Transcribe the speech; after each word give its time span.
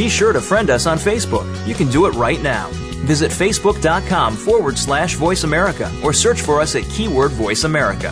Be 0.00 0.08
sure 0.08 0.32
to 0.32 0.40
friend 0.40 0.70
us 0.70 0.86
on 0.86 0.96
Facebook. 0.96 1.44
You 1.66 1.74
can 1.74 1.90
do 1.90 2.06
it 2.06 2.14
right 2.14 2.42
now. 2.42 2.70
Visit 3.04 3.30
facebook.com 3.30 4.34
forward 4.34 4.78
slash 4.78 5.16
voice 5.16 5.44
America 5.44 5.92
or 6.02 6.14
search 6.14 6.40
for 6.40 6.58
us 6.58 6.74
at 6.74 6.84
keyword 6.84 7.32
voice 7.32 7.64
America. 7.64 8.10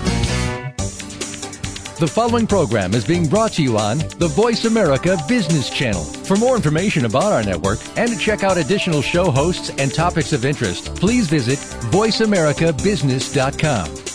The 1.98 2.06
following 2.06 2.46
program 2.46 2.93
is 2.93 3.06
being 3.06 3.27
brought 3.27 3.53
to 3.53 3.62
you 3.62 3.79
on 3.79 4.01
the 4.19 4.29
Voice 4.29 4.66
America 4.66 5.16
Business 5.27 5.71
Channel. 5.71 6.04
For 6.04 6.37
more 6.37 6.56
information 6.56 7.06
about 7.06 7.33
our 7.33 7.43
network 7.43 7.79
and 7.97 8.11
to 8.11 8.19
check 8.19 8.45
out 8.45 8.59
additional 8.59 9.01
show 9.01 9.31
hosts 9.31 9.71
and 9.71 9.95
topics 9.95 10.35
of 10.35 10.45
interest, 10.45 10.95
please 10.97 11.27
visit 11.27 11.59
VoiceAmericaBusiness.com. 11.91 14.08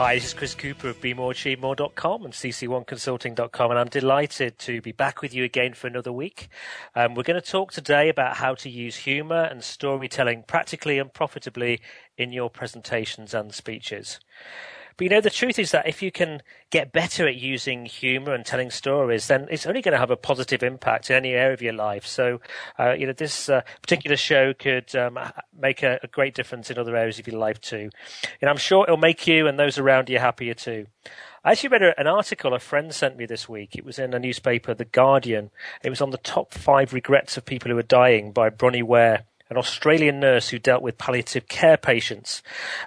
Hi, 0.00 0.14
this 0.14 0.28
is 0.28 0.32
Chris 0.32 0.54
Cooper 0.54 0.88
of 0.88 1.00
BeMoreAchieveMore.com 1.02 2.24
and 2.24 2.32
CC1Consulting.com, 2.32 3.70
and 3.70 3.78
I'm 3.78 3.88
delighted 3.88 4.58
to 4.60 4.80
be 4.80 4.92
back 4.92 5.20
with 5.20 5.34
you 5.34 5.44
again 5.44 5.74
for 5.74 5.88
another 5.88 6.10
week. 6.10 6.48
Um, 6.94 7.14
we're 7.14 7.22
going 7.22 7.38
to 7.38 7.46
talk 7.46 7.70
today 7.70 8.08
about 8.08 8.38
how 8.38 8.54
to 8.54 8.70
use 8.70 8.96
humour 8.96 9.42
and 9.42 9.62
storytelling 9.62 10.44
practically 10.44 10.98
and 10.98 11.12
profitably 11.12 11.82
in 12.16 12.32
your 12.32 12.48
presentations 12.48 13.34
and 13.34 13.52
speeches. 13.52 14.20
But 15.00 15.04
you 15.04 15.10
know, 15.12 15.22
the 15.22 15.30
truth 15.30 15.58
is 15.58 15.70
that 15.70 15.88
if 15.88 16.02
you 16.02 16.12
can 16.12 16.42
get 16.68 16.92
better 16.92 17.26
at 17.26 17.36
using 17.36 17.86
humor 17.86 18.34
and 18.34 18.44
telling 18.44 18.70
stories, 18.70 19.28
then 19.28 19.48
it's 19.50 19.64
only 19.64 19.80
going 19.80 19.94
to 19.94 19.98
have 19.98 20.10
a 20.10 20.16
positive 20.16 20.62
impact 20.62 21.08
in 21.08 21.16
any 21.16 21.30
area 21.30 21.54
of 21.54 21.62
your 21.62 21.72
life. 21.72 22.04
So, 22.04 22.42
uh, 22.78 22.92
you 22.92 23.06
know, 23.06 23.14
this 23.14 23.48
uh, 23.48 23.62
particular 23.80 24.18
show 24.18 24.52
could 24.52 24.94
um, 24.94 25.18
make 25.58 25.82
a, 25.82 26.00
a, 26.02 26.06
great 26.06 26.34
difference 26.34 26.70
in 26.70 26.76
other 26.78 26.94
areas 26.94 27.18
of 27.18 27.26
your 27.26 27.38
life 27.38 27.62
too. 27.62 27.88
And 28.42 28.50
I'm 28.50 28.58
sure 28.58 28.84
it'll 28.84 28.98
make 28.98 29.26
you 29.26 29.46
and 29.46 29.58
those 29.58 29.78
around 29.78 30.10
you 30.10 30.18
happier 30.18 30.52
too. 30.52 30.84
I 31.42 31.52
actually 31.52 31.70
read 31.70 31.94
an 31.96 32.06
article 32.06 32.52
a 32.52 32.58
friend 32.58 32.94
sent 32.94 33.16
me 33.16 33.24
this 33.24 33.48
week. 33.48 33.76
It 33.76 33.86
was 33.86 33.98
in 33.98 34.12
a 34.12 34.18
newspaper, 34.18 34.74
The 34.74 34.84
Guardian. 34.84 35.50
It 35.82 35.88
was 35.88 36.02
on 36.02 36.10
the 36.10 36.18
top 36.18 36.52
five 36.52 36.92
regrets 36.92 37.38
of 37.38 37.46
people 37.46 37.70
who 37.70 37.78
are 37.78 37.82
dying 37.82 38.32
by 38.32 38.50
Bronnie 38.50 38.82
Ware 38.82 39.24
an 39.50 39.56
Australian 39.56 40.20
nurse 40.20 40.48
who 40.48 40.58
dealt 40.58 40.82
with 40.82 40.96
palliative 40.96 41.48
care 41.48 41.76
patients. 41.76 42.42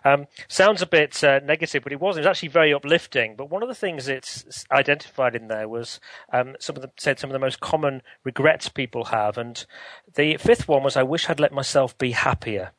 Um, 0.06 0.28
sounds 0.48 0.82
a 0.82 0.88
bit 0.88 1.24
uh, 1.24 1.40
negative, 1.44 1.84
but 1.84 1.92
it 1.92 2.00
wasn't. 2.00 2.26
It 2.26 2.30
was 2.30 2.38
actually 2.38 2.50
very 2.50 2.74
uplifting. 2.74 3.36
But 3.36 3.50
one 3.50 3.62
of 3.62 3.70
the 3.70 3.76
things 3.76 4.08
it's 4.08 4.66
identified 4.72 5.36
in 5.36 5.50
there 5.50 5.68
was 5.68 6.00
um, 6.32 6.56
some 6.60 6.76
of 6.76 6.82
the 6.82 6.92
said 6.98 7.20
some 7.20 7.30
of 7.30 7.34
the 7.34 7.40
most 7.40 7.60
common 7.60 8.02
regrets 8.24 8.70
people 8.70 9.06
have, 9.06 9.38
and 9.38 9.66
the 10.16 10.38
fifth 10.38 10.68
one 10.68 10.84
was, 10.84 10.96
"I 10.96 11.04
wish 11.04 11.30
I'd 11.30 11.40
let 11.40 11.52
myself 11.52 11.98
be 11.98 12.12
happier." 12.12 12.72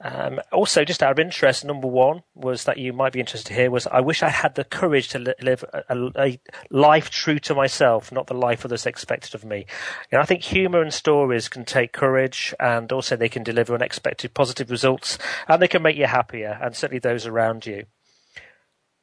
Um, 0.00 0.40
also, 0.52 0.84
just 0.84 1.02
out 1.02 1.12
of 1.12 1.18
interest, 1.18 1.64
number 1.64 1.86
one 1.86 2.24
was 2.34 2.64
that 2.64 2.78
you 2.78 2.92
might 2.92 3.12
be 3.12 3.20
interested 3.20 3.48
to 3.48 3.54
hear 3.54 3.70
was 3.70 3.86
I 3.86 4.00
wish 4.00 4.22
I 4.22 4.28
had 4.28 4.54
the 4.54 4.64
courage 4.64 5.08
to 5.08 5.18
li- 5.18 5.34
live 5.40 5.64
a, 5.72 6.10
a, 6.16 6.40
life 6.70 7.10
true 7.10 7.38
to 7.40 7.54
myself, 7.54 8.10
not 8.10 8.26
the 8.26 8.34
life 8.34 8.64
others 8.64 8.86
expected 8.86 9.34
of 9.34 9.44
me. 9.44 9.66
You 10.10 10.18
know, 10.18 10.20
I 10.20 10.26
think 10.26 10.42
humour 10.42 10.82
and 10.82 10.92
stories 10.92 11.48
can 11.48 11.64
take 11.64 11.92
courage, 11.92 12.52
and 12.58 12.92
also 12.92 13.16
they 13.16 13.28
can 13.28 13.44
deliver 13.44 13.74
unexpected 13.74 14.34
positive 14.34 14.70
results, 14.70 15.16
and 15.48 15.62
they 15.62 15.68
can 15.68 15.82
make 15.82 15.96
you 15.96 16.06
happier, 16.06 16.58
and 16.60 16.74
certainly 16.74 16.98
those 16.98 17.26
around 17.26 17.64
you. 17.64 17.86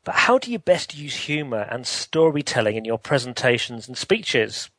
But 0.03 0.15
how 0.15 0.39
do 0.39 0.51
you 0.51 0.59
best 0.59 0.95
use 0.95 1.15
humour 1.15 1.67
and 1.69 1.87
storytelling 1.87 2.75
in 2.75 2.85
your 2.85 2.97
presentations 2.97 3.87
and 3.87 3.97
speeches? 3.97 4.69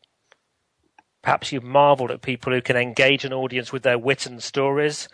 Perhaps 1.22 1.52
you've 1.52 1.62
marvelled 1.62 2.10
at 2.10 2.20
people 2.20 2.52
who 2.52 2.60
can 2.60 2.76
engage 2.76 3.24
an 3.24 3.32
audience 3.32 3.72
with 3.72 3.84
their 3.84 3.98
wit 3.98 4.26
and 4.26 4.42
stories. 4.42 5.08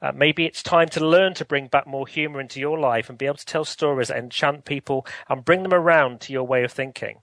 Uh, 0.00 0.12
maybe 0.14 0.46
it's 0.46 0.62
time 0.62 0.88
to 0.90 1.04
learn 1.04 1.34
to 1.34 1.44
bring 1.44 1.66
back 1.66 1.86
more 1.86 2.06
humour 2.06 2.40
into 2.40 2.60
your 2.60 2.78
life 2.78 3.08
and 3.08 3.18
be 3.18 3.26
able 3.26 3.36
to 3.36 3.44
tell 3.44 3.64
stories 3.64 4.08
that 4.08 4.18
enchant 4.18 4.64
people 4.64 5.04
and 5.28 5.44
bring 5.44 5.64
them 5.64 5.74
around 5.74 6.20
to 6.20 6.32
your 6.32 6.44
way 6.44 6.62
of 6.62 6.70
thinking. 6.70 7.18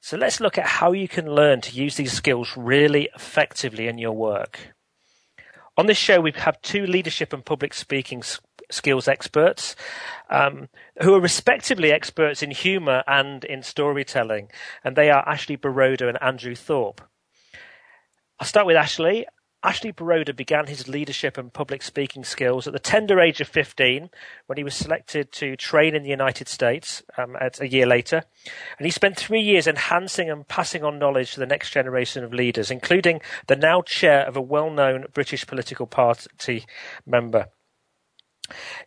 So 0.00 0.16
let's 0.16 0.40
look 0.40 0.56
at 0.56 0.66
how 0.66 0.92
you 0.92 1.08
can 1.08 1.32
learn 1.32 1.60
to 1.62 1.74
use 1.74 1.96
these 1.96 2.12
skills 2.12 2.56
really 2.56 3.08
effectively 3.14 3.88
in 3.88 3.98
your 3.98 4.12
work. 4.12 4.74
On 5.76 5.86
this 5.86 5.98
show, 5.98 6.20
we 6.20 6.32
have 6.32 6.60
two 6.60 6.86
leadership 6.86 7.32
and 7.32 7.44
public 7.44 7.72
speaking 7.72 8.22
skills 8.70 9.08
experts 9.08 9.74
um, 10.28 10.68
who 11.02 11.14
are 11.14 11.20
respectively 11.20 11.92
experts 11.92 12.42
in 12.42 12.50
humour 12.50 13.02
and 13.06 13.44
in 13.44 13.62
storytelling, 13.62 14.48
and 14.84 14.96
they 14.96 15.10
are 15.10 15.26
Ashley 15.28 15.56
Boroda 15.56 16.08
and 16.08 16.22
Andrew 16.22 16.54
Thorp. 16.54 17.00
I'll 18.42 18.46
start 18.46 18.66
with 18.66 18.74
Ashley. 18.74 19.24
Ashley 19.62 19.92
Boroda 19.92 20.34
began 20.34 20.66
his 20.66 20.88
leadership 20.88 21.38
and 21.38 21.52
public 21.52 21.80
speaking 21.80 22.24
skills 22.24 22.66
at 22.66 22.72
the 22.72 22.80
tender 22.80 23.20
age 23.20 23.40
of 23.40 23.46
15 23.46 24.10
when 24.46 24.58
he 24.58 24.64
was 24.64 24.74
selected 24.74 25.30
to 25.34 25.54
train 25.54 25.94
in 25.94 26.02
the 26.02 26.08
United 26.08 26.48
States 26.48 27.04
um, 27.16 27.36
a 27.40 27.68
year 27.68 27.86
later. 27.86 28.24
And 28.80 28.84
he 28.84 28.90
spent 28.90 29.16
three 29.16 29.40
years 29.40 29.68
enhancing 29.68 30.28
and 30.28 30.48
passing 30.48 30.82
on 30.82 30.98
knowledge 30.98 31.34
to 31.34 31.38
the 31.38 31.46
next 31.46 31.70
generation 31.70 32.24
of 32.24 32.34
leaders, 32.34 32.68
including 32.68 33.20
the 33.46 33.54
now 33.54 33.80
chair 33.80 34.26
of 34.26 34.36
a 34.36 34.42
well 34.42 34.70
known 34.70 35.06
British 35.14 35.46
political 35.46 35.86
party 35.86 36.66
member. 37.06 37.46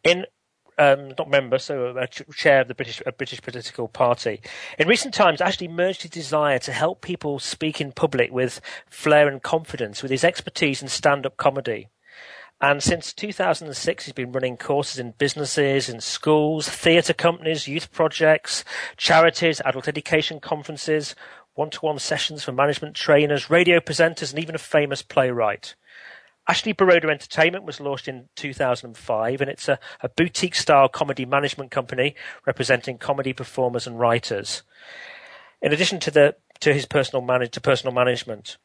In 0.04 0.26
um, 0.78 1.14
not 1.18 1.30
member, 1.30 1.58
so 1.58 1.96
a 1.98 2.08
chair 2.08 2.62
of 2.62 2.68
the 2.68 2.76
British 2.76 3.02
a 3.06 3.12
British 3.12 3.42
political 3.42 3.88
party. 3.88 4.42
In 4.78 4.88
recent 4.88 5.14
times, 5.14 5.42
Ashley 5.42 5.68
merged 5.68 6.02
his 6.02 6.12
desire 6.12 6.60
to 6.60 6.72
help 6.72 7.02
people 7.02 7.40
speak 7.40 7.80
in 7.80 7.92
public 7.92 8.32
with 8.32 8.62
flair 8.90 9.28
and 9.28 9.42
confidence 9.42 10.02
with 10.02 10.12
his 10.12 10.24
expertise 10.24 10.82
in 10.82 10.88
stand-up 10.88 11.38
comedy. 11.38 11.88
And 12.62 12.82
since 12.82 13.14
2006, 13.14 14.06
he's 14.06 14.14
been 14.14 14.32
running 14.32 14.56
courses 14.56 14.98
in 14.98 15.14
businesses, 15.18 15.90
in 15.90 16.00
schools, 16.00 16.70
theatre 16.70 17.14
companies, 17.14 17.68
youth 17.68 17.92
projects, 17.92 18.64
charities, 18.96 19.62
adult 19.66 19.90
education 19.90 20.40
conferences, 20.40 21.16
one-to-one 21.56 22.00
sessions 22.00 22.44
for 22.44 22.54
management 22.54 22.96
trainers, 22.96 23.50
radio 23.50 23.80
presenters, 23.80 24.32
and 24.32 24.42
even 24.42 24.56
a 24.56 24.60
famous 24.60 25.02
playwright. 25.02 25.76
Ashley 26.48 26.74
Boroda 26.74 27.10
Entertainment 27.10 27.66
was 27.66 27.80
launched 27.80 28.08
in 28.08 28.30
2005, 28.36 29.42
and 29.42 29.50
it's 29.50 29.68
a, 29.68 29.80
a 30.02 30.10
boutique-style 30.10 30.90
comedy 30.90 31.26
management 31.26 31.72
company 31.72 32.16
representing 32.46 32.98
comedy 32.98 33.34
performers 33.34 33.88
and 33.88 34.00
writers. 34.00 34.62
In 35.62 35.74
addition 35.74 36.00
to 36.02 36.12
the 36.12 36.36
to 36.62 36.74
his 36.74 36.86
personal 36.86 37.22
manage 37.22 37.52
to 37.52 37.62
personal 37.62 37.94
management, 37.94 38.58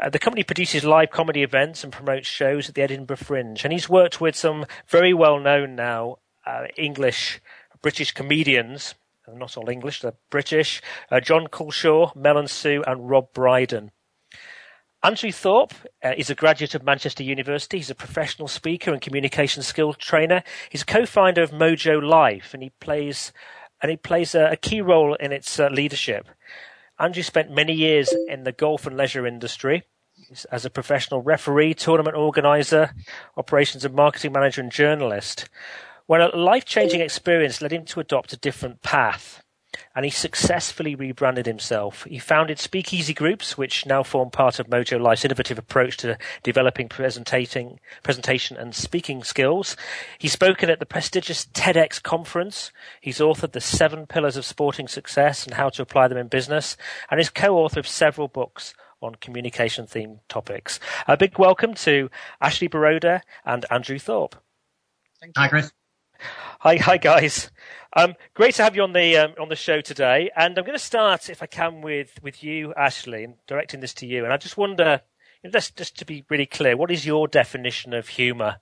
uh, 0.00 0.10
the 0.10 0.18
company 0.18 0.42
produces 0.42 0.84
live 0.84 1.10
comedy 1.10 1.42
events 1.42 1.84
and 1.84 1.92
promotes 1.92 2.26
shows 2.26 2.68
at 2.68 2.74
the 2.74 2.82
Edinburgh 2.82 3.16
Fringe, 3.16 3.64
and 3.64 3.72
he's 3.72 3.88
worked 3.88 4.20
with 4.20 4.34
some 4.34 4.66
very 4.88 5.14
well-known 5.14 5.76
now 5.76 6.16
uh, 6.44 6.66
English 6.76 7.40
British 7.82 8.12
comedians. 8.12 8.94
Not 9.32 9.56
all 9.56 9.70
English, 9.70 10.00
they're 10.00 10.14
British. 10.28 10.82
Uh, 11.10 11.20
Jon 11.20 11.46
Culshaw, 11.46 12.14
Mel 12.16 12.36
and 12.36 12.50
Sue, 12.50 12.82
and 12.86 13.08
Rob 13.08 13.32
Brydon. 13.32 13.92
Andrew 15.02 15.32
Thorp 15.32 15.72
uh, 16.04 16.12
is 16.14 16.28
a 16.28 16.34
graduate 16.34 16.74
of 16.74 16.82
Manchester 16.82 17.22
University. 17.22 17.78
He's 17.78 17.88
a 17.88 17.94
professional 17.94 18.48
speaker 18.48 18.92
and 18.92 19.00
communication 19.00 19.62
skills 19.62 19.96
trainer. 19.96 20.42
He's 20.68 20.82
a 20.82 20.86
co-founder 20.86 21.42
of 21.42 21.52
Mojo 21.52 22.06
Life, 22.06 22.52
and 22.52 22.62
he 22.62 22.70
plays 22.80 23.32
and 23.80 23.90
he 23.90 23.96
plays 23.96 24.34
a, 24.34 24.50
a 24.50 24.56
key 24.56 24.82
role 24.82 25.14
in 25.14 25.32
its 25.32 25.58
uh, 25.58 25.68
leadership. 25.68 26.28
Andrew 26.98 27.22
spent 27.22 27.50
many 27.50 27.72
years 27.72 28.14
in 28.28 28.44
the 28.44 28.52
golf 28.52 28.86
and 28.86 28.94
leisure 28.94 29.26
industry 29.26 29.84
as 30.52 30.66
a 30.66 30.70
professional 30.70 31.22
referee, 31.22 31.72
tournament 31.72 32.14
organizer, 32.14 32.94
operations 33.38 33.86
and 33.86 33.94
marketing 33.94 34.32
manager, 34.32 34.60
and 34.60 34.70
journalist. 34.70 35.48
When 36.04 36.20
a 36.20 36.28
life-changing 36.36 37.00
experience 37.00 37.62
led 37.62 37.72
him 37.72 37.86
to 37.86 38.00
adopt 38.00 38.34
a 38.34 38.36
different 38.36 38.82
path. 38.82 39.42
And 39.94 40.04
he 40.04 40.10
successfully 40.10 40.94
rebranded 40.94 41.46
himself. 41.46 42.04
He 42.04 42.20
founded 42.20 42.60
speakeasy 42.60 43.12
groups, 43.12 43.58
which 43.58 43.84
now 43.84 44.04
form 44.04 44.30
part 44.30 44.60
of 44.60 44.68
Mojo 44.68 45.00
Life's 45.00 45.24
innovative 45.24 45.58
approach 45.58 45.96
to 45.98 46.16
developing 46.44 46.88
presenting, 46.88 47.80
presentation 48.04 48.56
and 48.56 48.72
speaking 48.72 49.24
skills. 49.24 49.76
He's 50.16 50.32
spoken 50.32 50.70
at 50.70 50.78
the 50.78 50.86
prestigious 50.86 51.44
TEDx 51.46 52.00
conference. 52.00 52.70
He's 53.00 53.18
authored 53.18 53.50
The 53.50 53.60
Seven 53.60 54.06
Pillars 54.06 54.36
of 54.36 54.44
Sporting 54.44 54.86
Success 54.86 55.44
and 55.44 55.54
How 55.54 55.70
to 55.70 55.82
Apply 55.82 56.06
Them 56.06 56.18
in 56.18 56.28
Business, 56.28 56.76
and 57.10 57.18
is 57.18 57.28
co-author 57.28 57.80
of 57.80 57.88
several 57.88 58.28
books 58.28 58.74
on 59.02 59.16
communication 59.16 59.86
themed 59.86 60.20
topics. 60.28 60.78
A 61.08 61.16
big 61.16 61.36
welcome 61.36 61.74
to 61.74 62.10
Ashley 62.40 62.68
Boroda 62.68 63.22
and 63.44 63.66
Andrew 63.70 63.98
Thorp. 63.98 64.36
Hi, 65.36 65.48
Chris. 65.48 65.72
Hi, 66.60 66.76
hi, 66.76 66.98
guys. 66.98 67.50
Um, 67.96 68.14
great 68.34 68.54
to 68.54 68.62
have 68.62 68.76
you 68.76 68.82
on 68.82 68.92
the 68.92 69.16
um, 69.16 69.34
on 69.40 69.48
the 69.48 69.56
show 69.56 69.80
today, 69.80 70.30
and 70.36 70.56
I'm 70.56 70.64
going 70.64 70.78
to 70.78 70.84
start, 70.84 71.28
if 71.28 71.42
I 71.42 71.46
can, 71.46 71.80
with 71.80 72.22
with 72.22 72.44
you, 72.44 72.72
Ashley, 72.74 73.24
and 73.24 73.34
directing 73.48 73.80
this 73.80 73.94
to 73.94 74.06
you. 74.06 74.24
And 74.24 74.32
I 74.32 74.36
just 74.36 74.56
wonder, 74.56 75.00
you 75.42 75.48
know, 75.48 75.52
just 75.52 75.76
just 75.76 75.98
to 75.98 76.04
be 76.04 76.24
really 76.30 76.46
clear, 76.46 76.76
what 76.76 76.92
is 76.92 77.04
your 77.04 77.26
definition 77.26 77.92
of 77.92 78.06
humour? 78.06 78.58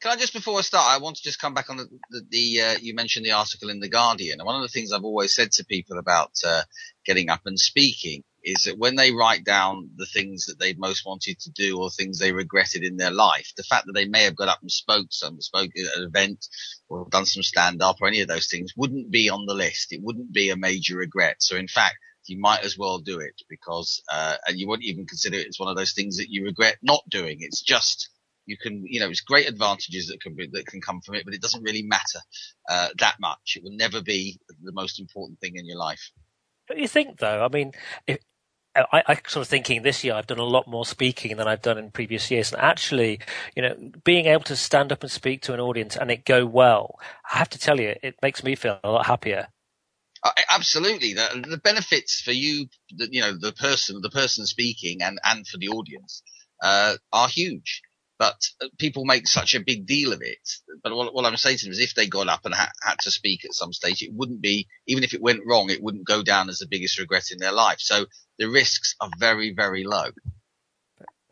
Can 0.00 0.12
I 0.12 0.16
just 0.16 0.32
before 0.32 0.58
I 0.58 0.62
start, 0.62 0.86
I 0.88 1.02
want 1.02 1.16
to 1.16 1.22
just 1.22 1.38
come 1.38 1.52
back 1.52 1.68
on 1.68 1.76
the, 1.76 1.84
the, 2.08 2.22
the 2.30 2.60
uh, 2.62 2.78
you 2.80 2.94
mentioned 2.94 3.26
the 3.26 3.32
article 3.32 3.68
in 3.68 3.80
the 3.80 3.90
Guardian, 3.90 4.40
and 4.40 4.46
one 4.46 4.56
of 4.56 4.62
the 4.62 4.68
things 4.68 4.90
I've 4.90 5.04
always 5.04 5.34
said 5.34 5.52
to 5.52 5.64
people 5.66 5.98
about 5.98 6.32
uh, 6.46 6.62
getting 7.04 7.28
up 7.28 7.42
and 7.44 7.58
speaking 7.58 8.24
is 8.42 8.64
that 8.64 8.78
when 8.78 8.96
they 8.96 9.12
write 9.12 9.44
down 9.44 9.90
the 9.96 10.06
things 10.06 10.46
that 10.46 10.58
they 10.58 10.74
most 10.74 11.04
wanted 11.04 11.38
to 11.40 11.50
do 11.50 11.78
or 11.80 11.90
things 11.90 12.18
they 12.18 12.32
regretted 12.32 12.82
in 12.82 12.96
their 12.96 13.10
life, 13.10 13.52
the 13.56 13.62
fact 13.62 13.86
that 13.86 13.92
they 13.92 14.06
may 14.06 14.24
have 14.24 14.36
got 14.36 14.48
up 14.48 14.60
and 14.62 14.70
spoke 14.70 15.08
some 15.10 15.40
spoke 15.40 15.70
at 15.76 15.98
an 15.98 16.04
event 16.04 16.46
or 16.88 17.06
done 17.10 17.26
some 17.26 17.42
stand 17.42 17.82
up 17.82 17.96
or 18.00 18.08
any 18.08 18.20
of 18.20 18.28
those 18.28 18.48
things 18.48 18.72
wouldn't 18.76 19.10
be 19.10 19.28
on 19.28 19.46
the 19.46 19.54
list. 19.54 19.92
It 19.92 20.02
wouldn't 20.02 20.32
be 20.32 20.50
a 20.50 20.56
major 20.56 20.96
regret. 20.96 21.36
So 21.40 21.56
in 21.56 21.68
fact, 21.68 21.96
you 22.26 22.38
might 22.38 22.64
as 22.64 22.78
well 22.78 22.98
do 22.98 23.18
it 23.20 23.34
because, 23.48 24.02
uh, 24.10 24.36
and 24.46 24.58
you 24.58 24.68
wouldn't 24.68 24.86
even 24.86 25.06
consider 25.06 25.36
it 25.38 25.48
as 25.48 25.58
one 25.58 25.68
of 25.68 25.76
those 25.76 25.92
things 25.92 26.16
that 26.18 26.30
you 26.30 26.44
regret 26.44 26.76
not 26.82 27.02
doing. 27.10 27.38
It's 27.40 27.60
just, 27.60 28.10
you 28.46 28.56
can, 28.56 28.84
you 28.86 29.00
know, 29.00 29.08
it's 29.08 29.20
great 29.20 29.48
advantages 29.48 30.08
that 30.08 30.20
can 30.20 30.34
be, 30.34 30.48
that 30.52 30.66
can 30.66 30.80
come 30.80 31.00
from 31.00 31.16
it, 31.16 31.24
but 31.24 31.34
it 31.34 31.42
doesn't 31.42 31.62
really 31.62 31.82
matter, 31.82 32.20
uh, 32.68 32.88
that 32.98 33.16
much. 33.20 33.56
It 33.56 33.64
will 33.64 33.76
never 33.76 34.00
be 34.02 34.38
the 34.62 34.72
most 34.72 35.00
important 35.00 35.40
thing 35.40 35.56
in 35.56 35.66
your 35.66 35.78
life. 35.78 36.10
Don't 36.68 36.78
you 36.78 36.88
think 36.88 37.18
though? 37.18 37.44
I 37.44 37.48
mean, 37.48 37.72
if, 38.06 38.18
I, 38.92 39.02
I 39.06 39.14
sort 39.26 39.42
of 39.42 39.48
thinking 39.48 39.82
this 39.82 40.04
year 40.04 40.14
I've 40.14 40.26
done 40.26 40.38
a 40.38 40.44
lot 40.44 40.66
more 40.66 40.84
speaking 40.84 41.36
than 41.36 41.46
I've 41.48 41.62
done 41.62 41.78
in 41.78 41.90
previous 41.90 42.30
years, 42.30 42.52
and 42.52 42.60
actually, 42.60 43.20
you 43.54 43.62
know, 43.62 43.74
being 44.04 44.26
able 44.26 44.44
to 44.44 44.56
stand 44.56 44.92
up 44.92 45.02
and 45.02 45.10
speak 45.10 45.42
to 45.42 45.54
an 45.54 45.60
audience 45.60 45.96
and 45.96 46.10
it 46.10 46.24
go 46.24 46.46
well, 46.46 46.98
I 47.32 47.38
have 47.38 47.50
to 47.50 47.58
tell 47.58 47.80
you, 47.80 47.94
it 48.02 48.16
makes 48.22 48.42
me 48.42 48.54
feel 48.54 48.78
a 48.82 48.90
lot 48.90 49.06
happier. 49.06 49.48
Absolutely, 50.50 51.14
the, 51.14 51.46
the, 51.48 51.56
benefits 51.56 52.20
for 52.20 52.32
you, 52.32 52.66
the, 52.94 53.08
you 53.10 53.22
know, 53.22 53.32
the 53.38 53.52
person, 53.52 54.00
the 54.02 54.10
person 54.10 54.44
speaking, 54.44 55.02
and 55.02 55.18
and 55.24 55.46
for 55.46 55.56
the 55.56 55.68
audience, 55.68 56.22
uh, 56.62 56.96
are 57.12 57.28
huge 57.28 57.82
but 58.20 58.36
people 58.76 59.06
make 59.06 59.26
such 59.26 59.54
a 59.54 59.60
big 59.60 59.86
deal 59.86 60.12
of 60.12 60.20
it. 60.20 60.46
But 60.84 60.94
what, 60.94 61.14
what 61.14 61.24
I'm 61.24 61.38
saying 61.38 61.56
to 61.56 61.64
them 61.64 61.72
is 61.72 61.80
if 61.80 61.94
they 61.94 62.06
got 62.06 62.28
up 62.28 62.44
and 62.44 62.54
ha- 62.54 62.70
had 62.82 62.98
to 63.00 63.10
speak 63.10 63.46
at 63.46 63.54
some 63.54 63.72
stage, 63.72 64.02
it 64.02 64.12
wouldn't 64.12 64.42
be, 64.42 64.68
even 64.86 65.04
if 65.04 65.14
it 65.14 65.22
went 65.22 65.40
wrong, 65.46 65.70
it 65.70 65.82
wouldn't 65.82 66.06
go 66.06 66.22
down 66.22 66.50
as 66.50 66.58
the 66.58 66.68
biggest 66.68 66.98
regret 66.98 67.30
in 67.32 67.38
their 67.38 67.50
life. 67.50 67.78
So 67.78 68.04
the 68.38 68.50
risks 68.50 68.94
are 69.00 69.08
very, 69.18 69.54
very 69.54 69.84
low. 69.84 70.10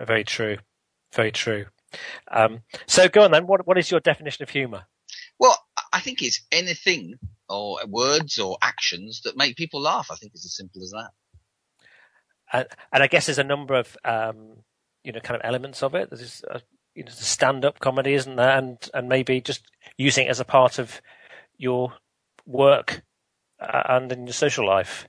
Very 0.00 0.24
true. 0.24 0.56
Very 1.14 1.30
true. 1.30 1.66
Um, 2.30 2.62
so 2.86 3.06
go 3.06 3.20
on 3.22 3.32
then. 3.32 3.46
What, 3.46 3.66
what 3.66 3.76
is 3.76 3.90
your 3.90 4.00
definition 4.00 4.42
of 4.42 4.48
humour? 4.48 4.86
Well, 5.38 5.62
I 5.92 6.00
think 6.00 6.22
it's 6.22 6.40
anything 6.50 7.16
or 7.50 7.80
words 7.86 8.38
or 8.38 8.56
actions 8.62 9.20
that 9.24 9.36
make 9.36 9.56
people 9.56 9.82
laugh. 9.82 10.08
I 10.10 10.14
think 10.14 10.32
it's 10.34 10.46
as 10.46 10.56
simple 10.56 10.82
as 10.82 10.92
that. 10.92 11.10
And, 12.50 12.66
and 12.94 13.02
I 13.02 13.08
guess 13.08 13.26
there's 13.26 13.38
a 13.38 13.44
number 13.44 13.74
of, 13.74 13.94
um, 14.06 14.62
you 15.04 15.12
know, 15.12 15.20
kind 15.20 15.36
of 15.36 15.42
elements 15.44 15.82
of 15.82 15.94
it. 15.94 16.08
There's 16.10 16.42
a, 16.50 16.62
you 16.98 17.04
know, 17.04 17.12
stand-up 17.12 17.78
comedy, 17.78 18.14
isn't 18.14 18.34
there? 18.34 18.58
And 18.58 18.76
and 18.92 19.08
maybe 19.08 19.40
just 19.40 19.62
using 19.96 20.26
it 20.26 20.30
as 20.30 20.40
a 20.40 20.44
part 20.44 20.80
of 20.80 21.00
your 21.56 21.92
work 22.44 23.02
uh, 23.60 23.82
and 23.88 24.10
in 24.10 24.26
your 24.26 24.34
social 24.34 24.66
life. 24.66 25.06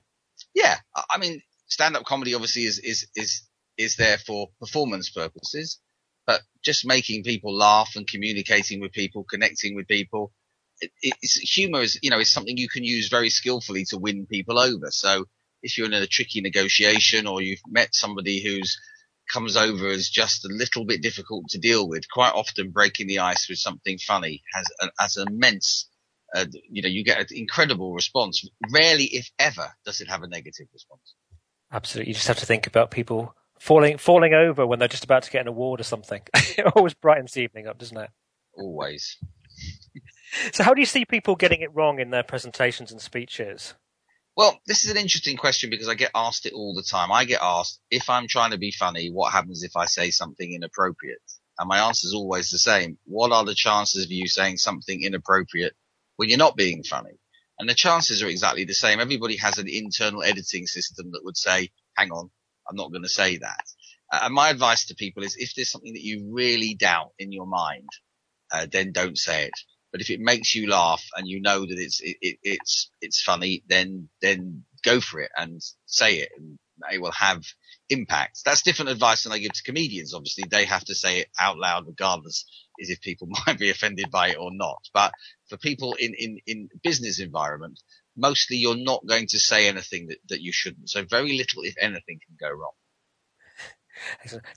Yeah, 0.54 0.76
I 1.10 1.18
mean, 1.18 1.42
stand-up 1.66 2.04
comedy 2.04 2.32
obviously 2.34 2.62
is 2.62 2.78
is 2.78 3.08
is 3.16 3.42
is 3.76 3.96
there 3.96 4.18
for 4.18 4.50
performance 4.60 5.10
purposes, 5.10 5.80
but 6.28 6.42
just 6.64 6.86
making 6.86 7.24
people 7.24 7.52
laugh 7.52 7.90
and 7.96 8.06
communicating 8.06 8.80
with 8.80 8.92
people, 8.92 9.24
connecting 9.24 9.74
with 9.74 9.88
people. 9.88 10.32
It, 10.80 10.92
it's 11.02 11.34
humor 11.34 11.80
is 11.80 11.98
you 12.02 12.10
know 12.10 12.20
is 12.20 12.32
something 12.32 12.56
you 12.56 12.68
can 12.68 12.84
use 12.84 13.08
very 13.08 13.30
skillfully 13.30 13.84
to 13.86 13.98
win 13.98 14.26
people 14.26 14.60
over. 14.60 14.92
So 14.92 15.24
if 15.60 15.76
you're 15.76 15.88
in 15.88 15.92
a 15.94 16.06
tricky 16.06 16.40
negotiation 16.40 17.26
or 17.26 17.42
you've 17.42 17.66
met 17.68 17.96
somebody 17.96 18.40
who's 18.44 18.78
comes 19.32 19.56
over 19.56 19.88
as 19.88 20.08
just 20.08 20.44
a 20.44 20.48
little 20.48 20.84
bit 20.84 21.02
difficult 21.02 21.48
to 21.50 21.58
deal 21.58 21.88
with. 21.88 22.08
Quite 22.10 22.32
often, 22.34 22.70
breaking 22.70 23.06
the 23.06 23.20
ice 23.20 23.48
with 23.48 23.58
something 23.58 23.98
funny 23.98 24.42
has 24.54 24.66
an, 24.80 24.90
has 24.98 25.16
immense, 25.16 25.88
uh, 26.34 26.46
you 26.68 26.82
know, 26.82 26.88
you 26.88 27.04
get 27.04 27.18
an 27.18 27.26
incredible 27.30 27.92
response. 27.92 28.46
Rarely, 28.72 29.04
if 29.04 29.30
ever, 29.38 29.72
does 29.84 30.00
it 30.00 30.08
have 30.08 30.22
a 30.22 30.28
negative 30.28 30.66
response. 30.72 31.14
Absolutely, 31.72 32.10
you 32.10 32.14
just 32.14 32.28
have 32.28 32.38
to 32.38 32.46
think 32.46 32.66
about 32.66 32.90
people 32.90 33.34
falling 33.60 33.98
falling 33.98 34.34
over 34.34 34.66
when 34.66 34.78
they're 34.78 34.88
just 34.88 35.04
about 35.04 35.22
to 35.22 35.30
get 35.30 35.42
an 35.42 35.48
award 35.48 35.80
or 35.80 35.84
something. 35.84 36.22
it 36.34 36.66
always 36.74 36.94
brightens 36.94 37.32
the 37.32 37.42
evening 37.42 37.66
up, 37.66 37.78
doesn't 37.78 37.96
it? 37.96 38.10
Always. 38.54 39.16
so, 40.52 40.64
how 40.64 40.74
do 40.74 40.80
you 40.80 40.86
see 40.86 41.04
people 41.04 41.36
getting 41.36 41.60
it 41.60 41.74
wrong 41.74 42.00
in 42.00 42.10
their 42.10 42.24
presentations 42.24 42.90
and 42.90 43.00
speeches? 43.00 43.74
Well, 44.36 44.58
this 44.66 44.84
is 44.84 44.90
an 44.90 44.96
interesting 44.96 45.36
question 45.36 45.68
because 45.68 45.88
I 45.88 45.94
get 45.94 46.12
asked 46.14 46.46
it 46.46 46.54
all 46.54 46.74
the 46.74 46.82
time. 46.82 47.12
I 47.12 47.24
get 47.26 47.40
asked 47.42 47.80
if 47.90 48.08
I'm 48.08 48.26
trying 48.28 48.52
to 48.52 48.58
be 48.58 48.70
funny, 48.72 49.10
what 49.10 49.32
happens 49.32 49.62
if 49.62 49.76
I 49.76 49.84
say 49.84 50.10
something 50.10 50.54
inappropriate? 50.54 51.20
And 51.58 51.68
my 51.68 51.80
answer 51.80 52.06
is 52.06 52.14
always 52.14 52.48
the 52.50 52.58
same. 52.58 52.96
What 53.04 53.32
are 53.32 53.44
the 53.44 53.54
chances 53.54 54.04
of 54.04 54.10
you 54.10 54.26
saying 54.26 54.56
something 54.56 55.02
inappropriate 55.04 55.74
when 56.16 56.30
you're 56.30 56.38
not 56.38 56.56
being 56.56 56.82
funny? 56.82 57.20
And 57.58 57.68
the 57.68 57.74
chances 57.74 58.22
are 58.22 58.28
exactly 58.28 58.64
the 58.64 58.72
same. 58.72 59.00
Everybody 59.00 59.36
has 59.36 59.58
an 59.58 59.68
internal 59.68 60.22
editing 60.24 60.66
system 60.66 61.10
that 61.12 61.22
would 61.24 61.36
say, 61.36 61.70
hang 61.96 62.10
on, 62.10 62.30
I'm 62.68 62.76
not 62.76 62.90
going 62.90 63.02
to 63.02 63.08
say 63.10 63.36
that. 63.36 63.64
Uh, 64.10 64.20
and 64.22 64.34
my 64.34 64.48
advice 64.48 64.86
to 64.86 64.94
people 64.94 65.22
is 65.22 65.36
if 65.38 65.54
there's 65.54 65.70
something 65.70 65.92
that 65.92 66.02
you 66.02 66.30
really 66.32 66.74
doubt 66.74 67.10
in 67.18 67.32
your 67.32 67.46
mind, 67.46 67.88
uh, 68.50 68.66
then 68.72 68.92
don't 68.92 69.18
say 69.18 69.44
it. 69.46 69.52
But 69.92 70.00
if 70.00 70.10
it 70.10 70.20
makes 70.20 70.54
you 70.54 70.68
laugh 70.68 71.04
and 71.16 71.26
you 71.26 71.40
know 71.40 71.60
that 71.60 71.78
it's 71.78 72.00
it, 72.00 72.16
it, 72.20 72.38
it's 72.42 72.90
it's 73.00 73.22
funny, 73.22 73.62
then 73.68 74.08
then 74.22 74.64
go 74.82 75.00
for 75.00 75.20
it 75.20 75.30
and 75.36 75.60
say 75.86 76.18
it, 76.18 76.30
and 76.36 76.58
it 76.92 77.00
will 77.00 77.12
have 77.12 77.42
impact. 77.88 78.40
That's 78.44 78.62
different 78.62 78.90
advice 78.90 79.24
than 79.24 79.32
I 79.32 79.38
give 79.38 79.52
to 79.52 79.62
comedians. 79.62 80.14
Obviously, 80.14 80.44
they 80.48 80.64
have 80.64 80.84
to 80.84 80.94
say 80.94 81.20
it 81.20 81.28
out 81.38 81.58
loud, 81.58 81.86
regardless 81.86 82.44
is 82.78 82.90
if 82.90 83.00
people 83.00 83.28
might 83.46 83.58
be 83.58 83.70
offended 83.70 84.10
by 84.10 84.28
it 84.30 84.38
or 84.38 84.50
not. 84.52 84.82
But 84.92 85.12
for 85.48 85.56
people 85.56 85.94
in 85.94 86.14
in 86.14 86.38
in 86.46 86.68
business 86.82 87.20
environment, 87.20 87.80
mostly 88.16 88.56
you're 88.56 88.76
not 88.76 89.06
going 89.06 89.26
to 89.28 89.38
say 89.38 89.68
anything 89.68 90.08
that 90.08 90.18
that 90.28 90.40
you 90.40 90.52
shouldn't. 90.52 90.90
So 90.90 91.04
very 91.04 91.36
little, 91.36 91.62
if 91.62 91.74
anything, 91.80 92.20
can 92.26 92.36
go 92.40 92.50
wrong. 92.50 92.72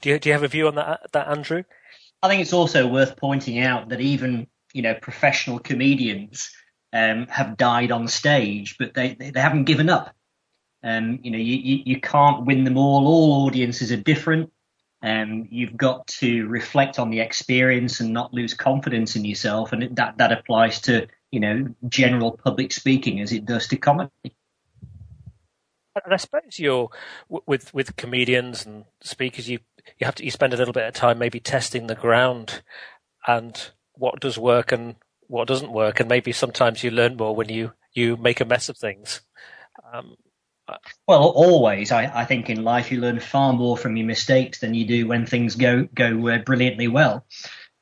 Do 0.02 0.10
you 0.10 0.20
do 0.20 0.30
you 0.30 0.34
have 0.34 0.44
a 0.44 0.48
view 0.48 0.68
on 0.68 0.75
that, 0.75 1.02
that 1.12 1.28
Andrew? 1.28 1.63
I 2.22 2.30
think 2.30 2.42
it's 2.42 2.54
also 2.54 2.88
worth 2.88 3.18
pointing 3.18 3.60
out 3.60 3.90
that 3.90 4.00
even 4.00 4.48
you 4.74 4.82
know 4.82 4.96
professional 4.96 5.60
comedians 5.60 6.51
um, 6.92 7.27
have 7.27 7.58
died 7.58 7.92
on 7.92 8.08
stage, 8.08 8.77
but 8.77 8.94
they 8.94 9.15
they 9.15 9.39
haven't 9.39 9.65
given 9.65 9.89
up. 9.89 10.15
Um, 10.84 11.20
you 11.24 11.32
know, 11.32 11.38
you, 11.38 11.56
you, 11.56 11.84
you 11.86 12.01
can't 12.01 12.46
win 12.46 12.65
them 12.65 12.77
all. 12.77 13.08
All 13.08 13.46
audiences 13.46 13.92
are 13.92 13.98
different. 13.98 14.51
Um, 15.01 15.48
you've 15.50 15.77
got 15.77 16.08
to 16.08 16.48
reflect 16.48 17.00
on 17.00 17.10
the 17.10 17.22
experience 17.22 18.00
and 18.00 18.13
not 18.13 18.34
lose 18.34 18.53
confidence 18.53 19.15
in 19.15 19.25
yourself, 19.25 19.74
and 19.74 19.96
that 19.98 20.18
that 20.18 20.32
applies 20.32 20.82
to 20.82 21.08
you 21.32 21.39
know 21.39 21.75
general 21.88 22.32
public 22.32 22.72
speaking 22.72 23.20
as 23.20 23.32
it 23.32 23.46
does 23.46 23.68
to 23.68 23.77
comedy. 23.77 24.12
And 26.06 26.13
I 26.13 26.18
suppose 26.18 26.58
you're 26.58 26.89
with 27.27 27.74
with 27.74 27.96
comedians 27.96 28.65
and 28.65 28.86
speakers, 29.01 29.50
you 29.50 29.60
you 30.00 30.06
have 30.06 30.15
to 30.15 30.25
you 30.25 30.32
spend 30.32 30.53
a 30.53 30.58
little 30.58 30.74
bit 30.74 30.88
of 30.88 30.94
time 30.94 31.18
maybe 31.20 31.39
testing 31.39 31.88
the 31.88 31.96
ground 31.96 32.62
and 33.27 33.72
what 33.96 34.20
does 34.20 34.38
work 34.38 34.72
and 34.72 34.96
what 35.28 35.48
doesn't 35.48 35.72
work, 35.72 36.00
and 36.00 36.10
maybe 36.10 36.32
sometimes 36.32 36.84
you 36.84 36.92
learn 36.92 37.18
more 37.18 37.36
when 37.36 37.50
you 37.50 37.74
you 37.94 38.18
make 38.18 38.42
a 38.42 38.46
mess 38.46 38.70
of 38.70 38.78
things. 38.78 39.22
Um, 39.92 40.16
uh, 40.68 40.78
well, 41.08 41.24
always. 41.24 41.92
I, 41.92 42.22
I, 42.22 42.26
think 42.26 42.50
in 42.50 42.64
life 42.64 42.92
you 42.92 43.02
learn 43.02 43.20
far 43.20 43.52
more 43.52 43.78
from 43.78 43.98
your 43.98 44.08
mistakes 44.08 44.60
than 44.60 44.74
you 44.74 44.86
do 44.86 45.08
when 45.08 45.26
things 45.26 45.56
go 45.56 45.88
go 45.94 46.28
uh, 46.30 46.38
brilliantly 46.40 46.88
well. 46.88 47.26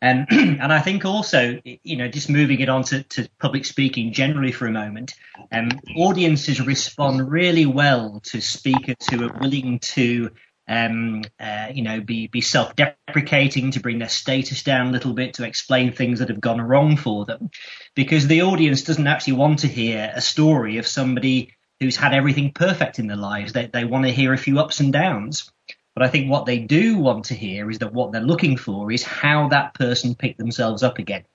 Um, 0.02 0.26
and 0.32 0.74
I 0.74 0.80
think 0.80 1.06
also, 1.06 1.60
you 1.64 1.98
know, 1.98 2.08
just 2.08 2.30
moving 2.30 2.60
it 2.60 2.70
on 2.70 2.84
to, 2.86 3.04
to 3.04 3.30
public 3.40 3.66
speaking 3.66 4.14
generally 4.14 4.52
for 4.52 4.66
a 4.66 4.72
moment, 4.72 5.14
um, 5.52 5.70
audiences 5.96 6.60
respond 6.60 7.30
really 7.30 7.68
well 7.68 8.20
to 8.26 8.42
speakers 8.42 9.08
who 9.10 9.28
are 9.28 9.40
willing 9.40 9.80
to 9.80 10.32
um, 10.68 11.24
uh, 11.40 11.68
you 11.74 11.82
know, 11.82 12.02
be 12.02 12.28
be 12.28 12.42
self-deprecating 12.42 13.72
to 13.72 13.80
bring 13.80 14.00
their 14.00 14.10
status 14.10 14.64
down 14.64 14.88
a 14.88 14.92
little 14.92 15.14
bit 15.14 15.36
to 15.36 15.46
explain 15.46 15.92
things 15.92 16.20
that 16.20 16.30
have 16.30 16.42
gone 16.42 16.62
wrong 16.62 16.98
for 16.98 17.26
them, 17.26 17.50
because 17.96 18.28
the 18.28 18.44
audience 18.44 18.84
doesn't 18.84 19.08
actually 19.08 19.34
want 19.34 19.60
to 19.60 19.68
hear 19.68 20.12
a 20.14 20.22
story 20.22 20.78
of 20.78 20.88
somebody 20.88 21.54
who's 21.80 21.98
had 21.98 22.14
everything 22.14 22.52
perfect 22.54 23.00
in 23.00 23.08
their 23.08 23.18
lives. 23.18 23.54
They 23.54 23.66
they 23.66 23.86
want 23.86 24.06
to 24.06 24.12
hear 24.12 24.34
a 24.34 24.38
few 24.38 24.60
ups 24.60 24.80
and 24.80 24.94
downs. 24.94 25.52
But 25.94 26.04
I 26.04 26.08
think 26.08 26.30
what 26.30 26.46
they 26.46 26.60
do 26.60 26.98
want 26.98 27.26
to 27.26 27.34
hear 27.34 27.70
is 27.70 27.80
that 27.80 27.94
what 27.94 28.14
they're 28.14 28.22
looking 28.22 28.56
for 28.56 28.92
is 28.94 29.04
how 29.04 29.50
that 29.50 29.74
person 29.74 30.16
picked 30.16 30.38
themselves 30.38 30.84
up 30.84 31.00
again. 31.00 31.26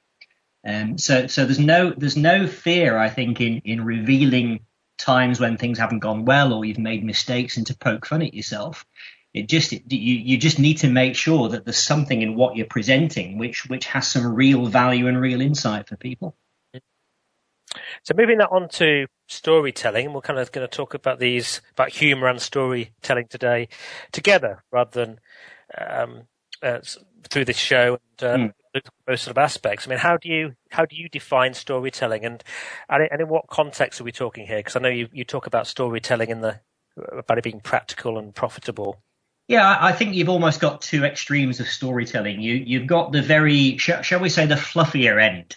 Um, 0.67 0.97
so 0.99 1.27
so 1.27 1.45
there's 1.45 1.59
no 1.59 1.91
there's 1.91 2.17
no 2.17 2.47
fear 2.47 2.97
I 2.97 3.11
think 3.11 3.41
in 3.41 3.59
in 3.65 3.85
revealing 3.85 4.61
times 4.99 5.39
when 5.39 5.59
things 5.59 5.79
haven't 5.79 5.99
gone 5.99 6.25
well 6.25 6.55
or 6.55 6.65
you've 6.65 6.79
made 6.79 7.05
mistakes 7.05 7.59
and 7.59 7.67
to 7.67 7.77
poke 7.77 8.07
fun 8.07 8.23
at 8.23 8.33
yourself. 8.33 8.87
It 9.37 9.49
just 9.49 9.73
it, 9.73 9.83
you 9.93 10.15
you 10.15 10.39
just 10.39 10.59
need 10.59 10.79
to 10.79 10.89
make 10.89 11.15
sure 11.15 11.51
that 11.51 11.65
there's 11.67 11.77
something 11.77 12.23
in 12.23 12.37
what 12.37 12.57
you're 12.57 12.67
presenting 12.67 13.37
which 13.37 13.67
which 13.67 13.85
has 13.87 14.09
some 14.09 14.35
real 14.35 14.67
value 14.67 15.09
and 15.09 15.21
real 15.21 15.43
insight 15.43 15.89
for 15.89 15.97
people. 15.97 16.35
So 18.03 18.15
moving 18.17 18.39
that 18.39 18.49
on 18.51 18.71
to 18.71 19.07
storytelling, 19.29 20.15
we're 20.15 20.23
kind 20.23 20.39
of 20.39 20.51
going 20.53 20.67
to 20.67 20.75
talk 20.75 20.95
about 20.95 21.19
these 21.19 21.61
about 21.73 21.91
humour 21.91 22.29
and 22.29 22.41
storytelling 22.41 23.27
today 23.29 23.69
together, 24.11 24.63
rather 24.73 24.91
than 25.05 25.21
um, 25.77 26.23
uh, 26.63 26.79
through 27.29 27.45
this 27.45 27.59
show 27.59 27.99
and 28.21 28.53
uh, 28.53 28.53
mm. 28.75 28.81
those 29.07 29.21
sort 29.21 29.37
of 29.37 29.39
aspects. 29.39 29.87
I 29.87 29.91
mean, 29.91 29.99
how 29.99 30.17
do 30.17 30.31
you 30.31 30.55
how 30.71 30.87
do 30.87 30.97
you 30.97 31.11
define 31.11 31.53
storytelling, 31.53 32.25
and 32.25 32.43
and 32.89 33.21
in 33.21 33.29
what 33.29 33.49
context 33.49 34.01
are 34.01 34.05
we 34.05 34.13
talking 34.13 34.47
here? 34.47 34.59
Because 34.59 34.77
I 34.77 34.81
know 34.81 34.89
you, 34.89 35.09
you 35.13 35.25
talk 35.25 35.47
about 35.47 35.67
storytelling 35.67 36.31
in 36.31 36.41
the 36.41 36.61
about 37.13 37.37
it 37.37 37.45
being 37.45 37.61
practical 37.61 38.19
and 38.19 38.35
profitable. 38.35 39.03
Yeah, 39.49 39.77
I 39.81 39.93
think 39.93 40.15
you've 40.15 40.29
almost 40.29 40.61
got 40.61 40.81
two 40.81 41.05
extremes 41.05 41.61
of 41.61 41.69
storytelling. 41.69 42.41
You 42.41 42.55
you've 42.55 42.89
got 42.89 43.13
the 43.13 43.23
very 43.23 43.79
shall, 43.79 44.03
shall 44.03 44.19
we 44.21 44.29
say 44.29 44.47
the 44.47 44.57
fluffier 44.57 45.23
end, 45.23 45.57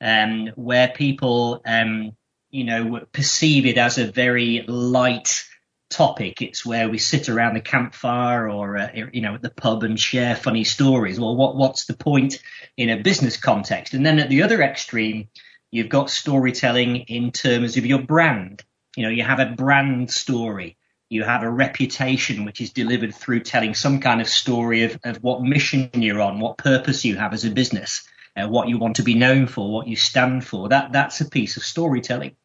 um, 0.00 0.48
where 0.56 0.88
people 0.88 1.62
um, 1.64 2.16
you 2.50 2.64
know 2.64 3.06
perceive 3.12 3.66
it 3.66 3.78
as 3.78 3.98
a 3.98 4.10
very 4.10 4.64
light 4.66 5.44
topic. 5.90 6.42
It's 6.42 6.66
where 6.66 6.88
we 6.88 6.98
sit 6.98 7.28
around 7.28 7.54
the 7.54 7.60
campfire 7.60 8.50
or 8.50 8.76
uh, 8.76 8.88
you 9.12 9.20
know 9.20 9.34
at 9.36 9.42
the 9.42 9.50
pub 9.50 9.84
and 9.84 9.98
share 9.98 10.34
funny 10.34 10.64
stories. 10.64 11.20
Well, 11.20 11.36
what 11.36 11.54
what's 11.54 11.84
the 11.84 11.94
point 11.94 12.42
in 12.76 12.90
a 12.90 13.00
business 13.00 13.36
context? 13.36 13.94
And 13.94 14.04
then 14.04 14.18
at 14.18 14.28
the 14.28 14.42
other 14.42 14.60
extreme, 14.60 15.28
you've 15.70 15.88
got 15.88 16.10
storytelling 16.10 16.96
in 16.96 17.30
terms 17.30 17.76
of 17.76 17.86
your 17.86 18.02
brand. 18.02 18.64
You 18.96 19.04
know, 19.04 19.10
you 19.10 19.22
have 19.22 19.38
a 19.38 19.54
brand 19.54 20.10
story 20.10 20.76
you 21.10 21.24
have 21.24 21.42
a 21.42 21.50
reputation 21.50 22.44
which 22.44 22.60
is 22.60 22.72
delivered 22.72 23.14
through 23.14 23.40
telling 23.40 23.74
some 23.74 23.98
kind 23.98 24.20
of 24.20 24.28
story 24.28 24.84
of, 24.84 24.98
of 25.02 25.16
what 25.16 25.42
mission 25.42 25.90
you're 25.92 26.20
on, 26.20 26.38
what 26.38 26.56
purpose 26.56 27.04
you 27.04 27.16
have 27.16 27.34
as 27.34 27.44
a 27.44 27.50
business, 27.50 28.08
uh, 28.36 28.46
what 28.46 28.68
you 28.68 28.78
want 28.78 28.96
to 28.96 29.02
be 29.02 29.16
known 29.16 29.48
for, 29.48 29.70
what 29.70 29.88
you 29.88 29.96
stand 29.96 30.46
for. 30.46 30.68
That 30.68 30.92
that's 30.92 31.20
a 31.20 31.28
piece 31.28 31.56
of 31.56 31.64
storytelling. 31.64 32.36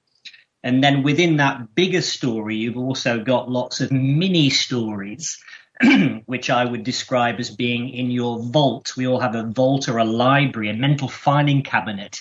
And 0.64 0.84
then 0.84 1.04
within 1.04 1.38
that 1.38 1.76
bigger 1.76 2.02
story, 2.02 2.56
you've 2.56 2.78
also 2.78 3.24
got 3.24 3.52
lots 3.52 3.82
of 3.82 3.92
mini 3.92 4.50
stories, 4.50 5.38
which 6.26 6.50
I 6.50 6.66
would 6.66 6.84
describe 6.84 7.40
as 7.40 7.56
being 7.56 7.90
in 7.90 8.10
your 8.10 8.40
vault. 8.40 8.98
We 8.98 9.06
all 9.06 9.20
have 9.20 9.36
a 9.36 9.44
vault 9.44 9.88
or 9.88 10.00
a 10.00 10.06
library, 10.06 10.72
a 10.72 10.74
mental 10.74 11.08
filing 11.08 11.62
cabinet 11.62 12.20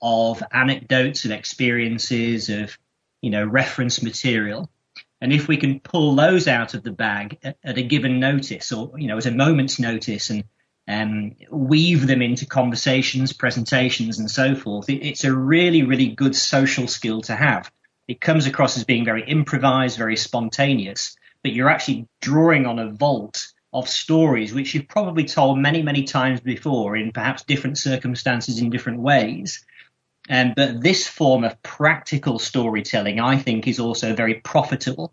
of 0.00 0.42
anecdotes, 0.50 1.26
of 1.26 1.32
experiences, 1.32 2.48
of 2.48 2.78
you 3.20 3.28
know 3.28 3.44
reference 3.44 4.02
material 4.02 4.70
and 5.22 5.32
if 5.32 5.46
we 5.46 5.56
can 5.56 5.78
pull 5.78 6.16
those 6.16 6.48
out 6.48 6.74
of 6.74 6.82
the 6.82 6.90
bag 6.90 7.38
at, 7.44 7.56
at 7.62 7.78
a 7.78 7.82
given 7.82 8.18
notice 8.18 8.72
or, 8.72 8.98
you 8.98 9.06
know, 9.06 9.18
at 9.18 9.26
a 9.26 9.30
moment's 9.30 9.78
notice 9.78 10.30
and 10.30 10.42
um, 10.88 11.36
weave 11.48 12.08
them 12.08 12.20
into 12.20 12.44
conversations, 12.44 13.32
presentations, 13.32 14.18
and 14.18 14.28
so 14.28 14.56
forth, 14.56 14.90
it, 14.90 15.06
it's 15.06 15.22
a 15.22 15.32
really, 15.32 15.84
really 15.84 16.08
good 16.08 16.34
social 16.34 16.88
skill 16.88 17.20
to 17.22 17.36
have. 17.36 17.70
It 18.08 18.20
comes 18.20 18.46
across 18.46 18.76
as 18.76 18.82
being 18.82 19.04
very 19.04 19.22
improvised, 19.22 19.96
very 19.96 20.16
spontaneous, 20.16 21.14
but 21.44 21.52
you're 21.52 21.70
actually 21.70 22.08
drawing 22.20 22.66
on 22.66 22.80
a 22.80 22.90
vault 22.90 23.46
of 23.72 23.88
stories 23.88 24.52
which 24.52 24.74
you've 24.74 24.88
probably 24.88 25.24
told 25.24 25.56
many, 25.56 25.82
many 25.82 26.02
times 26.02 26.40
before 26.40 26.96
in 26.96 27.12
perhaps 27.12 27.44
different 27.44 27.78
circumstances 27.78 28.58
in 28.58 28.70
different 28.70 28.98
ways. 28.98 29.64
Um, 30.30 30.52
but 30.54 30.80
this 30.80 31.08
form 31.08 31.44
of 31.44 31.60
practical 31.62 32.38
storytelling, 32.38 33.18
I 33.20 33.38
think, 33.38 33.66
is 33.66 33.80
also 33.80 34.14
very 34.14 34.34
profitable 34.34 35.12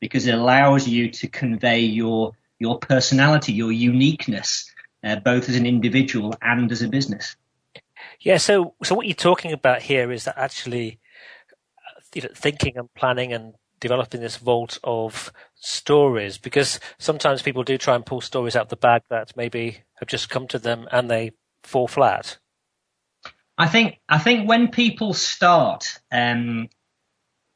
because 0.00 0.26
it 0.26 0.34
allows 0.34 0.86
you 0.86 1.10
to 1.10 1.28
convey 1.28 1.80
your 1.80 2.32
your 2.58 2.78
personality, 2.78 3.52
your 3.52 3.72
uniqueness, 3.72 4.70
uh, 5.02 5.16
both 5.16 5.48
as 5.48 5.56
an 5.56 5.66
individual 5.66 6.34
and 6.42 6.70
as 6.70 6.82
a 6.82 6.88
business. 6.88 7.34
Yeah. 8.20 8.36
So, 8.36 8.74
so 8.84 8.94
what 8.94 9.06
you're 9.06 9.14
talking 9.14 9.52
about 9.52 9.82
here 9.82 10.12
is 10.12 10.24
that 10.24 10.38
actually, 10.38 11.00
uh, 11.78 12.00
you 12.14 12.22
know, 12.22 12.28
thinking 12.34 12.76
and 12.76 12.92
planning 12.94 13.32
and 13.32 13.54
developing 13.80 14.20
this 14.20 14.36
vault 14.36 14.78
of 14.84 15.32
stories 15.54 16.36
because 16.36 16.80
sometimes 16.98 17.42
people 17.42 17.62
do 17.62 17.78
try 17.78 17.94
and 17.94 18.04
pull 18.04 18.20
stories 18.20 18.54
out 18.54 18.64
of 18.64 18.68
the 18.68 18.76
bag 18.76 19.02
that 19.08 19.34
maybe 19.36 19.78
have 19.98 20.08
just 20.08 20.28
come 20.28 20.46
to 20.48 20.58
them 20.58 20.86
and 20.92 21.10
they 21.10 21.32
fall 21.62 21.88
flat. 21.88 22.38
I 23.60 23.66
think 23.66 24.00
I 24.08 24.16
think 24.16 24.48
when 24.48 24.68
people 24.68 25.12
start, 25.12 26.00
um, 26.10 26.70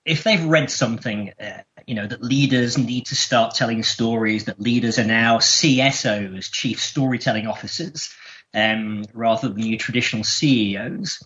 if 0.04 0.22
they've 0.22 0.44
read 0.44 0.70
something, 0.70 1.32
uh, 1.40 1.62
you 1.86 1.94
know 1.94 2.06
that 2.06 2.22
leaders 2.22 2.76
need 2.76 3.06
to 3.06 3.16
start 3.16 3.54
telling 3.54 3.82
stories, 3.82 4.44
that 4.44 4.60
leaders 4.60 4.98
are 4.98 5.06
now 5.06 5.38
CSOs, 5.38 6.52
chief 6.52 6.82
storytelling 6.82 7.46
officers, 7.46 8.14
um, 8.52 9.06
rather 9.14 9.48
than 9.48 9.64
your 9.64 9.78
traditional 9.78 10.24
CEOs. 10.24 11.22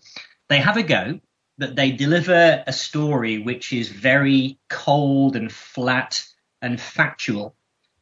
They 0.48 0.60
have 0.60 0.76
a 0.76 0.84
go, 0.84 1.18
but 1.58 1.74
they 1.74 1.90
deliver 1.90 2.62
a 2.64 2.72
story 2.72 3.38
which 3.38 3.72
is 3.72 3.88
very 3.88 4.60
cold 4.70 5.34
and 5.34 5.50
flat 5.50 6.24
and 6.62 6.80
factual. 6.80 7.56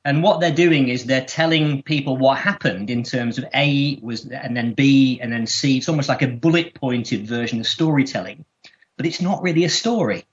And 0.06 0.22
what 0.22 0.38
they're 0.38 0.54
doing 0.54 0.86
is 0.86 1.04
they're 1.04 1.24
telling 1.24 1.82
people 1.82 2.16
what 2.16 2.38
happened 2.38 2.90
in 2.90 3.02
terms 3.02 3.38
of 3.38 3.46
A 3.52 3.98
was, 4.00 4.24
and 4.24 4.56
then 4.56 4.72
B, 4.72 5.18
and 5.20 5.32
then 5.32 5.48
C. 5.48 5.78
It's 5.78 5.88
almost 5.88 6.08
like 6.08 6.22
a 6.22 6.28
bullet 6.28 6.74
pointed 6.74 7.26
version 7.26 7.58
of 7.58 7.66
storytelling, 7.66 8.44
but 8.96 9.04
it's 9.04 9.20
not 9.20 9.42
really 9.42 9.64
a 9.64 9.68
story. 9.68 10.24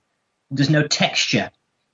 There's 0.51 0.69
no 0.69 0.87
texture. 0.87 1.49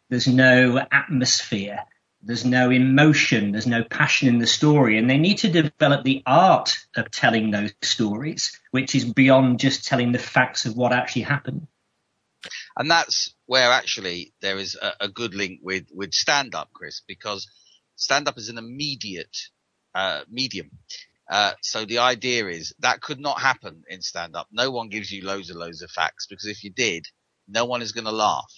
There's 0.09 0.27
no 0.27 0.85
atmosphere. 0.91 1.85
There's 2.21 2.43
no 2.43 2.69
emotion. 2.69 3.53
There's 3.53 3.65
no 3.65 3.85
passion 3.85 4.27
in 4.27 4.39
the 4.39 4.47
story. 4.47 4.97
And 4.97 5.09
they 5.09 5.17
need 5.17 5.37
to 5.37 5.49
develop 5.49 6.03
the 6.03 6.21
art 6.25 6.77
of 6.97 7.11
telling 7.11 7.49
those 7.49 7.71
stories, 7.81 8.59
which 8.71 8.93
is 8.93 9.05
beyond 9.05 9.61
just 9.61 9.85
telling 9.85 10.11
the 10.11 10.19
facts 10.19 10.65
of 10.65 10.75
what 10.75 10.91
actually 10.91 11.21
happened. 11.21 11.67
And 12.75 12.91
that's 12.91 13.33
where 13.45 13.71
actually 13.71 14.33
there 14.41 14.57
is 14.57 14.75
a, 14.75 15.05
a 15.05 15.07
good 15.07 15.33
link 15.33 15.61
with, 15.63 15.85
with 15.93 16.13
stand 16.13 16.55
up, 16.55 16.71
Chris, 16.73 17.01
because 17.07 17.47
stand 17.99 18.27
up 18.27 18.37
is 18.37 18.49
an 18.49 18.57
immediate 18.57 19.37
uh, 19.93 20.21
medium. 20.29 20.71
Uh, 21.29 21.53
so 21.61 21.85
the 21.85 21.99
idea 21.99 22.47
is 22.47 22.73
that 22.79 23.01
could 23.01 23.19
not 23.19 23.39
happen 23.39 23.83
in 23.87 24.01
stand 24.01 24.35
up. 24.35 24.47
No 24.51 24.71
one 24.71 24.89
gives 24.89 25.11
you 25.11 25.23
loads 25.23 25.49
and 25.51 25.59
loads 25.59 25.83
of 25.83 25.91
facts 25.91 26.25
because 26.25 26.47
if 26.47 26.63
you 26.63 26.71
did, 26.71 27.05
no 27.47 27.65
one 27.65 27.83
is 27.83 27.91
going 27.91 28.05
to 28.05 28.11
laugh. 28.11 28.51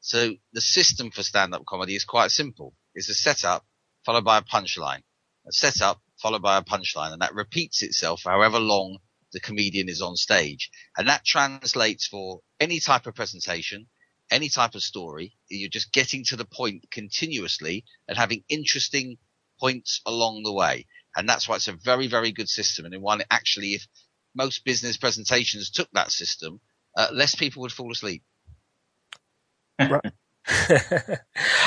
So 0.00 0.34
the 0.52 0.60
system 0.60 1.10
for 1.10 1.22
stand 1.22 1.54
up 1.54 1.64
comedy 1.64 1.94
is 1.94 2.04
quite 2.04 2.30
simple. 2.30 2.74
It's 2.94 3.08
a 3.08 3.14
setup 3.14 3.64
followed 4.04 4.24
by 4.24 4.38
a 4.38 4.42
punchline, 4.42 5.02
a 5.46 5.52
setup 5.52 6.00
followed 6.20 6.42
by 6.42 6.58
a 6.58 6.62
punchline, 6.62 7.12
and 7.12 7.22
that 7.22 7.34
repeats 7.34 7.82
itself 7.82 8.22
however 8.24 8.58
long 8.58 8.98
the 9.32 9.40
comedian 9.40 9.88
is 9.88 10.02
on 10.02 10.16
stage. 10.16 10.70
And 10.96 11.08
that 11.08 11.24
translates 11.24 12.06
for 12.06 12.40
any 12.60 12.80
type 12.80 13.06
of 13.06 13.14
presentation, 13.14 13.86
any 14.30 14.48
type 14.48 14.74
of 14.74 14.82
story. 14.82 15.34
You're 15.48 15.70
just 15.70 15.92
getting 15.92 16.24
to 16.24 16.36
the 16.36 16.44
point 16.44 16.86
continuously 16.90 17.84
and 18.06 18.16
having 18.16 18.44
interesting 18.48 19.18
points 19.60 20.00
along 20.06 20.42
the 20.42 20.52
way. 20.52 20.86
And 21.16 21.28
that's 21.28 21.48
why 21.48 21.56
it's 21.56 21.68
a 21.68 21.72
very, 21.72 22.06
very 22.06 22.32
good 22.32 22.48
system. 22.48 22.84
And 22.84 22.94
in 22.94 23.00
one, 23.00 23.22
actually, 23.30 23.74
if 23.74 23.86
most 24.34 24.64
business 24.64 24.96
presentations 24.96 25.70
took 25.70 25.88
that 25.92 26.10
system, 26.10 26.60
uh, 26.96 27.08
less 27.12 27.34
people 27.34 27.62
would 27.62 27.72
fall 27.72 27.90
asleep. 27.90 28.22
Right. 29.80 30.12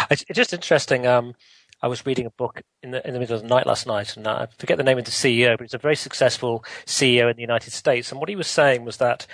it's 0.09 0.23
just 0.33 0.53
interesting. 0.53 1.07
Um, 1.07 1.35
I 1.83 1.87
was 1.87 2.05
reading 2.05 2.25
a 2.25 2.31
book 2.31 2.61
in 2.83 2.91
the 2.91 3.05
in 3.07 3.13
the 3.13 3.19
middle 3.19 3.35
of 3.35 3.41
the 3.41 3.47
night 3.47 3.65
last 3.65 3.87
night, 3.87 4.15
and 4.15 4.27
I 4.27 4.47
forget 4.57 4.77
the 4.77 4.83
name 4.83 4.99
of 4.99 5.05
the 5.05 5.11
CEO, 5.11 5.57
but 5.57 5.63
he's 5.63 5.73
a 5.73 5.79
very 5.79 5.95
successful 5.95 6.63
CEO 6.85 7.29
in 7.29 7.35
the 7.35 7.41
United 7.41 7.71
States. 7.71 8.11
And 8.11 8.19
what 8.19 8.29
he 8.29 8.35
was 8.35 8.47
saying 8.47 8.85
was 8.85 8.97
that 8.97 9.25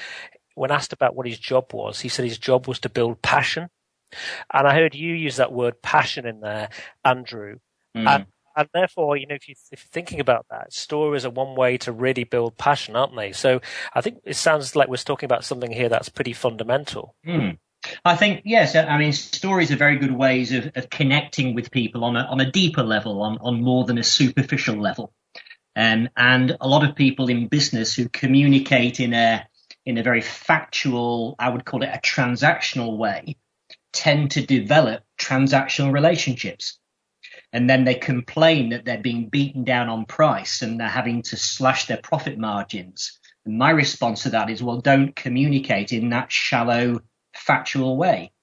when 0.58 0.72
asked 0.72 0.94
about 0.94 1.16
what 1.16 1.28
his 1.28 1.40
job 1.40 1.74
was, 1.74 2.00
he 2.00 2.10
said 2.10 2.26
his 2.26 2.38
job 2.38 2.68
was 2.68 2.80
to 2.80 2.90
build 2.90 3.22
passion. 3.22 3.70
And 4.54 4.68
I 4.68 4.74
heard 4.74 4.96
you 4.96 5.14
use 5.14 5.36
that 5.36 5.52
word 5.52 5.82
passion 5.82 6.26
in 6.26 6.40
there, 6.40 6.70
Andrew. 7.04 7.58
Mm. 7.96 8.08
And, 8.08 8.26
and 8.56 8.68
therefore, 8.74 9.18
you 9.18 9.28
know, 9.28 9.36
if, 9.36 9.48
you, 9.48 9.56
if 9.72 9.84
you're 9.84 9.90
thinking 9.92 10.20
about 10.20 10.46
that, 10.50 10.74
stories 10.74 11.26
are 11.26 11.30
one 11.30 11.56
way 11.56 11.78
to 11.80 11.92
really 11.92 12.24
build 12.24 12.58
passion, 12.58 12.96
aren't 12.96 13.16
they? 13.16 13.34
So 13.34 13.62
I 13.94 14.02
think 14.02 14.20
it 14.24 14.36
sounds 14.36 14.76
like 14.76 14.88
we're 14.88 14.98
talking 14.98 15.28
about 15.28 15.46
something 15.46 15.72
here 15.72 15.90
that's 15.90 16.10
pretty 16.10 16.34
fundamental. 16.34 17.16
Mm. 17.26 17.60
I 18.04 18.16
think 18.16 18.42
yes. 18.44 18.76
I 18.76 18.98
mean, 18.98 19.14
stories 19.14 19.72
are 19.72 19.78
very 19.78 19.98
good 19.98 20.12
ways 20.12 20.52
of, 20.52 20.72
of 20.76 20.90
connecting 20.90 21.54
with 21.54 21.72
people 21.72 22.04
on 22.04 22.16
a 22.16 22.22
on 22.22 22.42
a 22.42 22.52
deeper 22.52 22.84
level, 22.84 23.22
on 23.22 23.38
on 23.40 23.62
more 23.62 23.86
than 23.86 23.98
a 23.98 24.04
superficial 24.04 24.76
level. 24.76 25.14
Um, 25.76 26.10
and 26.18 26.58
a 26.60 26.68
lot 26.68 26.84
of 26.84 26.96
people 26.96 27.30
in 27.30 27.48
business 27.48 27.94
who 27.94 28.10
communicate 28.10 29.00
in 29.00 29.14
a 29.14 29.48
in 29.88 29.98
a 29.98 30.04
very 30.04 30.20
factual, 30.20 31.34
I 31.40 31.48
would 31.48 31.64
call 31.64 31.82
it 31.82 31.90
a 31.94 32.00
transactional 32.00 32.98
way, 32.98 33.38
tend 33.94 34.32
to 34.32 34.46
develop 34.46 35.02
transactional 35.18 35.94
relationships. 35.94 36.78
And 37.54 37.70
then 37.70 37.86
they 37.86 37.96
complain 37.96 38.70
that 38.70 38.84
they're 38.84 38.98
being 38.98 39.30
beaten 39.30 39.64
down 39.64 39.88
on 39.88 40.06
price 40.06 40.62
and 40.62 40.78
they're 40.78 40.90
having 40.90 41.22
to 41.24 41.38
slash 41.38 41.86
their 41.86 42.02
profit 42.04 42.38
margins. 42.38 43.18
And 43.46 43.58
my 43.58 43.70
response 43.70 44.24
to 44.24 44.32
that 44.32 44.50
is, 44.50 44.62
well, 44.62 44.82
don't 44.82 45.16
communicate 45.16 45.94
in 45.94 46.10
that 46.10 46.34
shallow, 46.34 47.00
factual 47.34 47.96
way. 47.96 48.34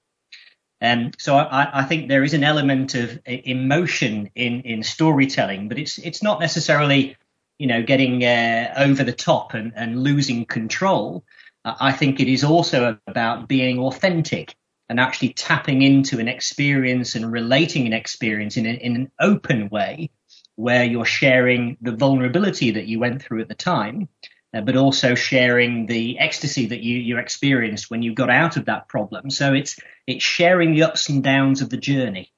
And 0.81 1.05
um, 1.05 1.11
so 1.19 1.37
I, 1.37 1.81
I, 1.81 1.83
think 1.83 2.09
there 2.09 2.23
is 2.23 2.33
an 2.33 2.43
element 2.43 2.95
of 2.95 3.19
emotion 3.25 4.31
in, 4.33 4.61
in 4.61 4.83
storytelling, 4.83 5.69
but 5.69 5.79
it's 5.79 5.97
it's 5.99 6.21
not 6.21 6.41
necessarily 6.41 7.15
you 7.57 7.67
know 7.67 7.81
getting 7.81 8.23
uh, 8.23 8.73
over 8.77 9.03
the 9.03 9.13
top 9.13 9.53
and, 9.53 9.73
and 9.75 10.01
losing 10.03 10.45
control. 10.45 11.23
I 11.65 11.91
think 11.91 12.19
it 12.19 12.27
is 12.27 12.43
also 12.43 12.97
about 13.07 13.47
being 13.47 13.79
authentic 13.79 14.55
and 14.87 14.99
actually 14.99 15.33
tapping 15.33 15.81
into 15.81 16.19
an 16.19 16.27
experience 16.27 17.15
and 17.15 17.31
relating 17.31 17.87
an 17.87 17.93
experience 17.93 18.55
in, 18.55 18.67
a, 18.67 18.69
in 18.69 18.95
an 18.95 19.11
open 19.19 19.69
way 19.69 20.11
where 20.55 20.83
you're 20.83 21.05
sharing 21.05 21.77
the 21.81 21.91
vulnerability 21.91 22.71
that 22.71 22.85
you 22.85 22.99
went 22.99 23.21
through 23.21 23.41
at 23.41 23.47
the 23.47 23.55
time, 23.55 24.07
uh, 24.53 24.61
but 24.61 24.77
also 24.77 25.15
sharing 25.15 25.87
the 25.87 26.19
ecstasy 26.19 26.67
that 26.67 26.81
you, 26.81 26.97
you 26.97 27.17
experienced 27.17 27.89
when 27.89 28.03
you 28.03 28.13
got 28.13 28.29
out 28.29 28.57
of 28.57 28.65
that 28.65 28.87
problem. 28.87 29.29
So 29.29 29.53
it's 29.53 29.77
it's 30.07 30.23
sharing 30.23 30.73
the 30.73 30.83
ups 30.83 31.09
and 31.09 31.23
downs 31.23 31.61
of 31.61 31.69
the 31.69 31.77
journey. 31.77 32.31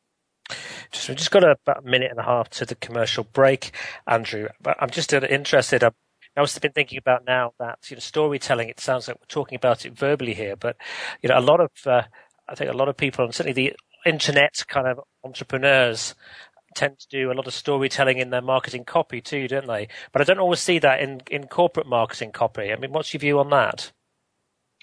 Just, 0.92 1.10
we've 1.10 1.18
just 1.18 1.32
got 1.32 1.44
about 1.44 1.84
a 1.84 1.88
minute 1.88 2.12
and 2.12 2.20
a 2.20 2.24
half 2.24 2.50
to 2.52 2.66
the 2.66 2.76
commercial 2.76 3.26
break, 3.26 3.72
Andrew. 4.08 4.48
But 4.62 4.78
I'm 4.80 4.90
just 4.90 5.12
interested. 5.12 5.84
I've, 6.38 6.42
I 6.42 6.42
was 6.42 6.60
been 6.60 6.72
thinking 6.72 6.98
about 6.98 7.26
now 7.26 7.54
that 7.60 7.80
you 7.90 7.96
know 7.96 8.02
storytelling. 8.02 8.70
It 8.70 8.80
sounds 8.80 9.08
like 9.08 9.18
we're 9.20 9.26
talking 9.28 9.56
about 9.56 9.86
it 9.86 9.98
verbally 9.98 10.34
here, 10.34 10.56
but 10.56 10.78
you 11.22 11.30
know 11.30 11.38
a 11.38 11.42
lot 11.42 11.60
of 11.60 11.72
uh, 11.86 12.04
I 12.48 12.56
think 12.56 12.72
a 12.72 12.78
lot 12.78 12.90
of 12.90 12.98
people, 12.98 13.26
and 13.26 13.34
certainly 13.34 13.54
the 13.54 13.76
internet 14.06 14.64
kind 14.68 14.88
of 14.88 15.02
entrepreneurs, 15.24 16.16
tend 16.76 17.00
to 17.00 17.08
do 17.10 17.32
a 17.32 17.34
lot 17.34 17.48
of 17.48 17.54
storytelling 17.54 18.20
in 18.20 18.30
their 18.30 18.42
marketing 18.42 18.86
copy 18.86 19.20
too, 19.20 19.48
don't 19.48 19.68
they? 19.68 19.88
But 20.12 20.22
I 20.22 20.26
don't 20.26 20.40
always 20.40 20.60
see 20.60 20.80
that 20.80 21.00
in 21.00 21.22
in 21.30 21.48
corporate 21.48 21.88
marketing 21.88 22.32
copy. 22.32 22.72
I 22.72 22.76
mean, 22.76 22.92
what's 22.92 23.14
your 23.14 23.20
view 23.20 23.40
on 23.40 23.50
that? 23.50 23.92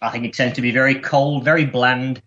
I 0.02 0.10
think 0.10 0.24
it 0.24 0.34
tends 0.34 0.56
to 0.56 0.60
be 0.60 0.72
very 0.72 0.96
cold, 0.96 1.44
very 1.44 1.64
bland, 1.64 2.20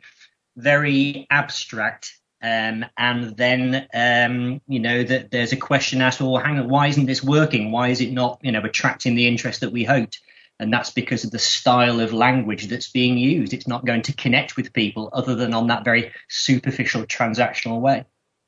very 0.55 1.27
abstract. 1.29 2.16
Um, 2.41 2.85
and 2.97 3.35
then, 3.35 3.87
um, 3.93 4.61
you 4.67 4.79
know, 4.79 5.03
that 5.03 5.31
there's 5.31 5.53
a 5.53 5.57
question 5.57 6.01
asked, 6.01 6.21
well, 6.21 6.37
hang 6.37 6.59
on, 6.59 6.69
why 6.69 6.87
isn't 6.87 7.07
this 7.07 7.23
working? 7.23 7.71
Why 7.71 7.89
is 7.89 7.99
it 7.99 8.11
not, 8.11 8.39
you 8.43 8.51
know, 8.51 8.61
attracting 8.61 9.15
the 9.15 9.27
interest 9.27 9.61
that 9.61 9.71
we 9.71 9.83
hoped? 9.83 10.19
And 10.59 10.71
that's 10.71 10.91
because 10.91 11.23
of 11.23 11.31
the 11.31 11.39
style 11.39 11.99
of 11.99 12.13
language 12.13 12.67
that's 12.67 12.89
being 12.89 13.17
used. 13.17 13.53
It's 13.53 13.67
not 13.67 13.85
going 13.85 14.03
to 14.03 14.13
connect 14.13 14.55
with 14.55 14.73
people 14.73 15.09
other 15.13 15.35
than 15.35 15.53
on 15.53 15.67
that 15.67 15.83
very 15.83 16.11
superficial 16.29 17.05
transactional 17.05 17.79
way. 17.79 18.05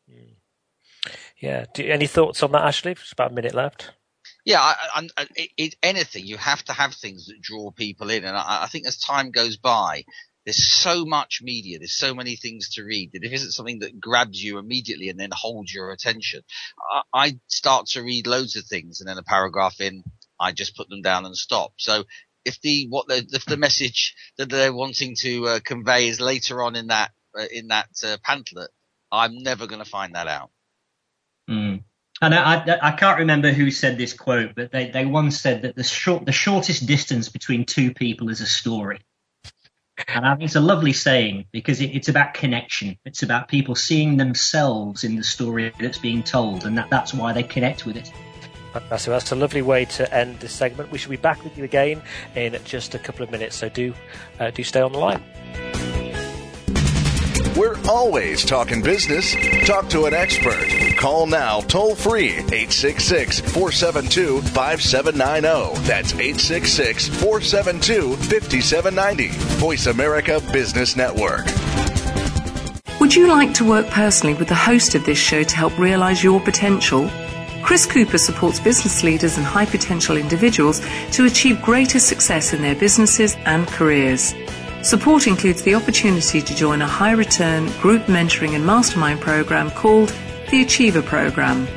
Hmm. 0.08 0.34
Yeah. 1.40 1.66
Do, 1.74 1.84
any 1.86 2.08
thoughts 2.08 2.44
on 2.44 2.52
that, 2.52 2.64
Ashley? 2.64 2.96
Just 2.96 3.14
about 3.14 3.32
a 3.32 3.36
minute 3.36 3.54
left. 3.54 3.92
Yeah, 4.46 4.62
I, 4.62 4.76
I, 5.18 5.28
it, 5.36 5.50
it, 5.58 5.76
anything 5.84 6.26
you 6.26 6.38
have 6.38 6.64
to 6.66 6.74
have 6.74 6.94
things 6.94 7.28
that 7.28 7.42
draw 7.42 7.72
people 7.72 8.10
in, 8.10 8.24
and 8.24 8.36
I, 8.36 8.64
I 8.64 8.68
think 8.68 8.88
as 8.88 8.98
time 8.98 9.32
goes 9.32 9.58
by, 9.58 10.06
there's 10.46 10.64
so 10.64 11.06
much 11.06 11.42
media, 11.44 11.80
there's 11.80 11.98
so 11.98 12.14
many 12.14 12.36
things 12.36 12.70
to 12.76 12.84
read 12.84 13.12
that 13.14 13.24
if 13.24 13.32
it 13.32 13.36
isn't 13.36 13.52
something 13.52 13.80
that 13.80 14.00
grabs 14.00 14.42
you 14.42 14.58
immediately 14.58 15.10
and 15.10 15.20
then 15.20 15.30
holds 15.32 15.74
your 15.74 15.92
attention, 15.92 16.42
I, 16.92 17.02
I 17.14 17.40
start 17.48 17.88
to 17.88 18.04
read 18.04 18.28
loads 18.28 18.56
of 18.56 18.66
things 18.66 19.00
and 19.00 19.10
then 19.10 19.18
a 19.18 19.24
paragraph 19.24 19.80
in, 19.80 20.04
I 20.40 20.52
just 20.52 20.76
put 20.76 20.90
them 20.90 21.02
down 21.02 21.26
and 21.26 21.36
stop. 21.36 21.74
So 21.78 22.06
if 22.46 22.60
the 22.62 22.88
what 22.90 23.08
the 23.08 23.28
if 23.32 23.46
the 23.46 23.58
message 23.58 24.16
that 24.38 24.50
they're 24.50 24.74
wanting 24.74 25.16
to 25.20 25.48
uh, 25.48 25.60
convey 25.64 26.08
is 26.08 26.20
later 26.20 26.64
on 26.64 26.76
in 26.76 26.88
that 26.88 27.12
uh, 27.38 27.46
in 27.52 27.68
that 27.68 27.90
uh, 28.04 28.18
pamphlet, 28.24 28.72
I'm 29.12 29.44
never 29.44 29.68
going 29.68 29.84
to 29.84 29.90
find 29.90 30.16
that 30.16 30.28
out. 30.28 30.52
Mm. 31.50 31.84
And 32.22 32.36
I, 32.36 32.56
I, 32.56 32.90
I, 32.90 32.92
can't 32.92 33.20
remember 33.20 33.52
who 33.52 33.72
said 33.72 33.98
this 33.98 34.12
quote, 34.12 34.54
but 34.54 34.72
they, 34.72 34.90
they 34.90 35.06
once 35.06 35.40
said 35.40 35.62
that 35.62 35.76
the 35.76 35.84
short 35.84 36.26
the 36.26 36.32
shortest 36.32 36.86
distance 36.86 37.30
between 37.30 37.66
two 37.66 37.94
people 37.94 38.30
is 38.30 38.42
a 38.42 38.46
story. 38.46 39.00
And 40.08 40.26
I 40.26 40.36
think 40.36 40.46
it's 40.46 40.56
a 40.56 40.62
lovely 40.62 40.94
saying 40.94 41.46
because 41.52 41.82
it, 41.82 41.96
it's 41.96 42.10
about 42.10 42.34
connection. 42.34 42.98
It's 43.06 43.24
about 43.24 43.48
people 43.48 43.76
seeing 43.76 44.18
themselves 44.18 45.04
in 45.04 45.16
the 45.16 45.24
story 45.24 45.72
that's 45.80 45.98
being 45.98 46.24
told, 46.24 46.66
and 46.66 46.78
that, 46.78 46.90
that's 46.90 47.14
why 47.14 47.34
they 47.34 47.44
connect 47.44 47.86
with 47.86 47.98
it. 47.98 48.12
So 48.98 49.12
that's 49.12 49.32
a 49.32 49.36
lovely 49.36 49.64
way 49.64 49.86
to 49.86 50.14
end 50.14 50.40
this 50.40 50.54
segment. 50.54 50.92
We 50.92 51.00
shall 51.00 51.10
be 51.10 51.18
back 51.18 51.44
with 51.44 51.58
you 51.58 51.64
again 51.64 52.04
in 52.36 52.58
just 52.66 52.94
a 52.94 53.00
couple 53.00 53.24
of 53.24 53.32
minutes, 53.32 53.56
so 53.56 53.68
do 53.70 53.94
uh, 54.40 54.52
do 54.52 54.64
stay 54.64 54.82
on 54.82 54.92
the 54.92 55.00
line. 55.00 55.79
We're 57.58 57.78
always 57.90 58.46
talking 58.46 58.82
business. 58.82 59.36
Talk 59.66 59.90
to 59.90 60.06
an 60.06 60.14
expert. 60.14 60.68
Call 60.98 61.26
now 61.26 61.62
toll 61.62 61.96
free 61.96 62.34
866 62.34 63.40
472 63.40 64.42
5790. 64.42 65.88
That's 65.88 66.14
866 66.14 67.08
472 67.08 68.16
5790. 68.16 69.28
Voice 69.58 69.88
America 69.88 70.42
Business 70.52 70.96
Network. 70.96 71.46
Would 73.00 73.16
you 73.16 73.28
like 73.28 73.54
to 73.56 73.68
work 73.68 73.88
personally 73.88 74.36
with 74.36 74.50
the 74.50 74.56
host 74.56 74.94
of 74.94 75.06
this 75.06 75.18
show 75.18 75.42
to 75.42 75.56
help 75.56 75.78
realize 75.80 76.24
your 76.24 76.40
potential? 76.40 77.10
Chris 77.64 77.86
Cooper 77.86 78.18
supports 78.18 78.60
business 78.60 79.04
leaders 79.04 79.38
and 79.38 79.46
high 79.46 79.66
potential 79.66 80.18
individuals 80.18 80.82
to 81.12 81.26
achieve 81.26 81.62
greater 81.62 82.00
success 82.00 82.54
in 82.54 82.62
their 82.62 82.76
businesses 82.76 83.36
and 83.46 83.68
careers. 83.68 84.34
Support 84.82 85.28
includes 85.28 85.62
the 85.62 85.76
opportunity 85.76 86.42
to 86.42 86.56
join 86.56 86.82
a 86.82 86.88
high 86.88 87.12
return 87.12 87.66
group 87.82 88.04
mentoring 88.04 88.56
and 88.56 88.66
mastermind 88.66 89.20
program 89.20 89.72
called 89.72 90.14
the 90.52 90.62
Achiever 90.62 91.02
Program. 91.02 91.68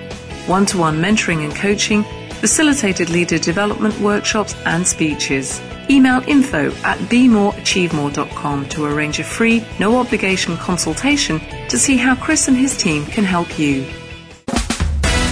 One 0.46 0.64
to 0.66 0.78
one 0.78 1.02
mentoring 1.02 1.44
and 1.44 1.54
coaching, 1.54 2.04
facilitated 2.34 3.10
leader 3.10 3.38
development 3.38 3.98
workshops 3.98 4.54
and 4.66 4.86
speeches. 4.86 5.60
Email 5.90 6.22
info 6.28 6.70
at 6.84 6.96
bemoreachievemore.com 7.10 8.68
to 8.68 8.84
arrange 8.84 9.18
a 9.18 9.24
free, 9.24 9.66
no 9.80 9.98
obligation 9.98 10.56
consultation 10.56 11.40
to 11.68 11.78
see 11.78 11.96
how 11.96 12.14
Chris 12.14 12.46
and 12.46 12.56
his 12.56 12.76
team 12.76 13.04
can 13.06 13.24
help 13.24 13.58
you. 13.58 13.84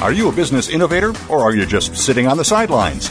Are 0.03 0.13
you 0.13 0.29
a 0.29 0.33
business 0.33 0.69
innovator 0.69 1.13
or 1.29 1.41
are 1.41 1.55
you 1.55 1.67
just 1.67 1.95
sitting 1.95 2.27
on 2.27 2.37
the 2.37 2.45
sidelines? 2.45 3.11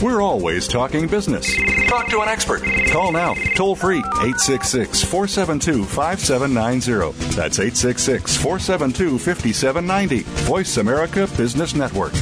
We're 0.00 0.22
always 0.22 0.68
talking 0.68 1.08
business. 1.08 1.56
Talk 1.88 2.08
to 2.10 2.20
an 2.20 2.28
expert. 2.28 2.62
Call 2.92 3.10
now, 3.10 3.34
toll 3.56 3.74
free, 3.74 3.98
866 3.98 5.02
472 5.02 5.84
5790. 5.84 7.34
That's 7.34 7.58
866 7.58 8.36
472 8.36 9.18
5790. 9.18 10.22
Voice 10.46 10.76
America 10.76 11.26
Business 11.36 11.74
Network. 11.74 12.12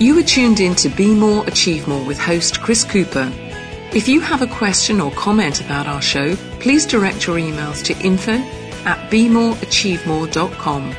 You 0.00 0.16
are 0.16 0.22
tuned 0.22 0.60
in 0.60 0.76
to 0.76 0.88
Be 0.90 1.12
More, 1.12 1.44
Achieve 1.48 1.88
More 1.88 2.04
with 2.04 2.20
host 2.20 2.60
Chris 2.60 2.84
Cooper. 2.84 3.32
If 3.92 4.06
you 4.06 4.20
have 4.20 4.42
a 4.42 4.46
question 4.46 5.00
or 5.00 5.10
comment 5.10 5.60
about 5.60 5.88
our 5.88 6.00
show, 6.00 6.36
please 6.60 6.86
direct 6.86 7.26
your 7.26 7.38
emails 7.38 7.84
to 7.86 7.98
info 7.98 8.40
at 8.84 9.10
bemoreachievemore.com. 9.10 10.90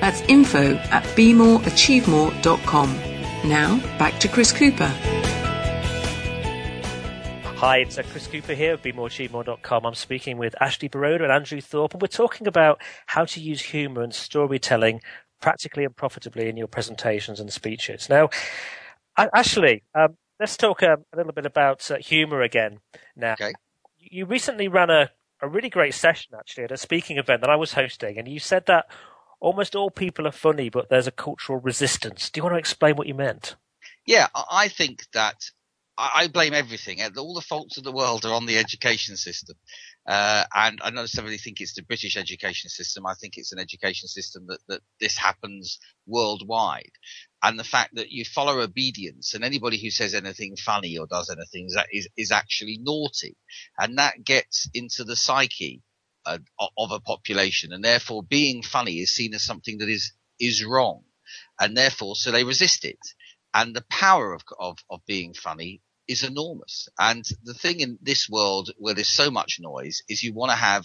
That's 0.00 0.20
info 0.22 0.74
at 0.76 1.04
bemoreachievemore.com. 1.16 2.98
Now, 3.48 3.78
back 3.98 4.18
to 4.20 4.28
Chris 4.28 4.52
Cooper. 4.52 4.92
Hi, 7.56 7.78
it's 7.78 7.96
uh, 7.96 8.02
Chris 8.10 8.26
Cooper 8.26 8.52
here 8.52 8.74
of 8.74 8.82
BeMoreAchieveMore.com. 8.82 9.86
I'm 9.86 9.94
speaking 9.94 10.36
with 10.36 10.54
Ashley 10.60 10.88
Boroda 10.88 11.22
and 11.22 11.32
Andrew 11.32 11.62
Thorp, 11.62 11.94
and 11.94 12.02
we're 12.02 12.08
talking 12.08 12.46
about 12.46 12.82
how 13.06 13.24
to 13.24 13.40
use 13.40 13.62
humour 13.62 14.02
and 14.02 14.14
storytelling 14.14 15.00
practically 15.40 15.84
and 15.84 15.96
profitably 15.96 16.48
in 16.48 16.58
your 16.58 16.66
presentations 16.66 17.40
and 17.40 17.50
speeches. 17.52 18.08
Now, 18.10 18.28
Ashley, 19.16 19.82
um, 19.94 20.16
let's 20.38 20.56
talk 20.56 20.82
um, 20.82 21.04
a 21.12 21.16
little 21.16 21.32
bit 21.32 21.46
about 21.46 21.90
uh, 21.90 21.96
humour 21.96 22.42
again 22.42 22.80
now. 23.16 23.32
Okay. 23.32 23.52
You 23.98 24.26
recently 24.26 24.68
ran 24.68 24.90
a, 24.90 25.10
a 25.44 25.48
really 25.48 25.70
great 25.70 25.94
session 25.94 26.34
actually 26.38 26.64
at 26.64 26.72
a 26.72 26.76
speaking 26.76 27.18
event 27.18 27.42
that 27.42 27.50
I 27.50 27.56
was 27.56 27.74
hosting, 27.74 28.18
and 28.18 28.26
you 28.26 28.40
said 28.40 28.64
that 28.66 28.86
almost 29.40 29.76
all 29.76 29.90
people 29.90 30.26
are 30.26 30.32
funny, 30.32 30.70
but 30.70 30.88
there's 30.88 31.06
a 31.06 31.12
cultural 31.12 31.60
resistance. 31.60 32.30
Do 32.30 32.38
you 32.38 32.42
want 32.44 32.54
to 32.54 32.58
explain 32.58 32.96
what 32.96 33.06
you 33.06 33.14
meant? 33.14 33.56
Yeah, 34.06 34.28
I 34.34 34.68
think 34.68 35.04
that 35.12 35.36
I 35.96 36.28
blame 36.28 36.54
everything. 36.54 37.00
All 37.16 37.34
the 37.34 37.40
faults 37.40 37.78
of 37.78 37.84
the 37.84 37.92
world 37.92 38.24
are 38.24 38.34
on 38.34 38.46
the 38.46 38.58
education 38.58 39.16
system. 39.16 39.56
Uh, 40.06 40.44
and 40.54 40.80
I 40.82 40.90
don't 40.90 40.96
necessarily 40.96 41.38
think 41.38 41.60
it's 41.60 41.74
the 41.74 41.82
British 41.82 42.16
education 42.16 42.68
system. 42.68 43.06
I 43.06 43.14
think 43.14 43.34
it's 43.36 43.52
an 43.52 43.58
education 43.58 44.06
system 44.06 44.46
that, 44.48 44.58
that 44.68 44.80
this 45.00 45.16
happens 45.16 45.78
worldwide. 46.06 46.92
And 47.42 47.58
the 47.58 47.64
fact 47.64 47.94
that 47.94 48.10
you 48.10 48.24
follow 48.24 48.60
obedience 48.60 49.32
and 49.32 49.44
anybody 49.44 49.78
who 49.78 49.90
says 49.90 50.14
anything 50.14 50.56
funny 50.56 50.98
or 50.98 51.06
does 51.06 51.30
anything 51.30 51.66
is, 51.66 51.78
is, 51.90 52.08
is 52.16 52.32
actually 52.32 52.78
naughty. 52.82 53.36
And 53.78 53.98
that 53.98 54.24
gets 54.24 54.68
into 54.74 55.04
the 55.04 55.16
psyche 55.16 55.82
uh, 56.26 56.38
of 56.76 56.90
a 56.90 57.00
population. 57.00 57.72
And 57.72 57.82
therefore 57.82 58.22
being 58.22 58.62
funny 58.62 58.98
is 58.98 59.10
seen 59.10 59.32
as 59.34 59.42
something 59.42 59.78
that 59.78 59.88
is, 59.88 60.12
is 60.38 60.64
wrong. 60.64 61.04
And 61.58 61.76
therefore, 61.76 62.14
so 62.14 62.30
they 62.30 62.44
resist 62.44 62.84
it. 62.84 62.98
And 63.54 63.74
the 63.74 63.84
power 63.88 64.34
of, 64.34 64.42
of, 64.58 64.78
of 64.90 65.00
being 65.06 65.32
funny 65.32 65.80
is 66.08 66.22
enormous. 66.24 66.88
And 66.98 67.24
the 67.44 67.54
thing 67.54 67.80
in 67.80 67.98
this 68.02 68.28
world 68.28 68.70
where 68.78 68.94
there's 68.94 69.08
so 69.08 69.30
much 69.30 69.58
noise 69.60 70.02
is 70.08 70.22
you 70.22 70.34
want 70.34 70.50
to 70.50 70.56
have 70.56 70.84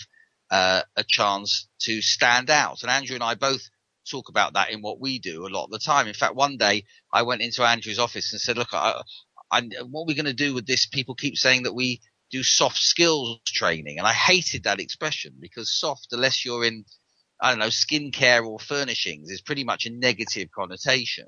uh, 0.52 0.82
a 0.96 1.04
chance 1.08 1.68
to 1.82 2.02
stand 2.02 2.50
out. 2.50 2.82
And 2.82 2.92
Andrew 2.92 3.16
and 3.16 3.24
I 3.24 3.36
both 3.36 3.62
talk 4.10 4.30
about 4.30 4.54
that 4.54 4.72
in 4.72 4.82
what 4.82 5.00
we 5.00 5.20
do 5.20 5.46
a 5.46 5.50
lot 5.50 5.66
of 5.66 5.72
the 5.72 5.80
time. 5.80 6.08
In 6.08 6.14
fact, 6.14 6.36
one 6.36 6.58
day 6.58 6.86
I 7.12 7.24
went 7.24 7.42
into 7.42 7.64
Andrew's 7.64 8.00
office 8.00 8.32
and 8.32 8.42
said, 8.42 8.58
look, 8.58 8.74
I, 8.74 9.02
I, 9.52 9.62
what 9.90 10.02
are 10.02 10.08
we 10.08 10.16
going 10.16 10.26
to 10.26 10.34
do 10.34 10.54
with 10.54 10.66
this? 10.66 10.88
People 10.88 11.16
keep 11.16 11.38
saying 11.38 11.64
that 11.64 11.76
we 11.76 12.02
do 12.32 12.44
soft 12.44 12.78
skills 12.78 13.40
training. 13.46 13.98
And 13.98 14.08
I 14.08 14.14
hated 14.14 14.64
that 14.64 14.80
expression 14.80 15.34
because 15.40 15.72
soft, 15.72 16.08
unless 16.12 16.46
you're 16.46 16.64
in, 16.64 16.86
I 17.42 17.52
don't 17.52 17.60
know, 17.60 17.68
skincare 17.68 18.46
or 18.46 18.60
furnishings 18.60 19.30
is 19.30 19.42
pretty 19.42 19.64
much 19.64 19.86
a 19.86 19.92
negative 19.92 20.50
connotation 20.52 21.28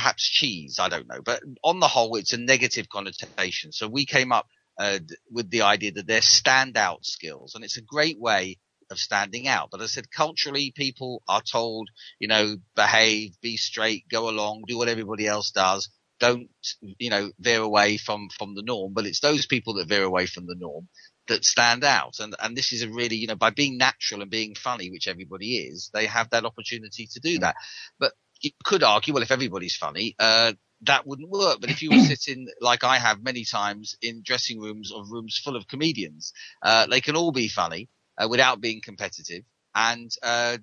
perhaps 0.00 0.26
cheese. 0.26 0.78
I 0.80 0.88
don't 0.88 1.08
know, 1.08 1.20
but 1.22 1.42
on 1.62 1.78
the 1.78 1.88
whole, 1.88 2.16
it's 2.16 2.32
a 2.32 2.38
negative 2.38 2.88
connotation. 2.88 3.70
So 3.70 3.86
we 3.86 4.06
came 4.06 4.32
up 4.32 4.46
uh, 4.78 4.98
with 5.30 5.50
the 5.50 5.62
idea 5.62 5.92
that 5.92 6.06
they're 6.06 6.20
standout 6.20 7.04
skills, 7.04 7.54
and 7.54 7.64
it's 7.64 7.76
a 7.76 7.82
great 7.82 8.18
way 8.18 8.56
of 8.90 8.98
standing 8.98 9.46
out. 9.46 9.68
But 9.70 9.82
I 9.82 9.86
said, 9.86 10.10
culturally, 10.10 10.72
people 10.74 11.22
are 11.28 11.42
told, 11.42 11.90
you 12.18 12.28
know, 12.28 12.56
behave, 12.74 13.32
be 13.42 13.58
straight, 13.58 14.04
go 14.10 14.30
along, 14.30 14.64
do 14.66 14.78
what 14.78 14.88
everybody 14.88 15.26
else 15.26 15.50
does. 15.50 15.90
Don't, 16.18 16.48
you 16.80 17.10
know, 17.10 17.30
veer 17.38 17.60
away 17.60 17.98
from, 17.98 18.28
from 18.36 18.54
the 18.54 18.62
norm. 18.62 18.92
But 18.94 19.06
it's 19.06 19.20
those 19.20 19.46
people 19.46 19.74
that 19.74 19.88
veer 19.88 20.02
away 20.02 20.26
from 20.26 20.46
the 20.46 20.56
norm 20.58 20.88
that 21.28 21.44
stand 21.44 21.84
out. 21.84 22.14
And, 22.18 22.34
and 22.42 22.56
this 22.56 22.72
is 22.72 22.82
a 22.82 22.90
really, 22.90 23.16
you 23.16 23.26
know, 23.26 23.36
by 23.36 23.50
being 23.50 23.78
natural 23.78 24.22
and 24.22 24.30
being 24.30 24.54
funny, 24.54 24.90
which 24.90 25.08
everybody 25.08 25.58
is, 25.58 25.90
they 25.94 26.06
have 26.06 26.30
that 26.30 26.44
opportunity 26.44 27.06
to 27.12 27.20
do 27.20 27.38
that. 27.38 27.54
But 27.98 28.12
you 28.40 28.50
could 28.64 28.82
argue, 28.82 29.14
well, 29.14 29.22
if 29.22 29.30
everybody's 29.30 29.76
funny, 29.76 30.14
uh, 30.18 30.52
that 30.82 31.06
wouldn't 31.06 31.30
work. 31.30 31.58
But 31.60 31.70
if 31.70 31.82
you 31.82 31.90
were 31.90 31.98
sitting 32.14 32.48
like 32.60 32.84
I 32.84 32.98
have 32.98 33.22
many 33.22 33.44
times 33.44 33.96
in 34.02 34.22
dressing 34.24 34.60
rooms 34.60 34.92
of 34.92 35.10
rooms 35.10 35.38
full 35.38 35.56
of 35.56 35.68
comedians, 35.68 36.32
uh, 36.62 36.86
they 36.86 37.00
can 37.00 37.16
all 37.16 37.32
be 37.32 37.48
funny 37.48 37.88
uh, 38.18 38.28
without 38.28 38.60
being 38.60 38.80
competitive 38.82 39.44
and 39.74 40.10
uh, 40.22 40.58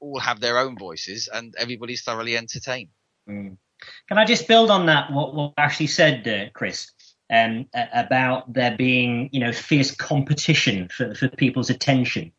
all 0.00 0.18
have 0.18 0.40
their 0.40 0.58
own 0.58 0.76
voices 0.78 1.28
and 1.32 1.54
everybody's 1.58 2.02
thoroughly 2.02 2.36
entertained. 2.36 2.90
Mm. 3.28 3.56
Can 4.08 4.18
I 4.18 4.24
just 4.24 4.46
build 4.46 4.70
on 4.70 4.86
that? 4.86 5.12
What, 5.12 5.34
what 5.34 5.54
Ashley 5.58 5.88
said, 5.88 6.26
uh, 6.28 6.50
Chris, 6.52 6.92
um, 7.32 7.66
about 7.74 8.52
there 8.52 8.76
being, 8.76 9.30
you 9.32 9.40
know, 9.40 9.52
fierce 9.52 9.94
competition 9.94 10.88
for, 10.88 11.14
for 11.14 11.28
people's 11.28 11.70
attention. 11.70 12.32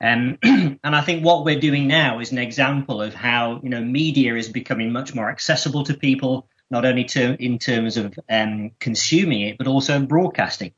Um, 0.00 0.38
and 0.42 0.78
I 0.82 1.02
think 1.02 1.24
what 1.24 1.44
we're 1.44 1.60
doing 1.60 1.86
now 1.86 2.20
is 2.20 2.32
an 2.32 2.38
example 2.38 3.02
of 3.02 3.14
how 3.14 3.60
you 3.62 3.68
know 3.68 3.82
media 3.82 4.34
is 4.34 4.48
becoming 4.48 4.92
much 4.92 5.14
more 5.14 5.30
accessible 5.30 5.84
to 5.84 5.94
people, 5.94 6.48
not 6.70 6.84
only 6.84 7.04
to 7.04 7.42
in 7.42 7.58
terms 7.58 7.96
of 7.96 8.18
um, 8.28 8.70
consuming 8.80 9.42
it, 9.42 9.58
but 9.58 9.66
also 9.66 10.00
broadcasting. 10.00 10.72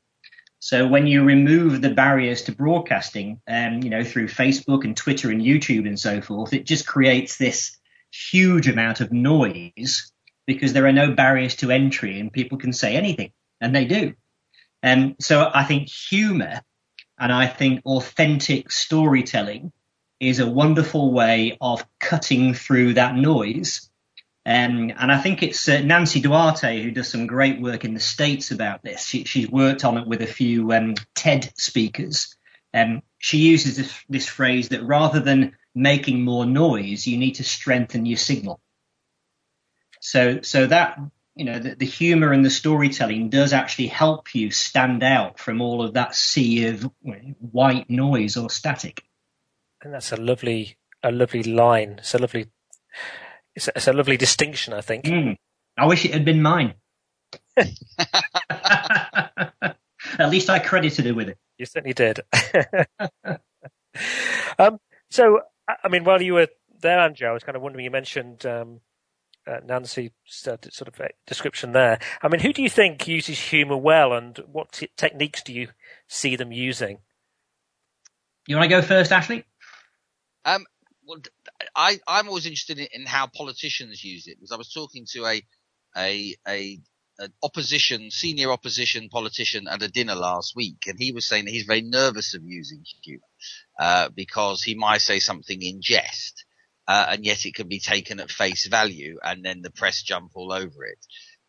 So 0.59 0.87
when 0.87 1.07
you 1.07 1.23
remove 1.23 1.81
the 1.81 1.93
barriers 1.93 2.43
to 2.43 2.53
broadcasting, 2.53 3.41
um, 3.49 3.83
you 3.83 3.89
know, 3.89 4.03
through 4.03 4.29
Facebook 4.29 4.85
and 4.85 4.95
Twitter 4.95 5.29
and 5.29 5.41
YouTube 5.41 5.85
and 5.85 5.99
so 5.99 6.21
forth, 6.21 6.53
it 6.53 6.65
just 6.65 6.87
creates 6.87 7.37
this 7.37 7.77
huge 8.11 8.69
amount 8.69 9.01
of 9.01 9.11
noise 9.11 10.11
because 10.45 10.73
there 10.73 10.85
are 10.85 10.93
no 10.93 11.11
barriers 11.11 11.55
to 11.55 11.71
entry 11.71 12.19
and 12.19 12.31
people 12.31 12.57
can 12.57 12.73
say 12.73 12.95
anything, 12.95 13.31
and 13.59 13.75
they 13.75 13.85
do. 13.85 14.13
And 14.81 15.03
um, 15.03 15.15
so 15.19 15.49
I 15.53 15.63
think 15.63 15.89
humor 15.89 16.61
and 17.19 17.31
I 17.31 17.47
think 17.47 17.85
authentic 17.85 18.71
storytelling 18.71 19.71
is 20.19 20.39
a 20.39 20.49
wonderful 20.49 21.11
way 21.11 21.57
of 21.59 21.85
cutting 21.99 22.53
through 22.53 22.93
that 22.93 23.15
noise. 23.15 23.89
Um, 24.45 24.91
and 24.97 25.11
I 25.11 25.19
think 25.21 25.41
it's 25.41 25.67
uh, 25.69 25.81
Nancy 25.81 26.21
Duarte 26.21 26.81
who 26.81 26.91
does 26.91 27.07
some 27.07 27.27
great 27.27 27.61
work 27.61 27.85
in 27.85 27.93
the 27.93 27.99
States 27.99 28.51
about 28.51 28.83
this. 28.83 29.05
She, 29.05 29.23
she's 29.23 29.49
worked 29.49 29.85
on 29.85 29.97
it 29.97 30.07
with 30.07 30.21
a 30.21 30.27
few 30.27 30.71
um, 30.73 30.95
TED 31.15 31.51
speakers. 31.57 32.35
Um, 32.73 33.03
she 33.19 33.37
uses 33.37 33.77
this, 33.77 34.03
this 34.09 34.27
phrase 34.27 34.69
that 34.69 34.83
rather 34.83 35.19
than 35.19 35.55
making 35.75 36.23
more 36.23 36.45
noise, 36.45 37.07
you 37.07 37.17
need 37.17 37.35
to 37.35 37.43
strengthen 37.43 38.05
your 38.05 38.17
signal. 38.17 38.59
So, 40.01 40.41
so 40.41 40.67
that 40.67 40.99
you 41.35 41.45
know, 41.45 41.59
the, 41.59 41.75
the 41.75 41.85
humor 41.85 42.31
and 42.31 42.45
the 42.45 42.49
storytelling 42.49 43.29
does 43.29 43.53
actually 43.53 43.87
help 43.87 44.35
you 44.35 44.51
stand 44.51 45.03
out 45.03 45.39
from 45.39 45.61
all 45.61 45.81
of 45.81 45.93
that 45.93 46.15
sea 46.15 46.67
of 46.67 46.89
white 47.39 47.89
noise 47.89 48.37
or 48.37 48.49
static. 48.49 49.03
And 49.81 49.93
that's 49.93 50.11
a 50.11 50.17
lovely, 50.17 50.77
a 51.01 51.11
lovely 51.11 51.43
line. 51.43 51.95
It's 51.99 52.13
a 52.13 52.19
lovely, 52.19 52.47
it's 53.55 53.67
a, 53.67 53.71
it's 53.75 53.87
a 53.87 53.93
lovely 53.93 54.17
distinction, 54.17 54.73
I 54.73 54.81
think. 54.81 55.05
Mm. 55.05 55.37
I 55.77 55.85
wish 55.87 56.05
it 56.05 56.13
had 56.13 56.25
been 56.25 56.41
mine. 56.41 56.75
At 60.19 60.29
least 60.29 60.49
I 60.49 60.59
credited 60.59 61.05
her 61.05 61.13
with 61.13 61.29
it. 61.29 61.37
You 61.57 61.65
certainly 61.65 61.93
did. 61.93 62.19
um, 64.59 64.79
so, 65.09 65.41
I 65.83 65.87
mean, 65.89 66.03
while 66.03 66.21
you 66.21 66.35
were 66.35 66.47
there, 66.81 66.99
Andrew, 66.99 67.27
I 67.27 67.31
was 67.31 67.43
kind 67.43 67.55
of 67.55 67.63
wondering. 67.63 67.85
You 67.85 67.91
mentioned 67.91 68.45
um, 68.45 68.81
uh, 69.47 69.59
Nancy 69.65 70.11
sort 70.25 70.65
of 70.87 70.99
uh, 70.99 71.07
description 71.27 71.71
there. 71.71 71.99
I 72.21 72.27
mean, 72.27 72.39
who 72.39 72.53
do 72.53 72.61
you 72.61 72.69
think 72.69 73.07
uses 73.07 73.39
humour 73.39 73.77
well, 73.77 74.13
and 74.13 74.37
what 74.51 74.71
t- 74.71 74.89
techniques 74.95 75.43
do 75.43 75.53
you 75.53 75.69
see 76.07 76.35
them 76.35 76.51
using? 76.51 76.99
You 78.47 78.55
want 78.55 78.69
to 78.69 78.75
go 78.75 78.81
first, 78.81 79.11
Ashley? 79.11 79.45
Um, 80.45 80.65
well, 81.05 81.19
I, 81.75 81.99
I'm 82.07 82.27
always 82.27 82.45
interested 82.45 82.79
in, 82.79 82.87
in, 82.93 83.05
how 83.05 83.27
politicians 83.27 84.03
use 84.03 84.27
it 84.27 84.37
because 84.37 84.51
I 84.51 84.57
was 84.57 84.71
talking 84.71 85.05
to 85.11 85.25
a 85.25 85.41
a 85.95 86.35
a 86.47 86.79
an 87.19 87.31
opposition 87.43 88.09
senior 88.09 88.51
opposition 88.51 89.09
politician 89.09 89.67
at 89.67 89.81
a 89.81 89.87
dinner 89.87 90.15
last 90.15 90.55
week, 90.55 90.83
and 90.87 90.97
he 90.97 91.11
was 91.11 91.27
saying 91.27 91.45
that 91.45 91.51
he's 91.51 91.65
very 91.65 91.81
nervous 91.81 92.33
of 92.33 92.43
using 92.43 92.83
humour 93.03 93.21
uh, 93.79 94.09
because 94.09 94.63
he 94.63 94.75
might 94.75 95.01
say 95.01 95.19
something 95.19 95.61
in 95.61 95.81
jest 95.81 96.45
uh, 96.87 97.07
and 97.11 97.25
yet 97.25 97.45
it 97.45 97.55
can 97.55 97.67
be 97.67 97.79
taken 97.79 98.19
at 98.19 98.31
face 98.31 98.67
value 98.67 99.17
and 99.23 99.43
then 99.43 99.61
the 99.61 99.71
press 99.71 100.01
jump 100.01 100.31
all 100.35 100.51
over 100.51 100.85
it. 100.85 100.99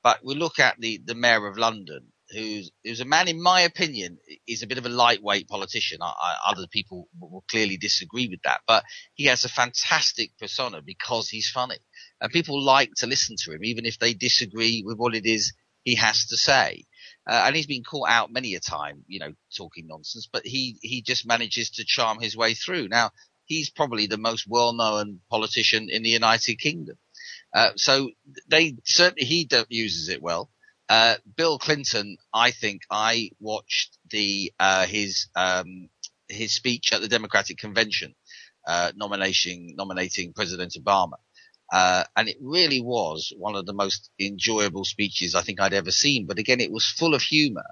But 0.02 0.20
we 0.24 0.34
look 0.34 0.58
at 0.58 0.76
the, 0.78 1.00
the 1.04 1.14
mayor 1.14 1.46
of 1.46 1.56
London, 1.56 2.12
who's, 2.30 2.70
who's 2.84 3.00
a 3.00 3.06
man, 3.06 3.26
in 3.26 3.42
my 3.42 3.62
opinion, 3.62 4.18
is 4.46 4.62
a 4.62 4.66
bit 4.66 4.78
of 4.78 4.86
a 4.86 4.90
lightweight 4.90 5.48
politician. 5.48 5.98
I, 6.02 6.06
I, 6.06 6.50
other 6.50 6.66
people 6.70 7.08
will 7.18 7.44
clearly 7.50 7.78
disagree 7.78 8.28
with 8.28 8.40
that, 8.44 8.60
but 8.66 8.84
he 9.14 9.24
has 9.26 9.44
a 9.44 9.48
fantastic 9.48 10.36
persona 10.38 10.82
because 10.82 11.28
he's 11.28 11.48
funny 11.48 11.78
and 12.20 12.32
people 12.32 12.62
like 12.62 12.90
to 12.98 13.06
listen 13.06 13.36
to 13.44 13.52
him, 13.52 13.64
even 13.64 13.86
if 13.86 13.98
they 13.98 14.14
disagree 14.14 14.82
with 14.84 14.98
what 14.98 15.14
it 15.14 15.26
is 15.26 15.52
he 15.84 15.94
has 15.96 16.26
to 16.26 16.36
say. 16.36 16.84
Uh, 17.28 17.44
and 17.46 17.56
he's 17.56 17.66
been 17.66 17.84
caught 17.84 18.08
out 18.08 18.32
many 18.32 18.54
a 18.54 18.60
time, 18.60 19.04
you 19.06 19.18
know, 19.18 19.32
talking 19.56 19.86
nonsense, 19.86 20.28
but 20.30 20.44
he, 20.44 20.78
he 20.82 21.02
just 21.02 21.26
manages 21.26 21.70
to 21.70 21.84
charm 21.86 22.20
his 22.20 22.36
way 22.36 22.54
through. 22.54 22.88
Now, 22.88 23.10
he's 23.46 23.70
probably 23.70 24.06
the 24.06 24.18
most 24.18 24.46
well-known 24.48 25.20
politician 25.30 25.88
in 25.90 26.02
the 26.02 26.10
United 26.10 26.56
Kingdom. 26.56 26.96
Uh, 27.52 27.70
so 27.76 28.10
they 28.48 28.76
certainly 28.84 29.24
he 29.24 29.48
uses 29.68 30.08
it 30.08 30.22
well. 30.22 30.50
Uh, 30.88 31.14
Bill 31.36 31.58
Clinton, 31.58 32.18
I 32.32 32.50
think 32.50 32.82
I 32.90 33.30
watched 33.40 33.96
the 34.10 34.52
uh, 34.58 34.86
his 34.86 35.28
um, 35.34 35.88
his 36.28 36.54
speech 36.54 36.92
at 36.92 37.00
the 37.00 37.08
Democratic 37.08 37.58
Convention 37.58 38.14
uh, 38.66 38.92
nominating 38.96 39.74
nominating 39.76 40.32
President 40.32 40.74
Obama. 40.78 41.14
Uh, 41.72 42.04
and 42.14 42.28
it 42.28 42.36
really 42.40 42.80
was 42.80 43.32
one 43.36 43.56
of 43.56 43.66
the 43.66 43.72
most 43.72 44.10
enjoyable 44.20 44.84
speeches 44.84 45.34
I 45.34 45.42
think 45.42 45.60
I'd 45.60 45.72
ever 45.72 45.90
seen. 45.90 46.26
But 46.26 46.38
again, 46.38 46.60
it 46.60 46.70
was 46.70 46.86
full 46.86 47.14
of 47.14 47.22
humor. 47.22 47.64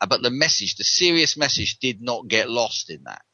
Uh, 0.00 0.06
but 0.06 0.22
the 0.22 0.30
message, 0.30 0.76
the 0.76 0.84
serious 0.84 1.36
message 1.36 1.78
did 1.78 2.02
not 2.02 2.28
get 2.28 2.50
lost 2.50 2.90
in 2.90 3.04
that. 3.04 3.24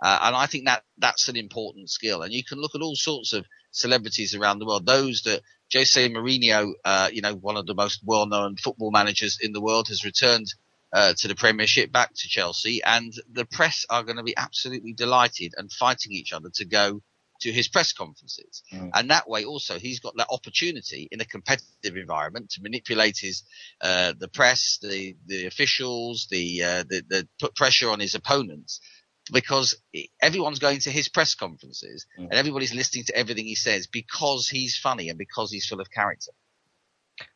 Uh, 0.00 0.18
and 0.22 0.36
I 0.36 0.46
think 0.46 0.66
that 0.66 0.84
that's 0.96 1.28
an 1.28 1.36
important 1.36 1.90
skill. 1.90 2.22
And 2.22 2.32
you 2.32 2.44
can 2.44 2.60
look 2.60 2.74
at 2.74 2.82
all 2.82 2.94
sorts 2.94 3.32
of 3.32 3.44
celebrities 3.72 4.34
around 4.34 4.58
the 4.58 4.66
world. 4.66 4.86
Those 4.86 5.22
that 5.22 5.42
Jose 5.72 6.08
Mourinho, 6.08 6.72
uh, 6.84 7.10
you 7.12 7.20
know, 7.20 7.34
one 7.34 7.56
of 7.56 7.66
the 7.66 7.74
most 7.74 8.00
well-known 8.04 8.56
football 8.56 8.90
managers 8.90 9.38
in 9.40 9.52
the 9.52 9.60
world, 9.60 9.88
has 9.88 10.04
returned 10.04 10.46
uh, 10.92 11.12
to 11.18 11.28
the 11.28 11.34
Premiership, 11.34 11.92
back 11.92 12.10
to 12.14 12.28
Chelsea, 12.28 12.80
and 12.82 13.12
the 13.30 13.44
press 13.44 13.84
are 13.90 14.02
going 14.02 14.16
to 14.16 14.22
be 14.22 14.36
absolutely 14.36 14.94
delighted 14.94 15.52
and 15.56 15.70
fighting 15.70 16.12
each 16.12 16.32
other 16.32 16.48
to 16.54 16.64
go 16.64 17.02
to 17.40 17.52
his 17.52 17.68
press 17.68 17.92
conferences. 17.92 18.62
Mm. 18.72 18.90
And 18.94 19.10
that 19.10 19.28
way 19.28 19.44
also 19.44 19.78
he's 19.78 20.00
got 20.00 20.16
that 20.16 20.26
opportunity 20.30 21.08
in 21.12 21.20
a 21.20 21.24
competitive 21.24 21.96
environment 21.96 22.50
to 22.50 22.62
manipulate 22.62 23.18
his, 23.20 23.44
uh, 23.80 24.14
the 24.18 24.28
press, 24.28 24.78
the, 24.82 25.16
the 25.26 25.46
officials, 25.46 26.26
the, 26.30 26.64
uh, 26.64 26.84
the, 26.88 27.02
the, 27.08 27.28
put 27.38 27.54
pressure 27.54 27.90
on 27.90 28.00
his 28.00 28.14
opponents 28.14 28.80
because 29.28 29.74
everyone's 30.20 30.58
going 30.58 30.80
to 30.80 30.90
his 30.90 31.08
press 31.08 31.34
conferences 31.34 32.06
mm. 32.18 32.24
and 32.24 32.34
everybody's 32.34 32.74
listening 32.74 33.04
to 33.04 33.16
everything 33.16 33.46
he 33.46 33.54
says 33.54 33.86
because 33.86 34.48
he's 34.48 34.76
funny 34.76 35.08
and 35.08 35.18
because 35.18 35.50
he's 35.50 35.66
full 35.66 35.80
of 35.80 35.90
character. 35.90 36.32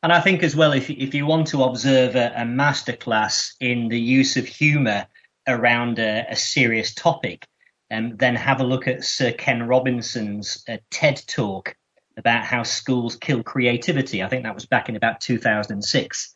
And 0.02 0.12
I 0.12 0.20
think 0.20 0.42
as 0.42 0.54
well, 0.54 0.72
if 0.72 0.90
if 0.90 1.12
you 1.14 1.26
want 1.26 1.48
to 1.48 1.64
observe 1.64 2.14
a, 2.14 2.32
a 2.36 2.44
masterclass 2.44 3.54
in 3.60 3.88
the 3.88 3.98
use 3.98 4.36
of 4.36 4.46
humour 4.46 5.06
around 5.48 5.98
a, 5.98 6.26
a 6.30 6.36
serious 6.36 6.94
topic, 6.94 7.46
um, 7.90 8.16
then 8.16 8.36
have 8.36 8.60
a 8.60 8.64
look 8.64 8.86
at 8.86 9.04
Sir 9.04 9.32
Ken 9.32 9.66
Robinson's 9.66 10.62
uh, 10.68 10.76
TED 10.90 11.22
talk 11.26 11.76
about 12.16 12.44
how 12.44 12.62
schools 12.62 13.16
kill 13.16 13.42
creativity. 13.42 14.22
I 14.22 14.28
think 14.28 14.44
that 14.44 14.54
was 14.54 14.66
back 14.66 14.88
in 14.88 14.96
about 14.96 15.20
2006. 15.20 16.34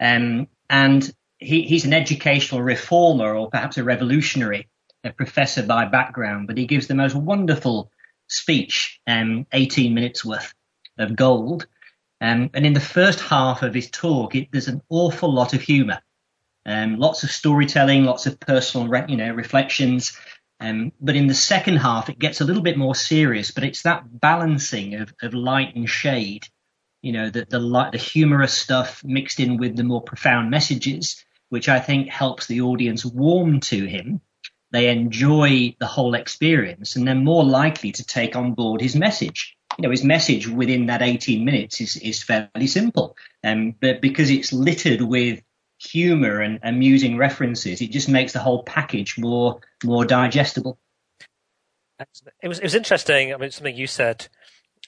Um, 0.00 0.48
and 0.70 1.14
he, 1.38 1.62
he's 1.62 1.84
an 1.84 1.92
educational 1.92 2.62
reformer 2.62 3.34
or 3.34 3.50
perhaps 3.50 3.78
a 3.78 3.84
revolutionary, 3.84 4.68
a 5.06 5.12
professor 5.12 5.62
by 5.62 5.86
background, 5.86 6.46
but 6.46 6.58
he 6.58 6.66
gives 6.66 6.86
the 6.86 6.94
most 6.94 7.14
wonderful 7.14 7.90
speech, 8.28 9.00
um, 9.06 9.46
18 9.52 9.94
minutes 9.94 10.24
worth 10.24 10.52
of 10.98 11.16
gold. 11.16 11.66
Um, 12.20 12.50
and 12.54 12.64
in 12.66 12.72
the 12.72 12.80
first 12.80 13.20
half 13.20 13.62
of 13.62 13.74
his 13.74 13.90
talk, 13.90 14.34
it, 14.34 14.48
there's 14.50 14.68
an 14.68 14.82
awful 14.88 15.32
lot 15.32 15.52
of 15.52 15.60
humour, 15.60 16.00
um, 16.64 16.98
lots 16.98 17.22
of 17.22 17.30
storytelling, 17.30 18.04
lots 18.04 18.26
of 18.26 18.40
personal, 18.40 18.88
re- 18.88 19.04
you 19.08 19.16
know, 19.16 19.32
reflections. 19.32 20.16
Um, 20.58 20.92
but 21.00 21.16
in 21.16 21.26
the 21.26 21.34
second 21.34 21.76
half, 21.76 22.08
it 22.08 22.18
gets 22.18 22.40
a 22.40 22.44
little 22.44 22.62
bit 22.62 22.78
more 22.78 22.94
serious. 22.94 23.50
But 23.50 23.64
it's 23.64 23.82
that 23.82 24.20
balancing 24.20 24.94
of, 24.94 25.12
of 25.22 25.34
light 25.34 25.76
and 25.76 25.88
shade, 25.88 26.46
you 27.02 27.12
know, 27.12 27.28
the 27.28 27.46
the, 27.48 27.58
light, 27.58 27.92
the 27.92 27.98
humorous 27.98 28.54
stuff 28.54 29.04
mixed 29.04 29.38
in 29.38 29.58
with 29.58 29.76
the 29.76 29.84
more 29.84 30.02
profound 30.02 30.50
messages, 30.50 31.22
which 31.50 31.68
I 31.68 31.78
think 31.78 32.08
helps 32.08 32.46
the 32.46 32.62
audience 32.62 33.04
warm 33.04 33.60
to 33.60 33.84
him. 33.84 34.22
They 34.76 34.90
enjoy 34.90 35.74
the 35.78 35.86
whole 35.86 36.12
experience, 36.12 36.96
and 36.96 37.08
they're 37.08 37.14
more 37.14 37.42
likely 37.42 37.92
to 37.92 38.04
take 38.04 38.36
on 38.36 38.52
board 38.52 38.82
his 38.82 38.94
message. 38.94 39.56
You 39.78 39.82
know, 39.84 39.90
his 39.90 40.04
message 40.04 40.46
within 40.46 40.84
that 40.88 41.00
18 41.00 41.46
minutes 41.46 41.80
is 41.80 41.96
is 41.96 42.22
fairly 42.22 42.66
simple, 42.66 43.16
um, 43.42 43.74
but 43.80 44.02
because 44.02 44.28
it's 44.28 44.52
littered 44.52 45.00
with 45.00 45.40
humor 45.78 46.42
and 46.42 46.60
amusing 46.62 47.16
references, 47.16 47.80
it 47.80 47.90
just 47.90 48.10
makes 48.10 48.34
the 48.34 48.38
whole 48.38 48.64
package 48.64 49.16
more 49.16 49.60
more 49.82 50.04
digestible. 50.04 50.78
It 52.42 52.48
was 52.48 52.58
it 52.58 52.64
was 52.64 52.74
interesting. 52.74 53.32
I 53.32 53.38
mean, 53.38 53.50
something 53.50 53.74
you 53.74 53.86
said 53.86 54.28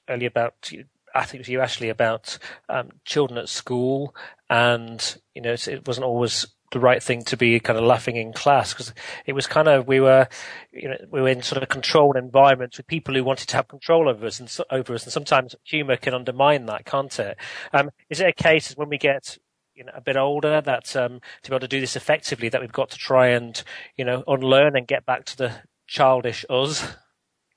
earlier 0.07 0.29
about 0.29 0.71
I 1.15 1.25
think 1.25 1.37
it 1.37 1.41
was 1.41 1.49
you 1.49 1.63
Ashley 1.63 1.89
about 1.89 2.39
um, 2.69 2.91
children 3.07 3.39
at 3.39 3.49
school, 3.49 4.15
and 4.51 5.17
you 5.35 5.41
know 5.41 5.53
it 5.53 5.87
wasn't 5.87 6.05
always 6.05 6.47
the 6.73 6.81
right 6.81 7.03
thing 7.03 7.23
to 7.23 7.37
be 7.37 7.59
kind 7.61 7.79
of 7.79 7.85
laughing 7.85 8.17
in 8.17 8.33
class 8.33 8.73
because 8.73 8.93
it 9.27 9.33
was 9.33 9.47
kind 9.47 9.69
of 9.69 9.87
we 9.87 10.01
were 10.01 10.29
you 10.73 10.89
know 10.89 10.97
we 11.11 11.21
were 11.21 11.29
in 11.29 11.43
sort 11.43 11.63
of 11.63 11.69
controlled 11.69 12.17
environments 12.17 12.77
with 12.77 12.87
people 12.87 13.15
who 13.15 13.25
wanted 13.25 13.49
to 13.49 13.57
have 13.57 13.69
control 13.69 14.09
over 14.09 14.27
us 14.27 14.39
and 14.39 14.55
over 14.71 14.95
us 14.95 15.05
and 15.05 15.13
sometimes 15.13 15.55
humor 15.65 15.97
can 15.97 16.15
undermine 16.15 16.67
that 16.67 16.85
can't 16.85 17.19
it 17.19 17.37
um, 17.73 17.91
is 18.11 18.21
it 18.21 18.29
a 18.29 18.33
case 18.33 18.73
when 18.77 18.89
we 18.89 18.99
get 18.99 19.39
you 19.79 19.85
know, 19.85 19.93
a 19.95 20.01
bit 20.01 20.17
older 20.17 20.61
that 20.61 20.95
um, 20.97 21.21
to 21.43 21.51
be 21.51 21.55
able 21.55 21.61
to 21.61 21.69
do 21.69 21.81
this 21.81 21.95
effectively 21.95 22.49
that 22.49 22.61
we've 22.61 22.73
got 22.73 22.91
to 22.91 22.99
try 22.99 23.29
and 23.29 23.63
you 23.97 24.05
know 24.05 24.25
unlearn 24.27 24.77
and 24.77 24.89
get 24.89 25.07
back 25.07 25.25
to 25.25 25.37
the 25.37 25.53
childish 25.87 26.45
us. 26.51 26.85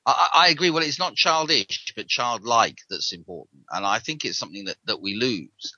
I, 0.06 0.30
I 0.34 0.48
agree. 0.50 0.70
Well, 0.70 0.84
it's 0.84 1.00
not 1.00 1.16
childish, 1.16 1.94
but 1.96 2.08
childlike 2.08 2.78
that's 2.90 3.12
important, 3.12 3.64
and 3.72 3.86
I 3.86 3.98
think 3.98 4.24
it's 4.24 4.38
something 4.38 4.66
that 4.66 4.78
that 4.86 5.02
we 5.02 5.16
lose. 5.16 5.74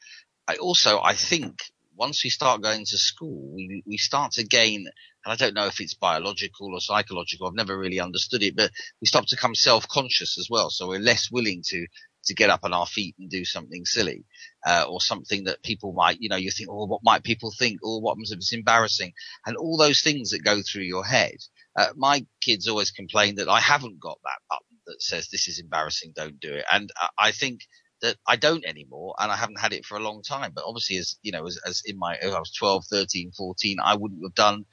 I 0.46 0.58
also 0.58 1.00
I 1.02 1.13
think 1.13 1.60
once 2.04 2.22
we 2.22 2.30
start 2.30 2.62
going 2.62 2.84
to 2.86 2.98
school, 2.98 3.50
we 3.56 3.82
we 3.86 3.96
start 3.96 4.34
to 4.34 4.44
gain, 4.44 4.86
and 5.24 5.34
I 5.34 5.38
don't 5.38 5.54
know 5.54 5.68
if 5.68 5.80
it's 5.80 5.94
biological 5.94 6.74
or 6.74 6.82
psychological. 6.82 7.48
I've 7.48 7.62
never 7.62 7.78
really 7.78 8.02
understood 8.02 8.44
it, 8.44 8.58
but 8.58 8.72
we 9.00 9.08
start 9.08 9.26
to 9.28 9.38
become 9.38 9.56
self-conscious 9.56 10.38
as 10.38 10.50
well. 10.50 10.70
So 10.70 10.89
we're 10.89 11.00
less 11.00 11.30
willing 11.32 11.62
to 11.68 11.88
to 12.26 12.34
get 12.34 12.50
up 12.50 12.63
on 12.63 12.74
our 12.74 12.86
feet 12.86 13.16
and 13.20 13.30
do 13.30 13.46
something 13.46 13.86
silly, 13.86 14.26
uh, 14.68 14.86
or 14.89 15.00
something 15.00 15.46
that 15.46 15.63
people 15.63 15.94
might, 15.94 16.18
you 16.20 16.28
know, 16.28 16.36
you 16.46 16.52
think, 16.52 16.68
oh, 16.70 16.88
what 16.88 17.02
might 17.04 17.24
people 17.24 17.52
think? 17.58 17.80
Or 17.84 17.96
oh, 17.96 18.00
what 18.00 18.18
if 18.20 18.34
it's 18.34 18.52
embarrassing? 18.52 19.13
And 19.46 19.56
all 19.56 19.78
those 19.78 20.02
things 20.02 20.32
that 20.32 20.44
go 20.44 20.62
through 20.62 20.84
your 20.84 21.06
head. 21.06 21.38
Uh, 21.80 21.94
my 21.96 22.26
kids 22.42 22.68
always 22.68 22.92
complain 22.92 23.36
that 23.36 23.50
I 23.50 23.62
haven't 23.62 24.00
got 24.08 24.20
that 24.24 24.42
button 24.50 24.78
that 24.88 25.02
says 25.02 25.30
this 25.30 25.48
is 25.48 25.60
embarrassing, 25.60 26.12
don't 26.16 26.39
do 26.39 26.54
it. 26.54 26.66
And 26.70 26.89
I 27.18 27.32
think 27.32 27.62
that 28.04 28.18
I 28.28 28.36
don't 28.36 28.66
anymore 28.66 29.16
and 29.18 29.32
I 29.32 29.36
haven't 29.36 29.60
had 29.60 29.74
it 29.74 29.86
for 29.86 29.98
a 29.98 30.02
long 30.02 30.22
time. 30.22 30.52
But 30.54 30.66
obviously 30.68 30.98
as, 30.98 31.18
you 31.24 31.32
know, 31.32 31.48
as, 31.48 31.60
as 31.66 31.82
in 31.86 31.98
my, 31.98 32.18
I 32.22 32.28
was 32.28 32.54
12, 32.54 32.86
13, 32.92 33.32
14, 33.36 33.78
I 33.84 33.96
wouldn't 33.96 34.22
have 34.24 34.36
done 34.36 34.66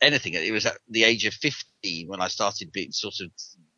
anything. 0.00 0.34
It 0.34 0.52
was 0.52 0.66
at 0.66 0.78
the 0.88 1.04
age 1.04 1.26
of 1.26 1.34
15 1.34 2.08
when 2.08 2.20
I 2.20 2.28
started 2.28 2.72
being 2.72 2.90
sort 2.90 3.14
of 3.20 3.30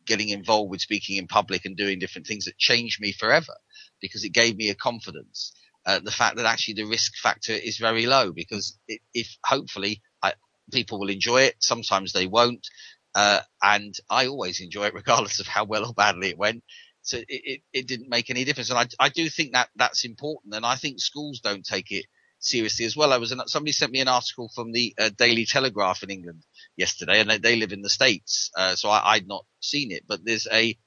getting 0.07 0.29
involved 0.29 0.71
with 0.71 0.81
speaking 0.81 1.17
in 1.17 1.27
public 1.27 1.65
and 1.65 1.75
doing 1.77 1.99
different 1.99 2.25
things 2.25 2.45
that 2.45 2.57
changed 2.57 3.01
me 3.01 3.11
forever 3.11 3.53
because 4.01 4.23
it 4.23 4.29
gave 4.29 4.55
me 4.55 4.69
a 4.69 4.75
confidence. 4.75 5.53
Uh, 5.85 5.99
the 5.99 6.11
fact 6.11 6.37
that 6.37 6.45
actually 6.45 6.75
the 6.75 6.85
risk 6.85 7.13
factor 7.21 7.53
is 7.53 7.77
very 7.77 8.05
low 8.05 8.31
because 8.31 8.77
it, 8.87 9.01
if 9.13 9.27
hopefully 9.45 10.01
I, 10.23 10.33
people 10.71 10.99
will 10.99 11.09
enjoy 11.09 11.43
it, 11.43 11.55
sometimes 11.59 12.13
they 12.13 12.27
won't. 12.27 12.65
Uh, 13.13 13.39
and 13.61 13.93
I 14.09 14.27
always 14.27 14.61
enjoy 14.61 14.87
it 14.87 14.93
regardless 14.95 15.39
of 15.39 15.47
how 15.47 15.65
well 15.65 15.85
or 15.85 15.93
badly 15.93 16.29
it 16.29 16.37
went. 16.37 16.63
So 17.05 17.17
it, 17.17 17.25
it, 17.29 17.61
it 17.71 17.87
didn't 17.87 18.09
make 18.09 18.29
any 18.29 18.43
difference. 18.43 18.71
And 18.71 18.79
I, 18.79 18.87
I 18.99 19.09
do 19.09 19.29
think 19.29 19.53
that 19.53 19.69
that's 19.75 20.05
important. 20.05 20.55
And 20.55 20.65
I 20.65 20.75
think 20.75 20.99
schools 20.99 21.39
don't 21.39 21.63
take 21.63 21.91
it 21.91 22.05
seriously 22.39 22.85
as 22.85 22.97
well. 22.97 23.13
I 23.13 23.17
was 23.17 23.33
somebody 23.47 23.71
sent 23.71 23.91
me 23.91 24.01
an 24.01 24.07
article 24.07 24.49
from 24.53 24.71
the 24.71 24.93
uh, 24.99 25.09
Daily 25.17 25.45
Telegraph 25.45 26.03
in 26.03 26.09
England 26.09 26.43
yesterday, 26.75 27.19
and 27.19 27.29
they, 27.29 27.37
they 27.37 27.55
live 27.55 27.73
in 27.73 27.81
the 27.81 27.89
states, 27.89 28.51
uh, 28.57 28.75
so 28.75 28.89
I, 28.89 29.17
would 29.17 29.27
not 29.27 29.45
seen 29.59 29.91
it. 29.91 30.03
But 30.07 30.25
there's 30.25 30.47
a 30.51 30.77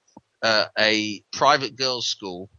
uh, 0.42 0.66
a 0.78 1.22
private 1.32 1.76
girls' 1.76 2.06
school 2.06 2.50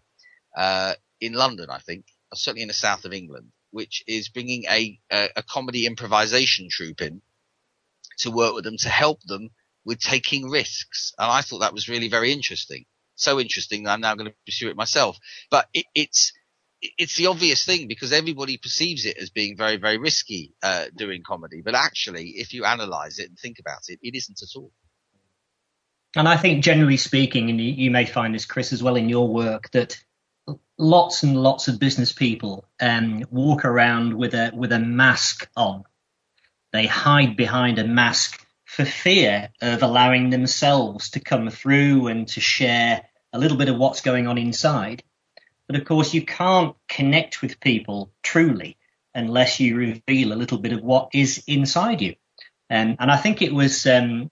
uh, 0.58 0.94
in 1.22 1.34
London, 1.34 1.70
I 1.70 1.80
think, 1.80 2.06
certainly 2.34 2.64
in 2.64 2.68
the 2.68 2.74
south 2.74 3.06
of 3.06 3.14
England, 3.14 3.52
which 3.72 4.04
is 4.08 4.30
bringing 4.30 4.66
a, 4.70 5.00
a, 5.12 5.30
a 5.38 5.44
comedy 5.44 5.86
improvisation 5.86 6.68
troupe 6.70 7.02
in 7.02 7.22
to 8.20 8.32
work 8.32 8.54
with 8.54 8.66
them 8.66 8.78
to 8.78 8.90
help 8.90 9.22
them 9.24 9.50
with 9.86 10.00
taking 10.00 10.50
risks, 10.50 11.14
and 11.18 11.32
I 11.32 11.42
thought 11.42 11.60
that 11.60 11.74
was 11.74 11.90
really 11.90 12.10
very 12.10 12.32
interesting. 12.32 12.86
So 13.20 13.40
interesting 13.40 13.84
that 13.84 13.92
I'm 13.92 14.02
now 14.02 14.16
going 14.16 14.30
to 14.30 14.36
pursue 14.46 14.70
it 14.70 14.76
myself. 14.76 15.18
But 15.52 15.68
it, 15.74 15.86
it's 15.94 16.34
it's 16.82 17.18
the 17.18 17.28
obvious 17.28 17.66
thing 17.66 17.88
because 17.88 18.14
everybody 18.14 18.58
perceives 18.58 19.06
it 19.06 19.18
as 19.18 19.30
being 19.30 19.58
very, 19.58 19.78
very 19.78 19.98
risky 19.98 20.54
uh, 20.64 20.86
doing 20.96 21.24
comedy. 21.26 21.62
But 21.64 21.76
actually, 21.76 22.30
if 22.38 22.54
you 22.54 22.64
analyze 22.64 23.20
it 23.20 23.30
and 23.30 23.38
think 23.38 23.60
about 23.60 23.82
it, 23.90 24.00
it 24.02 24.16
isn't 24.16 24.42
at 24.42 24.58
all. 24.58 24.72
And 26.16 26.28
I 26.28 26.38
think, 26.38 26.64
generally 26.64 26.98
speaking, 26.98 27.50
and 27.50 27.60
you 27.62 27.92
may 27.92 28.06
find 28.06 28.34
this, 28.34 28.46
Chris, 28.46 28.74
as 28.74 28.82
well 28.82 28.96
in 28.96 29.10
your 29.10 29.28
work, 29.28 29.70
that 29.72 30.02
lots 30.78 31.24
and 31.24 31.36
lots 31.36 31.68
of 31.68 31.80
business 31.80 32.12
people 32.12 32.66
um, 32.80 33.24
walk 33.30 33.66
around 33.66 34.16
with 34.16 34.34
a 34.34 34.52
with 34.56 34.72
a 34.72 34.80
mask 34.80 35.50
on. 35.56 35.84
They 36.72 36.88
hide 36.88 37.36
behind 37.36 37.78
a 37.78 37.88
mask 37.88 38.44
for 38.66 38.86
fear 38.86 39.50
of 39.62 39.84
allowing 39.84 40.30
themselves 40.30 41.12
to 41.12 41.20
come 41.20 41.50
through 41.50 42.08
and 42.08 42.28
to 42.30 42.40
share 42.40 43.09
a 43.34 43.40
little 43.40 43.58
bit 43.58 43.70
of 43.70 43.78
what's 43.78 44.02
going 44.02 44.28
on 44.28 44.38
inside. 44.38 45.04
But 45.68 45.76
of 45.76 45.86
course, 45.86 46.14
you 46.14 46.26
can't 46.26 46.76
connect 46.88 47.42
with 47.42 47.60
people 47.60 48.12
truly 48.24 48.78
unless 49.14 49.60
you 49.60 49.76
reveal 49.76 50.34
a 50.34 50.36
little 50.36 50.58
bit 50.58 50.74
of 50.74 50.82
what 50.82 51.10
is 51.14 51.44
inside 51.48 52.02
you. 52.02 52.16
Um, 52.70 52.96
and 53.00 53.12
I 53.12 53.18
think 53.18 53.42
it 53.42 53.54
was 53.54 53.86
um, 53.86 54.32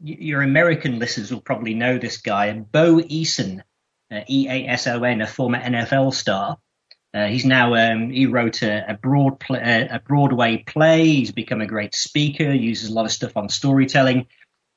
your 0.00 0.42
American 0.42 0.98
listeners 0.98 1.32
will 1.32 1.40
probably 1.40 1.74
know 1.74 1.98
this 1.98 2.18
guy, 2.18 2.52
Bo 2.52 2.96
Eason, 2.96 3.62
uh, 4.10 4.20
E 4.28 4.48
A 4.48 4.66
S 4.68 4.86
O 4.86 5.02
N, 5.02 5.20
a 5.20 5.26
former 5.26 5.58
NFL 5.58 6.14
star. 6.14 6.58
Uh, 7.12 7.26
he's 7.26 7.44
now 7.44 7.74
um, 7.74 8.10
he 8.10 8.26
wrote 8.26 8.62
a, 8.62 8.92
a 8.92 8.94
broad 8.94 9.40
play, 9.40 9.88
a 9.90 9.98
Broadway 9.98 10.58
play. 10.58 11.04
He's 11.04 11.32
become 11.32 11.60
a 11.60 11.66
great 11.66 11.94
speaker. 11.94 12.52
Uses 12.52 12.90
a 12.90 12.94
lot 12.94 13.06
of 13.06 13.12
stuff 13.12 13.36
on 13.36 13.48
storytelling. 13.48 14.26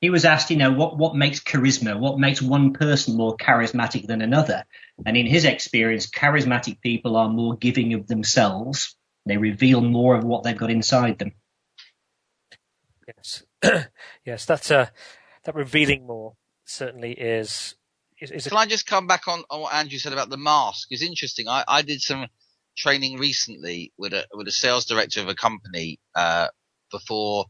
He 0.04 0.10
was 0.10 0.26
asked, 0.26 0.50
you 0.50 0.58
know, 0.58 0.70
what 0.70 0.98
what 0.98 1.16
makes 1.16 1.40
charisma? 1.40 1.98
What 1.98 2.18
makes 2.18 2.42
one 2.42 2.74
person 2.74 3.16
more 3.16 3.38
charismatic 3.38 4.06
than 4.06 4.20
another? 4.20 4.66
And 5.06 5.16
in 5.16 5.24
his 5.24 5.46
experience, 5.46 6.10
charismatic 6.10 6.82
people 6.82 7.16
are 7.16 7.30
more 7.30 7.56
giving 7.56 7.94
of 7.94 8.06
themselves. 8.06 8.96
They 9.24 9.38
reveal 9.38 9.80
more 9.80 10.14
of 10.14 10.22
what 10.22 10.42
they've 10.42 10.54
got 10.54 10.70
inside 10.70 11.18
them. 11.18 11.32
Yes, 13.08 13.44
yes, 14.26 14.44
that's 14.44 14.70
uh, 14.70 14.88
that 15.44 15.54
revealing 15.54 16.06
more 16.06 16.34
certainly 16.66 17.12
is 17.12 17.74
Is, 18.20 18.30
is 18.30 18.46
Can 18.46 18.58
it... 18.58 18.60
I 18.60 18.66
just 18.66 18.86
come 18.86 19.06
back 19.06 19.26
on, 19.26 19.42
on 19.48 19.62
what 19.62 19.72
Andrew 19.72 19.98
said 19.98 20.12
about 20.12 20.28
the 20.28 20.36
mask? 20.36 20.88
It's 20.90 21.00
interesting. 21.00 21.48
I, 21.48 21.64
I 21.66 21.80
did 21.80 22.02
some 22.02 22.26
training 22.76 23.18
recently 23.18 23.94
with 23.96 24.12
a 24.12 24.26
with 24.34 24.48
a 24.48 24.52
sales 24.52 24.84
director 24.84 25.22
of 25.22 25.28
a 25.28 25.34
company 25.34 25.98
uh, 26.14 26.48
before 26.90 27.46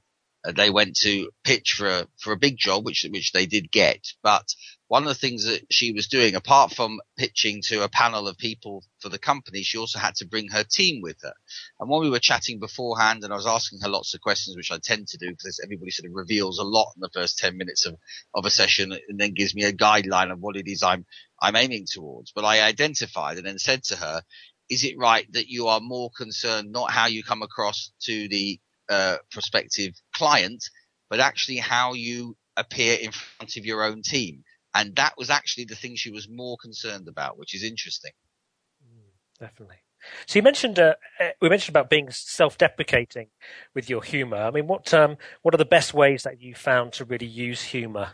they 0.52 0.70
went 0.70 0.96
to 0.96 1.30
pitch 1.44 1.74
for 1.78 1.88
a, 1.88 2.06
for 2.18 2.32
a 2.32 2.38
big 2.38 2.56
job, 2.58 2.84
which 2.84 3.06
which 3.10 3.32
they 3.32 3.46
did 3.46 3.70
get. 3.70 4.06
But 4.22 4.54
one 4.88 5.02
of 5.02 5.08
the 5.08 5.14
things 5.14 5.44
that 5.44 5.62
she 5.70 5.92
was 5.92 6.08
doing, 6.08 6.34
apart 6.34 6.72
from 6.72 7.00
pitching 7.16 7.62
to 7.68 7.82
a 7.82 7.88
panel 7.88 8.28
of 8.28 8.36
people 8.36 8.84
for 9.00 9.08
the 9.08 9.18
company, 9.18 9.62
she 9.62 9.78
also 9.78 9.98
had 9.98 10.14
to 10.16 10.26
bring 10.26 10.48
her 10.48 10.64
team 10.64 11.00
with 11.02 11.16
her. 11.22 11.32
And 11.80 11.88
when 11.88 12.02
we 12.02 12.10
were 12.10 12.18
chatting 12.18 12.60
beforehand, 12.60 13.24
and 13.24 13.32
I 13.32 13.36
was 13.36 13.46
asking 13.46 13.80
her 13.80 13.88
lots 13.88 14.14
of 14.14 14.20
questions, 14.20 14.56
which 14.56 14.70
I 14.70 14.78
tend 14.82 15.08
to 15.08 15.18
do 15.18 15.30
because 15.30 15.60
everybody 15.64 15.90
sort 15.90 16.08
of 16.08 16.14
reveals 16.14 16.58
a 16.58 16.64
lot 16.64 16.92
in 16.96 17.00
the 17.00 17.10
first 17.14 17.38
ten 17.38 17.56
minutes 17.56 17.86
of 17.86 17.96
of 18.34 18.44
a 18.44 18.50
session, 18.50 18.92
and 18.92 19.18
then 19.18 19.32
gives 19.34 19.54
me 19.54 19.64
a 19.64 19.72
guideline 19.72 20.30
of 20.30 20.40
what 20.40 20.56
it 20.56 20.68
is 20.68 20.82
I'm 20.82 21.06
I'm 21.40 21.56
aiming 21.56 21.86
towards. 21.90 22.32
But 22.32 22.44
I 22.44 22.62
identified 22.62 23.38
and 23.38 23.46
then 23.46 23.58
said 23.58 23.84
to 23.84 23.96
her, 23.96 24.22
"Is 24.68 24.84
it 24.84 24.98
right 24.98 25.26
that 25.32 25.48
you 25.48 25.68
are 25.68 25.80
more 25.80 26.10
concerned 26.16 26.70
not 26.70 26.90
how 26.90 27.06
you 27.06 27.22
come 27.24 27.42
across 27.42 27.90
to 28.02 28.28
the 28.28 28.60
uh, 28.88 29.16
prospective 29.30 29.94
client, 30.14 30.62
but 31.10 31.20
actually 31.20 31.58
how 31.58 31.94
you 31.94 32.36
appear 32.56 32.96
in 33.00 33.10
front 33.12 33.56
of 33.56 33.64
your 33.64 33.84
own 33.84 34.02
team. 34.02 34.44
And 34.74 34.96
that 34.96 35.14
was 35.16 35.30
actually 35.30 35.66
the 35.66 35.76
thing 35.76 35.94
she 35.94 36.10
was 36.10 36.28
more 36.28 36.56
concerned 36.60 37.08
about, 37.08 37.38
which 37.38 37.54
is 37.54 37.62
interesting. 37.62 38.12
Mm, 38.84 39.12
definitely. 39.38 39.76
So 40.26 40.38
you 40.38 40.42
mentioned 40.42 40.78
uh, 40.78 40.94
uh, 41.18 41.30
we 41.40 41.48
mentioned 41.48 41.74
about 41.74 41.88
being 41.88 42.10
self-deprecating 42.10 43.28
with 43.74 43.88
your 43.88 44.02
humour. 44.02 44.36
I 44.36 44.50
mean, 44.50 44.66
what 44.66 44.92
um, 44.92 45.16
what 45.42 45.54
are 45.54 45.58
the 45.58 45.64
best 45.64 45.94
ways 45.94 46.24
that 46.24 46.40
you 46.40 46.54
found 46.54 46.92
to 46.94 47.04
really 47.04 47.26
use 47.26 47.62
humour? 47.62 48.10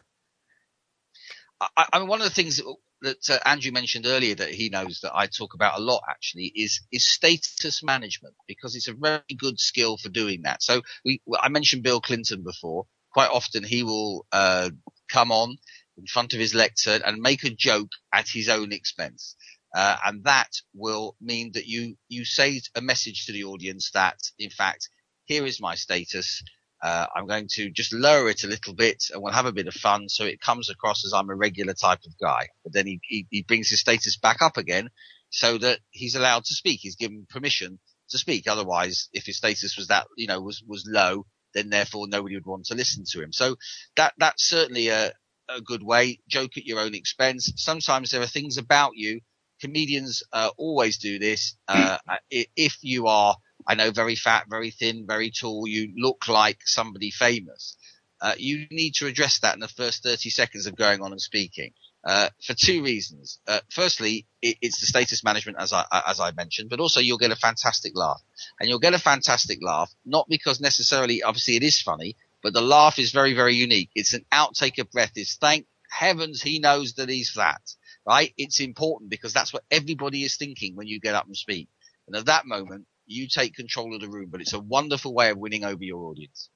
I, 1.61 1.87
I 1.93 1.99
mean, 1.99 2.09
one 2.09 2.21
of 2.21 2.25
the 2.25 2.35
things 2.35 2.61
that 3.03 3.31
uh, 3.31 3.39
Andrew 3.47 3.73
mentioned 3.73 4.07
earlier 4.07 4.35
that 4.37 4.51
he 4.51 4.69
knows 4.69 5.01
that 5.03 5.15
I 5.17 5.27
talk 5.27 5.55
about 5.55 5.79
a 5.79 5.83
lot 5.83 6.03
actually 6.09 6.53
is 6.55 6.81
is 6.93 7.07
status 7.07 7.83
management 7.83 8.35
because 8.49 8.77
it's 8.77 8.89
a 8.89 8.95
very 8.95 9.23
good 9.39 9.59
skill 9.61 9.97
for 9.97 10.09
doing 10.09 10.43
that. 10.43 10.63
So 10.63 10.83
we 11.05 11.21
I 11.41 11.49
mentioned 11.49 11.83
Bill 11.83 12.01
Clinton 12.01 12.43
before. 12.43 12.87
Quite 13.13 13.31
often 13.31 13.65
he 13.65 13.83
will 13.83 14.27
uh, 14.33 14.71
come 15.11 15.33
on 15.33 15.57
in 15.99 16.07
front 16.07 16.33
of 16.35 16.41
his 16.41 16.55
lectern 16.55 17.03
and 17.05 17.21
make 17.21 17.45
a 17.45 17.51
joke 17.51 17.91
at 18.13 18.29
his 18.29 18.49
own 18.49 18.73
expense. 18.73 19.37
Uh, 19.75 19.97
and 20.07 20.25
that 20.25 20.51
will 20.75 21.17
mean 21.21 21.53
that 21.55 21.67
you 21.67 21.97
you 22.09 22.25
say 22.25 22.61
a 22.75 22.81
message 22.81 23.27
to 23.27 23.33
the 23.33 23.45
audience 23.45 23.91
that 23.93 24.19
in 24.39 24.51
fact 24.51 24.89
here 25.27 25.47
is 25.47 25.61
my 25.61 25.75
status 25.77 26.43
uh, 26.83 27.07
I'm 27.15 27.27
going 27.27 27.49
to 27.53 27.71
just 27.71 27.93
lower 27.93 28.29
it 28.31 28.45
a 28.45 28.49
little 28.49 28.75
bit 28.75 29.05
and 29.13 29.23
we'll 29.23 29.33
have 29.33 29.47
a 29.47 29.53
bit 29.53 29.67
of 29.67 29.75
fun 29.75 30.09
so 30.09 30.25
it 30.25 30.41
comes 30.41 30.71
across 30.71 31.05
as 31.05 31.13
I'm 31.13 31.31
a 31.31 31.35
regular 31.35 31.75
type 31.75 32.01
of 32.07 32.19
guy. 32.19 32.49
But 32.65 32.73
then 32.73 32.87
he, 32.87 33.01
he, 33.03 33.27
he 33.31 33.43
brings 33.43 33.69
his 33.69 33.81
status 33.81 34.17
back 34.17 34.41
up 34.41 34.57
again 34.57 34.89
so 35.29 35.59
that 35.59 35.81
he's 35.91 36.15
allowed 36.15 36.45
to 36.45 36.55
speak. 36.55 36.81
He's 36.83 36.97
given 36.97 37.27
permission 37.29 37.79
to 38.11 38.19
speak. 38.19 38.49
Otherwise, 38.49 39.09
if 39.13 39.27
his 39.27 39.37
status 39.37 39.77
was 39.77 39.89
that, 39.89 40.07
you 40.17 40.27
know, 40.27 40.41
was, 40.41 40.63
was 40.67 40.89
low, 40.89 41.27
then 41.55 41.69
therefore 41.69 42.07
nobody 42.09 42.37
would 42.37 42.47
want 42.47 42.67
to 42.67 42.75
listen 42.75 43.05
to 43.11 43.23
him. 43.23 43.33
So 43.33 43.57
that, 43.97 44.15
that's 44.19 44.49
certainly 44.49 44.89
a, 44.89 45.13
a 45.49 45.61
good 45.61 45.83
way. 45.83 46.21
Joke 46.29 46.57
at 46.57 46.65
your 46.65 46.81
own 46.81 46.95
expense. 46.95 47.53
Sometimes 47.57 48.11
there 48.11 48.23
are 48.23 48.27
things 48.27 48.57
about 48.57 48.93
you. 48.95 49.21
Comedians, 49.61 50.23
uh, 50.33 50.51
always 50.57 50.97
do 50.97 51.19
this. 51.19 51.57
Uh, 51.69 51.99
if 52.31 52.79
you 52.81 53.09
are 53.09 53.37
I 53.67 53.75
know 53.75 53.91
very 53.91 54.17
fat, 54.17 54.47
very 54.49 54.71
thin, 54.71 55.07
very 55.07 55.31
tall. 55.31 55.67
You 55.67 55.93
look 55.97 56.29
like 56.29 56.59
somebody 56.65 57.11
famous. 57.11 57.77
Uh, 58.21 58.35
you 58.37 58.67
need 58.71 58.95
to 58.97 59.07
address 59.07 59.41
that 59.41 59.55
in 59.55 59.61
the 59.61 59.69
first 59.69 60.03
30 60.03 60.31
seconds 60.31 60.67
of 60.67 60.77
going 60.77 61.01
on 61.03 61.13
and 61.13 61.21
speaking. 61.21 61.73
Uh, 62.03 62.31
for 62.43 62.55
two 62.55 62.83
reasons. 62.83 63.41
Uh, 63.47 63.61
firstly, 63.71 64.27
it, 64.41 64.57
it's 64.63 64.81
the 64.81 64.87
status 64.87 65.23
management, 65.23 65.59
as 65.61 65.71
I 65.75 65.85
as 66.07 66.19
I 66.19 66.31
mentioned, 66.31 66.71
but 66.71 66.81
also 66.81 66.99
you'll 66.99 67.19
get 67.19 67.31
a 67.31 67.37
fantastic 67.37 67.93
laugh, 67.95 68.23
and 68.59 68.71
you'll 68.71 68.79
get 68.79 68.95
a 68.95 68.99
fantastic 68.99 69.59
laugh 69.61 69.93
not 70.07 70.27
because 70.27 70.63
necessarily, 70.63 71.23
obviously, 71.23 71.57
it 71.57 71.63
is 71.63 71.83
funny, 71.83 72.17
but 72.43 72.55
the 72.55 72.63
laugh 72.63 72.99
is 72.99 73.13
very 73.13 73.35
very 73.35 73.55
unique. 73.55 73.91
It's 73.95 74.15
an 74.15 74.25
outtake 74.33 74.79
of 74.79 74.91
breath. 74.91 75.13
It's 75.17 75.37
thank 75.37 75.67
heavens 75.91 76.41
he 76.41 76.59
knows 76.59 76.95
that 76.95 77.11
he's 77.11 77.31
fat, 77.33 77.61
right? 78.07 78.33
It's 78.39 78.61
important 78.61 79.11
because 79.11 79.35
that's 79.35 79.53
what 79.53 79.65
everybody 79.71 80.25
is 80.25 80.39
thinking 80.39 80.77
when 80.77 80.87
you 80.87 81.01
get 81.01 81.15
up 81.15 81.27
and 81.27 81.37
speak, 81.37 81.69
and 82.07 82.17
at 82.17 82.25
that 82.27 82.47
moment 82.47 82.87
you 83.11 83.29
take 83.29 83.55
control 83.55 83.95
of 83.95 84.01
the 84.01 84.09
room, 84.09 84.29
but 84.31 84.41
it's 84.41 84.53
a 84.53 84.61
wonderful 84.61 85.13
way 85.13 85.31
of 85.31 85.39
winning 85.39 85.65
over 85.65 85.83
your 85.83 86.05
audience. 86.05 86.49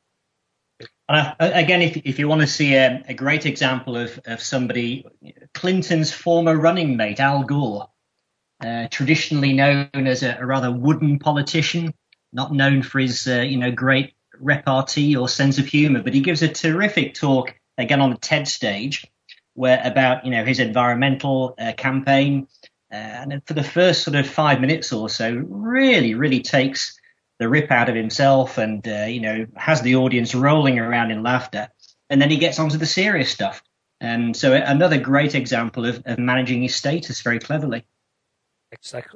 Uh, 1.09 1.33
again, 1.39 1.83
if, 1.83 1.97
if 2.05 2.19
you 2.19 2.29
want 2.29 2.41
to 2.41 2.47
see 2.47 2.75
a, 2.75 3.03
a, 3.09 3.15
great 3.15 3.47
example 3.47 3.97
of, 3.97 4.19
of 4.27 4.43
somebody, 4.43 5.07
Clinton's 5.53 6.13
former 6.13 6.57
running 6.57 6.97
mate, 6.97 7.21
Al 7.21 7.45
Gore, 7.45 7.89
uh, 8.65 8.89
traditionally 8.91 9.53
known 9.53 9.89
as 9.95 10.23
a, 10.23 10.37
a, 10.41 10.47
rather 10.47 10.73
wooden 10.73 11.19
politician, 11.19 11.95
not 12.33 12.53
known 12.53 12.83
for 12.83 12.99
his, 12.99 13.29
uh, 13.29 13.41
you 13.41 13.59
know, 13.59 13.71
great 13.71 14.15
repartee 14.41 15.17
or 15.17 15.29
sense 15.29 15.59
of 15.59 15.67
humor, 15.67 16.03
but 16.03 16.15
he 16.15 16.21
gives 16.21 16.43
a 16.43 16.49
terrific 16.49 17.15
talk 17.15 17.55
again 17.79 18.01
on 18.01 18.11
the 18.11 18.19
TED 18.19 18.49
stage 18.49 19.07
where 19.55 19.81
about, 19.85 20.25
you 20.25 20.33
know, 20.33 20.45
his 20.45 20.59
environmental 20.59 21.55
uh, 21.59 21.73
campaign, 21.77 22.49
and 22.95 23.43
for 23.47 23.55
the 23.55 23.65
first 23.65 24.03
sort 24.03 24.15
of 24.15 24.27
five 24.27 24.61
minutes 24.61 24.93
or 24.93 25.09
so, 25.09 25.33
really, 25.49 26.15
really 26.15 26.41
takes 26.41 26.99
the 27.39 27.49
rip 27.49 27.71
out 27.71 27.89
of 27.89 27.97
himself 27.97 28.59
and, 28.59 28.87
uh, 28.87 29.07
you 29.07 29.21
know, 29.21 29.47
has 29.57 29.83
the 29.83 29.97
audience 29.97 30.35
rolling 30.35 30.79
around 30.79 31.11
in 31.11 31.23
laughter. 31.23 31.69
And 32.09 32.23
then 32.23 32.31
he 32.31 32.37
gets 32.37 32.59
onto 32.59 32.79
the 32.79 32.87
serious 32.87 33.31
stuff. 33.31 33.63
And 34.01 34.37
so 34.37 34.53
another 34.53 34.99
great 34.99 35.35
example 35.35 35.87
of, 35.87 36.03
of 36.05 36.19
managing 36.19 36.63
his 36.63 36.75
status 36.75 37.23
very 37.23 37.39
cleverly. 37.39 37.85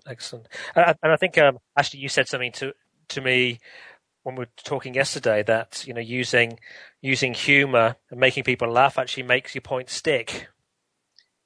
Excellent. 0.07 0.49
And 0.75 0.97
I 1.03 1.17
think, 1.17 1.37
um, 1.39 1.59
actually, 1.77 2.01
you 2.01 2.09
said 2.09 2.29
something 2.29 2.53
to, 2.53 2.73
to 3.11 3.21
me 3.21 3.61
when 4.23 4.35
we 4.35 4.41
were 4.41 4.51
talking 4.65 4.95
yesterday 4.95 5.43
that, 5.45 5.85
you 5.87 5.95
know, 5.95 6.01
using, 6.01 6.59
using 7.01 7.35
humor 7.35 7.97
and 8.11 8.19
making 8.19 8.45
people 8.45 8.71
laugh 8.71 8.99
actually 8.99 9.25
makes 9.25 9.55
your 9.55 9.63
point 9.63 9.91
stick 9.91 10.49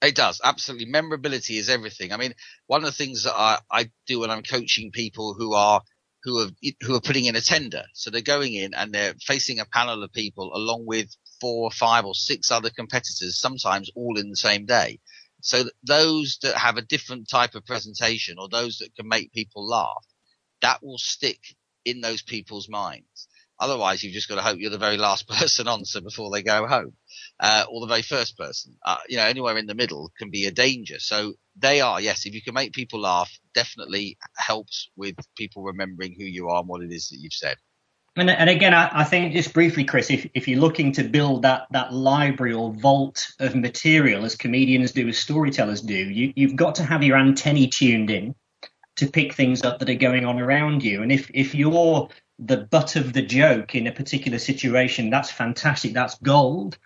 it 0.02 0.14
does 0.14 0.40
absolutely. 0.42 0.86
Memorability 0.86 1.56
is 1.56 1.68
everything. 1.68 2.12
I 2.12 2.16
mean, 2.16 2.34
one 2.66 2.80
of 2.80 2.86
the 2.86 2.92
things 2.92 3.24
that 3.24 3.34
I, 3.34 3.58
I 3.70 3.90
do 4.06 4.20
when 4.20 4.30
I'm 4.30 4.42
coaching 4.42 4.90
people 4.92 5.34
who 5.34 5.54
are 5.54 5.82
who 6.24 6.40
are 6.40 6.48
who 6.82 6.94
are 6.94 7.00
putting 7.00 7.24
in 7.26 7.36
a 7.36 7.40
tender, 7.40 7.84
so 7.94 8.10
they're 8.10 8.22
going 8.22 8.54
in 8.54 8.74
and 8.74 8.92
they're 8.92 9.14
facing 9.24 9.60
a 9.60 9.64
panel 9.64 10.02
of 10.02 10.12
people 10.12 10.52
along 10.54 10.84
with 10.86 11.08
four 11.40 11.64
or 11.64 11.70
five 11.70 12.04
or 12.04 12.14
six 12.14 12.50
other 12.50 12.70
competitors, 12.70 13.38
sometimes 13.38 13.90
all 13.94 14.18
in 14.18 14.30
the 14.30 14.36
same 14.36 14.66
day. 14.66 14.98
So 15.40 15.64
those 15.82 16.38
that 16.42 16.54
have 16.56 16.76
a 16.76 16.82
different 16.82 17.28
type 17.28 17.56
of 17.56 17.66
presentation 17.66 18.36
or 18.38 18.48
those 18.48 18.78
that 18.78 18.94
can 18.94 19.08
make 19.08 19.32
people 19.32 19.66
laugh, 19.66 20.06
that 20.62 20.82
will 20.82 20.98
stick 20.98 21.40
in 21.84 22.00
those 22.00 22.22
people's 22.22 22.68
minds. 22.68 23.28
Otherwise, 23.58 24.02
you've 24.02 24.14
just 24.14 24.28
got 24.28 24.36
to 24.36 24.42
hope 24.42 24.58
you're 24.58 24.70
the 24.70 24.78
very 24.78 24.96
last 24.96 25.28
person 25.28 25.66
on, 25.68 25.84
so 25.84 26.00
before 26.00 26.30
they 26.30 26.42
go 26.42 26.66
home, 26.66 26.92
uh, 27.42 27.64
or 27.68 27.80
the 27.80 27.88
very 27.88 28.02
first 28.02 28.38
person. 28.38 28.76
Uh, 28.86 28.98
you 29.08 29.16
know, 29.16 29.24
anywhere 29.24 29.58
in 29.58 29.66
the 29.66 29.74
middle 29.74 30.12
can 30.16 30.30
be 30.30 30.46
a 30.46 30.52
danger. 30.52 31.00
So 31.00 31.34
they 31.58 31.80
are, 31.80 32.00
yes, 32.00 32.24
if 32.24 32.34
you 32.34 32.40
can 32.40 32.54
make 32.54 32.72
people 32.72 33.00
laugh, 33.00 33.36
definitely 33.52 34.16
helps 34.36 34.88
with 34.96 35.16
people 35.36 35.64
remembering 35.64 36.14
who 36.16 36.24
you 36.24 36.48
are 36.48 36.60
and 36.60 36.68
what 36.68 36.82
it 36.82 36.92
is 36.92 37.08
that 37.08 37.18
you've 37.18 37.32
said. 37.32 37.56
And, 38.14 38.30
and 38.30 38.48
again, 38.48 38.74
I, 38.74 38.90
I, 38.92 39.04
think 39.04 39.32
just 39.32 39.54
briefly, 39.54 39.84
Chris, 39.84 40.10
if, 40.10 40.28
if 40.34 40.46
you're 40.46 40.60
looking 40.60 40.92
to 40.92 41.02
build 41.02 41.42
that 41.42 41.66
that 41.70 41.94
library 41.94 42.52
or 42.52 42.70
vault 42.70 43.26
of 43.40 43.56
material, 43.56 44.26
as 44.26 44.36
comedians 44.36 44.92
do, 44.92 45.08
as 45.08 45.16
storytellers 45.16 45.80
do, 45.80 45.94
you, 45.94 46.32
you've 46.36 46.54
got 46.54 46.74
to 46.74 46.84
have 46.84 47.02
your 47.02 47.16
antennae 47.16 47.68
tuned 47.68 48.10
in 48.10 48.34
to 48.96 49.06
pick 49.06 49.32
things 49.32 49.64
up 49.64 49.78
that 49.78 49.88
are 49.88 49.94
going 49.94 50.26
on 50.26 50.38
around 50.38 50.84
you. 50.84 51.02
And 51.02 51.10
if 51.10 51.30
if 51.32 51.54
you're 51.54 52.10
the 52.38 52.56
butt 52.56 52.96
of 52.96 53.12
the 53.12 53.22
joke 53.22 53.74
in 53.74 53.86
a 53.86 53.92
particular 53.92 54.38
situation, 54.38 55.10
that's 55.10 55.30
fantastic. 55.30 55.92
That's 55.92 56.16
gold. 56.18 56.78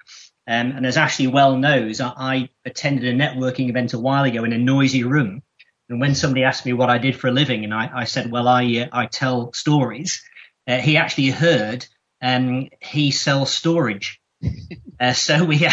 Um, 0.49 0.73
and 0.73 0.87
as 0.87 0.97
Ashley 0.97 1.27
well 1.27 1.57
knows, 1.57 2.01
I, 2.01 2.13
I, 2.17 2.49
attended 2.65 3.05
a 3.05 3.19
networking 3.19 3.69
event 3.69 3.95
a 3.95 3.99
while 3.99 4.25
ago 4.25 4.45
in 4.45 4.53
a 4.53 4.59
noisy 4.59 5.03
room. 5.03 5.43
And 5.89 6.01
when 6.01 6.15
somebody 6.15 6.45
asked 6.45 6.65
me 6.65 6.73
what 6.73 6.91
I 6.91 6.99
did 6.99 7.17
for 7.17 7.29
a 7.29 7.33
living, 7.33 7.65
and 7.65 7.75
I, 7.75 7.91
I 7.93 8.05
said, 8.05 8.31
well, 8.31 8.47
I, 8.47 8.65
uh, 8.65 8.89
I 8.93 9.07
tell 9.07 9.53
stories, 9.53 10.23
uh, 10.69 10.79
he 10.79 10.97
actually 10.97 11.31
heard 11.31 11.87
um, 12.23 12.69
he 12.81 13.11
sells 13.11 13.53
storage. 13.53 14.21
uh, 15.01 15.13
so 15.13 15.45
we, 15.45 15.67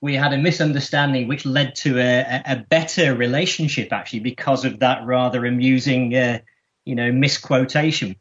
we 0.00 0.14
had 0.14 0.32
a 0.32 0.38
misunderstanding 0.38 1.28
which 1.28 1.46
led 1.46 1.74
to 1.76 1.98
a, 1.98 2.42
a, 2.46 2.56
better 2.68 3.14
relationship 3.14 3.92
actually 3.92 4.20
because 4.20 4.64
of 4.64 4.80
that 4.80 5.04
rather 5.04 5.44
amusing, 5.44 6.14
uh, 6.14 6.38
you 6.84 6.94
know, 6.94 7.12
misquotation. 7.12 8.16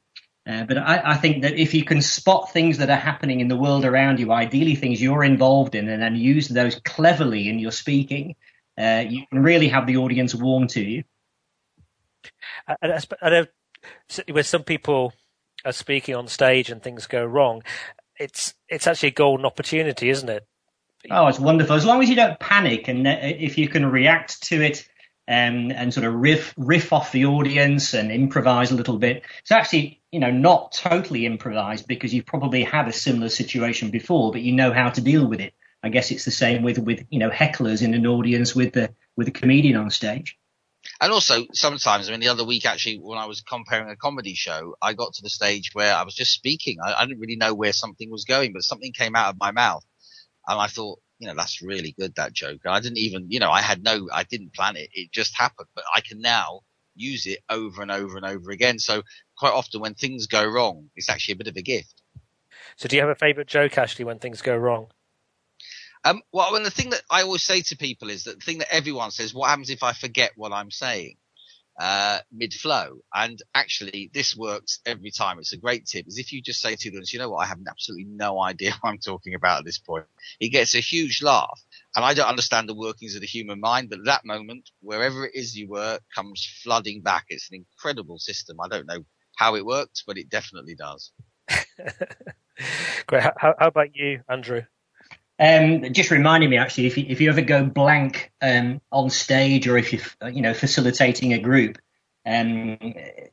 Uh, 0.48 0.64
but 0.64 0.78
I, 0.78 1.02
I, 1.12 1.18
think 1.18 1.44
that 1.44 1.60
if 1.60 1.74
you 1.74 1.84
can 1.84 2.02
spot 2.02 2.52
things 2.52 2.78
that 2.78 2.90
are 2.90 2.96
happening 2.96 3.40
in 3.40 3.50
the 3.50 3.58
world 3.58 3.86
around 3.86 4.20
you, 4.20 4.32
ideally 4.32 4.74
things 4.74 5.02
you're 5.02 5.24
involved 5.24 5.76
in, 5.76 5.88
and 5.90 6.02
then 6.02 6.16
use 6.16 6.48
those 6.48 6.80
cleverly 6.86 7.50
in 7.50 7.60
your 7.60 7.72
speaking, 7.72 8.36
uh, 8.78 9.04
you 9.08 9.26
can 9.28 9.44
really 9.44 9.68
have 9.68 9.86
the 9.86 9.98
audience 9.98 10.34
warm 10.34 10.68
to 10.68 10.82
you. 10.82 11.04
I, 12.68 13.00
I 13.22 13.30
know 13.30 13.46
when 14.32 14.44
some 14.44 14.64
people 14.64 15.14
are 15.66 15.72
speaking 15.72 16.16
on 16.16 16.28
stage 16.28 16.70
and 16.70 16.82
things 16.82 17.06
go 17.06 17.24
wrong, 17.24 17.62
it's 18.20 18.54
it's 18.68 18.88
actually 18.88 19.10
a 19.10 19.14
golden 19.14 19.46
opportunity, 19.46 20.10
isn't 20.10 20.30
it? 20.30 20.48
Oh, 21.12 21.28
it's 21.28 21.40
wonderful. 21.40 21.76
As 21.76 21.86
long 21.86 22.02
as 22.04 22.10
you 22.10 22.16
don't 22.16 22.40
panic 22.40 22.88
and 22.88 23.08
uh, 23.08 23.18
if 23.22 23.58
you 23.58 23.70
can 23.70 23.86
react 23.86 24.42
to 24.44 24.62
it 24.62 24.88
um, 25.30 25.72
and 25.72 25.94
sort 25.94 26.08
of 26.08 26.16
riff 26.16 26.56
riff 26.58 26.92
off 26.92 27.12
the 27.12 27.26
audience 27.28 27.94
and 27.94 28.12
improvise 28.12 28.72
a 28.72 28.76
little 28.76 28.98
bit. 28.98 29.24
It's 29.42 29.52
actually, 29.52 30.02
you 30.12 30.20
know, 30.20 30.32
not 30.32 30.72
totally 30.72 31.28
improvised 31.28 31.88
because 31.88 32.12
you've 32.12 32.26
probably 32.26 32.64
had 32.64 32.88
a 32.88 32.94
similar 32.94 33.30
situation 33.30 33.92
before, 33.92 34.32
but 34.32 34.42
you 34.42 34.54
know 34.54 34.74
how 34.74 34.90
to 34.90 35.02
deal 35.02 35.28
with 35.28 35.40
it. 35.40 35.54
I 35.84 35.90
guess 35.90 36.10
it's 36.10 36.26
the 36.26 36.32
same 36.32 36.64
with 36.64 36.80
with 36.80 37.06
you 37.12 37.20
know 37.20 37.30
hecklers 37.30 37.84
in 37.84 37.94
an 37.94 38.08
audience 38.08 38.56
with 38.56 38.74
the 38.74 38.94
with 39.16 39.28
a 39.28 39.32
comedian 39.32 39.78
on 39.78 39.92
stage. 39.92 40.36
And 41.00 41.12
also 41.12 41.46
sometimes, 41.54 42.08
I 42.08 42.12
mean, 42.12 42.22
the 42.22 42.30
other 42.30 42.44
week 42.44 42.66
actually, 42.66 42.98
when 42.98 43.20
I 43.20 43.26
was 43.26 43.42
compering 43.42 43.92
a 43.92 43.96
comedy 43.96 44.34
show, 44.34 44.76
I 44.82 44.94
got 44.94 45.14
to 45.14 45.22
the 45.22 45.30
stage 45.30 45.70
where 45.74 45.94
I 45.94 46.04
was 46.04 46.16
just 46.16 46.34
speaking. 46.34 46.78
I, 46.84 46.94
I 46.94 47.06
didn't 47.06 47.20
really 47.20 47.36
know 47.36 47.54
where 47.54 47.74
something 47.74 48.10
was 48.10 48.26
going, 48.26 48.54
but 48.54 48.64
something 48.64 48.94
came 48.94 49.16
out 49.16 49.30
of 49.30 49.40
my 49.40 49.52
mouth, 49.52 49.86
and 50.48 50.60
I 50.60 50.68
thought, 50.68 51.00
you 51.20 51.28
know, 51.28 51.34
that's 51.36 51.62
really 51.62 51.94
good, 52.00 52.16
that 52.16 52.34
joke. 52.34 52.62
I 52.66 52.80
didn't 52.80 52.98
even, 52.98 53.30
you 53.30 53.40
know, 53.40 53.52
I 53.52 53.62
had 53.62 53.84
no, 53.84 54.08
I 54.12 54.24
didn't 54.24 54.54
plan 54.54 54.78
it. 54.78 54.90
It 54.94 55.12
just 55.12 55.38
happened, 55.38 55.68
but 55.76 55.84
I 55.94 56.02
can 56.02 56.22
now 56.22 56.62
use 56.96 57.26
it 57.28 57.40
over 57.50 57.82
and 57.82 57.92
over 57.92 58.18
and 58.18 58.26
over 58.26 58.52
again. 58.52 58.80
So 58.80 59.04
quite 59.38 59.54
often 59.54 59.82
when 59.82 59.94
things 59.94 60.28
go 60.28 60.46
wrong, 60.46 60.90
it's 60.96 61.10
actually 61.10 61.34
a 61.34 61.38
bit 61.38 61.48
of 61.48 61.58
a 61.58 61.62
gift. 61.62 62.02
So 62.78 62.88
do 62.88 62.96
you 62.96 63.02
have 63.02 63.12
a 63.12 63.16
favorite 63.16 63.48
joke, 63.48 63.78
Ashley, 63.78 64.06
when 64.06 64.20
things 64.20 64.42
go 64.42 64.56
wrong? 64.56 64.88
Um, 66.06 66.22
well, 66.32 66.56
and 66.56 66.66
the 66.66 66.72
thing 66.72 66.92
that 66.92 67.02
I 67.12 67.24
always 67.24 67.44
say 67.44 67.62
to 67.62 67.78
people 67.78 68.10
is 68.10 68.24
that 68.24 68.40
the 68.40 68.46
thing 68.46 68.60
that 68.60 68.74
everyone 68.74 69.12
says, 69.12 69.34
what 69.34 69.50
happens 69.50 69.70
if 69.70 69.84
I 69.84 69.92
forget 69.92 70.32
what 70.38 70.54
I'm 70.54 70.72
saying? 70.72 71.18
Uh, 71.80 72.20
mid 72.32 72.54
flow. 72.54 73.00
And 73.14 73.42
actually, 73.56 74.12
this 74.14 74.36
works 74.36 74.80
every 74.86 75.12
time. 75.12 75.40
It's 75.40 75.54
a 75.54 75.58
great 75.58 75.86
tip. 75.88 76.08
Is 76.08 76.20
if 76.20 76.34
you 76.34 76.42
just 76.42 76.62
say 76.62 76.76
to 76.76 76.92
them, 76.92 77.04
you 77.08 77.20
know 77.20 77.30
what, 77.32 77.46
I 77.46 77.48
have 77.48 77.60
absolutely 77.70 78.06
no 78.06 78.42
idea 78.42 78.74
what 78.82 78.92
I'm 78.92 79.00
talking 79.00 79.36
about 79.36 79.60
at 79.60 79.66
this 79.66 79.80
point. 79.80 80.06
It 80.40 80.50
gets 80.50 80.76
a 80.76 80.80
huge 80.82 81.24
laugh. 81.24 81.62
And 81.96 82.06
I 82.06 82.14
don't 82.14 82.28
understand 82.30 82.70
the 82.70 82.76
workings 82.76 83.16
of 83.16 83.22
the 83.22 83.28
human 83.28 83.60
mind, 83.60 83.90
but 83.90 84.06
that 84.06 84.26
moment, 84.26 84.70
wherever 84.82 85.26
it 85.26 85.36
is 85.36 85.58
you 85.58 85.70
were, 85.70 86.00
comes 86.16 86.46
flooding 86.64 87.02
back. 87.02 87.26
It's 87.30 87.50
an 87.52 87.56
incredible 87.58 88.20
system. 88.20 88.58
I 88.62 88.68
don't 88.68 88.88
know 88.88 89.06
how 89.38 89.56
it 89.56 89.66
works, 89.66 90.04
but 90.06 90.18
it 90.18 90.30
definitely 90.30 90.76
does. 90.76 91.12
Great. 93.08 93.24
How, 93.38 93.56
how 93.60 93.68
about 93.68 93.96
you, 93.96 94.22
Andrew? 94.30 94.64
Um, 95.40 95.94
just 95.94 96.12
reminding 96.12 96.50
me 96.50 96.58
actually, 96.58 96.88
if 96.88 96.98
you, 96.98 97.06
if 97.08 97.22
you 97.22 97.30
ever 97.30 97.42
go 97.42 97.64
blank 97.64 98.32
um, 98.42 98.82
on 98.92 99.10
stage 99.10 99.68
or 99.68 99.78
if 99.78 99.94
you're 99.94 100.30
you 100.30 100.42
know 100.42 100.54
facilitating 100.54 101.34
a 101.34 101.40
group, 101.40 101.78
um, 102.26 102.78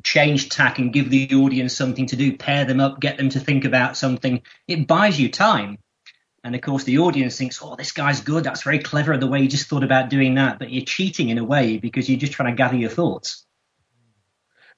change 0.04 0.48
tack 0.48 0.78
and 0.78 0.92
give 0.92 1.10
the 1.10 1.34
audience 1.34 1.76
something 1.76 2.06
to 2.06 2.16
do, 2.16 2.36
pair 2.36 2.64
them 2.64 2.78
up, 2.78 3.00
get 3.00 3.16
them 3.16 3.28
to 3.30 3.40
think 3.40 3.64
about 3.64 3.96
something. 3.96 4.42
It 4.68 4.86
buys 4.86 5.18
you 5.18 5.30
time. 5.30 5.78
And 6.44 6.54
of 6.54 6.60
course, 6.60 6.84
the 6.84 6.98
audience 6.98 7.36
thinks, 7.36 7.60
"Oh, 7.60 7.74
this 7.74 7.90
guy's 7.90 8.20
good. 8.20 8.44
That's 8.44 8.62
very 8.62 8.78
clever. 8.78 9.16
The 9.16 9.26
way 9.26 9.42
he 9.42 9.48
just 9.48 9.68
thought 9.68 9.82
about 9.82 10.10
doing 10.10 10.34
that." 10.36 10.60
But 10.60 10.70
you're 10.70 10.84
cheating 10.84 11.30
in 11.30 11.38
a 11.38 11.44
way 11.44 11.78
because 11.78 12.08
you're 12.08 12.20
just 12.20 12.34
trying 12.34 12.52
to 12.52 12.56
gather 12.56 12.76
your 12.76 12.90
thoughts. 12.90 13.45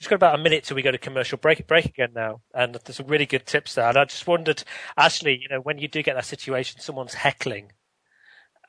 We've 0.01 0.09
got 0.09 0.16
about 0.16 0.38
a 0.38 0.42
minute 0.42 0.62
till 0.62 0.76
we 0.76 0.82
go 0.82 0.92
to 0.92 0.99
commercial 0.99 1.38
break 1.38 1.66
break 1.66 1.86
again 1.86 2.12
now, 2.14 2.40
and 2.55 2.74
there's 2.74 2.96
some 2.96 3.09
really 3.09 3.26
good 3.26 3.46
tips 3.46 3.74
there. 3.74 3.88
And 3.88 3.99
I 3.99 4.05
just 4.05 4.26
wondered, 4.28 4.62
Ashley, 4.96 5.40
you 5.42 5.49
know, 5.49 5.61
when 5.61 5.78
you 5.78 5.88
do 5.88 6.05
get 6.05 6.14
that 6.14 6.24
situation, 6.24 6.80
someone's 6.80 7.14
heckling, 7.14 7.72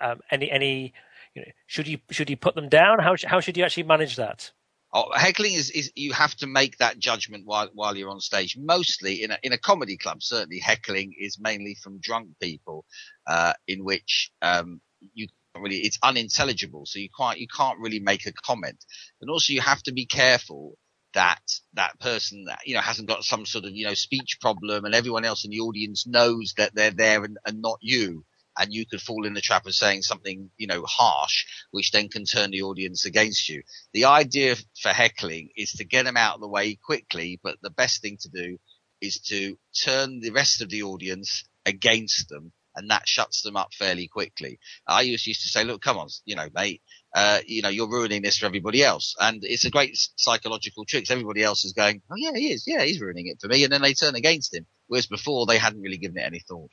um, 0.01 0.21
any 0.31 0.49
any, 0.49 0.93
you 1.35 1.43
know, 1.43 1.51
should 1.67 1.87
you 1.87 1.99
should 2.09 2.31
you 2.31 2.37
put 2.37 2.55
them 2.55 2.67
down? 2.67 2.97
How 2.97 3.15
how 3.25 3.41
should 3.41 3.57
you 3.57 3.63
actually 3.63 3.83
manage 3.83 4.15
that? 4.15 4.51
Oh, 4.91 5.11
heckling 5.13 5.53
is, 5.53 5.69
is 5.69 5.91
you 5.93 6.13
have 6.13 6.33
to 6.37 6.47
make 6.47 6.77
that 6.77 6.97
judgment 6.97 7.43
while 7.45 7.69
while 7.73 7.95
you're 7.95 8.09
on 8.09 8.21
stage. 8.21 8.57
Mostly 8.57 9.21
in 9.21 9.29
a 9.29 9.37
in 9.43 9.53
a 9.53 9.57
comedy 9.59 9.97
club, 9.97 10.23
certainly 10.23 10.57
heckling 10.57 11.13
is 11.19 11.37
mainly 11.39 11.75
from 11.75 11.99
drunk 11.99 12.29
people, 12.41 12.85
uh, 13.27 13.53
in 13.67 13.83
which 13.83 14.31
um, 14.41 14.81
you 15.13 15.27
really 15.55 15.77
it's 15.77 15.99
unintelligible, 16.01 16.87
so 16.87 16.97
you 16.97 17.09
can't 17.15 17.37
you 17.37 17.47
can't 17.55 17.77
really 17.77 17.99
make 17.99 18.25
a 18.25 18.33
comment. 18.33 18.83
And 19.21 19.29
also 19.29 19.53
you 19.53 19.61
have 19.61 19.83
to 19.83 19.91
be 19.91 20.07
careful 20.07 20.75
that 21.13 21.41
that 21.73 21.99
person 21.99 22.45
that 22.45 22.59
you 22.65 22.75
know 22.75 22.81
hasn't 22.81 23.07
got 23.07 23.23
some 23.23 23.45
sort 23.45 23.65
of 23.65 23.71
you 23.71 23.85
know 23.85 23.93
speech 23.93 24.37
problem 24.39 24.85
and 24.85 24.93
everyone 24.93 25.25
else 25.25 25.45
in 25.45 25.51
the 25.51 25.59
audience 25.59 26.05
knows 26.05 26.53
that 26.57 26.73
they're 26.75 26.91
there 26.91 27.23
and, 27.23 27.37
and 27.45 27.61
not 27.61 27.77
you 27.81 28.23
and 28.57 28.73
you 28.73 28.85
could 28.85 29.01
fall 29.01 29.25
in 29.25 29.33
the 29.33 29.41
trap 29.41 29.65
of 29.65 29.73
saying 29.73 30.01
something 30.01 30.49
you 30.57 30.67
know 30.67 30.83
harsh 30.83 31.45
which 31.71 31.91
then 31.91 32.09
can 32.09 32.25
turn 32.25 32.51
the 32.51 32.61
audience 32.61 33.05
against 33.05 33.49
you 33.49 33.63
the 33.93 34.05
idea 34.05 34.55
for 34.81 34.89
heckling 34.89 35.49
is 35.55 35.71
to 35.71 35.85
get 35.85 36.05
them 36.05 36.17
out 36.17 36.35
of 36.35 36.41
the 36.41 36.47
way 36.47 36.75
quickly 36.75 37.39
but 37.43 37.57
the 37.61 37.71
best 37.71 38.01
thing 38.01 38.17
to 38.19 38.29
do 38.29 38.57
is 39.01 39.19
to 39.19 39.57
turn 39.83 40.19
the 40.19 40.31
rest 40.31 40.61
of 40.61 40.69
the 40.69 40.83
audience 40.83 41.45
against 41.65 42.29
them 42.29 42.51
and 42.75 42.89
that 42.89 43.07
shuts 43.07 43.41
them 43.41 43.57
up 43.57 43.73
fairly 43.73 44.07
quickly. 44.07 44.59
I 44.87 45.01
used 45.01 45.25
to 45.25 45.33
say, 45.49 45.63
look, 45.65 45.81
come 45.81 45.97
on, 45.97 46.07
you 46.25 46.35
know, 46.35 46.47
mate, 46.53 46.81
uh, 47.13 47.39
you 47.45 47.61
know, 47.61 47.69
you're 47.69 47.89
ruining 47.89 48.21
this 48.21 48.37
for 48.37 48.45
everybody 48.45 48.83
else. 48.83 49.15
And 49.19 49.43
it's 49.43 49.65
a 49.65 49.71
great 49.71 49.97
psychological 50.15 50.85
trick. 50.85 51.09
Everybody 51.09 51.43
else 51.43 51.65
is 51.65 51.73
going, 51.73 52.01
oh 52.09 52.15
yeah, 52.17 52.31
he 52.35 52.51
is. 52.51 52.65
Yeah, 52.67 52.83
he's 52.83 53.01
ruining 53.01 53.27
it 53.27 53.39
for 53.41 53.47
me. 53.47 53.63
And 53.63 53.73
then 53.73 53.81
they 53.81 53.93
turn 53.93 54.15
against 54.15 54.53
him. 54.53 54.65
Whereas 54.87 55.07
before 55.07 55.45
they 55.45 55.57
hadn't 55.57 55.81
really 55.81 55.97
given 55.97 56.17
it 56.17 56.25
any 56.25 56.39
thought. 56.39 56.71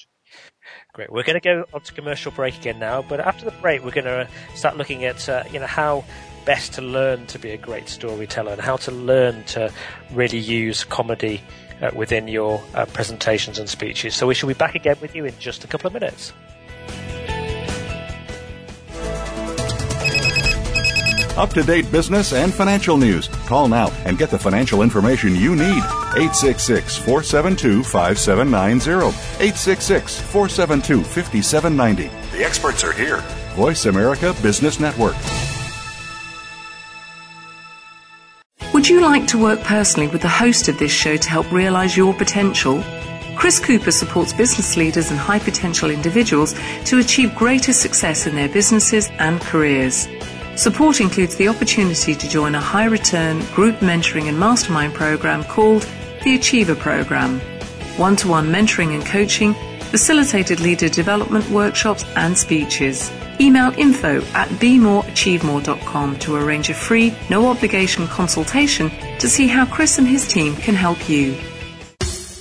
Great. 0.95 1.13
We're 1.13 1.23
going 1.23 1.41
to 1.41 1.45
go 1.45 1.65
on 1.73 1.83
to 1.83 1.93
commercial 1.93 2.33
break 2.33 2.57
again 2.59 2.79
now, 2.79 3.03
but 3.03 3.21
after 3.21 3.45
the 3.45 3.51
break, 3.63 3.85
we're 3.85 3.91
going 3.91 4.05
to 4.05 4.29
start 4.55 4.77
looking 4.77 5.05
at, 5.05 5.29
uh, 5.29 5.45
you 5.53 5.61
know, 5.61 5.67
how 5.67 6.05
best 6.45 6.75
to 6.75 6.83
learn 6.83 7.27
to 7.27 7.39
be 7.39 7.51
a 7.51 7.57
great 7.57 7.89
storyteller 7.89 8.53
and 8.53 8.61
how 8.61 8.77
to 8.77 8.91
learn 8.91 9.45
to 9.45 9.71
really 10.13 10.39
use 10.39 10.85
comedy 10.85 11.43
uh, 11.83 11.91
within 11.95 12.29
your 12.29 12.63
uh, 12.75 12.87
presentations 12.87 13.59
and 13.59 13.69
speeches. 13.69 14.15
So 14.15 14.27
we 14.27 14.35
shall 14.35 14.49
be 14.49 14.55
back 14.55 14.75
again 14.75 14.97
with 15.01 15.15
you 15.15 15.25
in 15.25 15.35
just 15.39 15.65
a 15.65 15.67
couple 15.67 15.89
of 15.89 15.93
minutes. 15.93 16.33
Up 21.37 21.51
to 21.51 21.63
date 21.63 21.91
business 21.93 22.33
and 22.33 22.53
financial 22.53 22.97
news. 22.97 23.29
Call 23.47 23.69
now 23.69 23.91
and 24.07 24.17
get 24.17 24.31
the 24.31 24.39
financial 24.39 24.81
information 24.83 25.37
you 25.37 25.55
need. 25.55 25.83
866 26.17 26.97
472 26.97 27.83
5790. 27.83 29.09
866 29.09 30.21
472 30.21 31.03
5790. 31.05 32.37
The 32.37 32.45
experts 32.45 32.83
are 32.85 32.93
here. 32.93 33.19
Voice 33.55 33.85
America 33.85 34.35
Business 34.43 34.81
Network. 34.81 35.17
Would 38.73 38.89
you 38.89 39.01
like 39.01 39.27
to 39.29 39.39
work 39.39 39.61
personally 39.61 40.09
with 40.09 40.23
the 40.23 40.29
host 40.29 40.69
of 40.69 40.79
this 40.79 40.93
show 40.93 41.17
to 41.17 41.29
help 41.29 41.51
realize 41.53 41.97
your 41.97 42.15
potential? 42.15 42.83
Chris 43.37 43.59
Cooper 43.59 43.91
supports 43.91 44.33
business 44.33 44.77
leaders 44.77 45.11
and 45.11 45.19
high 45.19 45.39
potential 45.39 45.91
individuals 45.91 46.55
to 46.87 46.99
achieve 46.99 47.35
greater 47.35 47.73
success 47.73 48.27
in 48.27 48.35
their 48.35 48.49
businesses 48.49 49.11
and 49.19 49.41
careers. 49.43 50.07
Support 50.57 51.03
includes 51.03 51.37
the 51.37 51.49
opportunity 51.49 52.15
to 52.15 52.29
join 52.31 52.55
a 52.55 52.61
high 52.61 52.87
return 52.87 53.45
group 53.55 53.77
mentoring 53.81 54.29
and 54.31 54.41
mastermind 54.41 54.95
program 54.95 55.45
called 55.45 55.87
the 56.25 56.35
Achiever 56.35 56.75
Program. 56.75 57.41
One 57.99 58.17
to 58.17 58.29
one 58.29 58.49
mentoring 58.49 58.95
and 58.95 59.05
coaching, 59.05 59.55
facilitated 59.91 60.61
leader 60.61 60.89
development 60.89 61.47
workshops 61.51 62.07
and 62.17 62.37
speeches. 62.37 63.13
Email 63.39 63.75
info 63.77 64.23
at 64.33 64.49
bemoreachievemore.com 64.49 66.19
to 66.21 66.37
arrange 66.37 66.71
a 66.71 66.75
free, 66.75 67.15
no 67.29 67.49
obligation 67.49 68.09
consultation 68.09 68.91
to 69.19 69.29
see 69.29 69.47
how 69.47 69.67
Chris 69.67 69.99
and 69.99 70.09
his 70.09 70.27
team 70.27 70.57
can 70.57 70.75
help 70.75 71.07
you. 71.07 71.37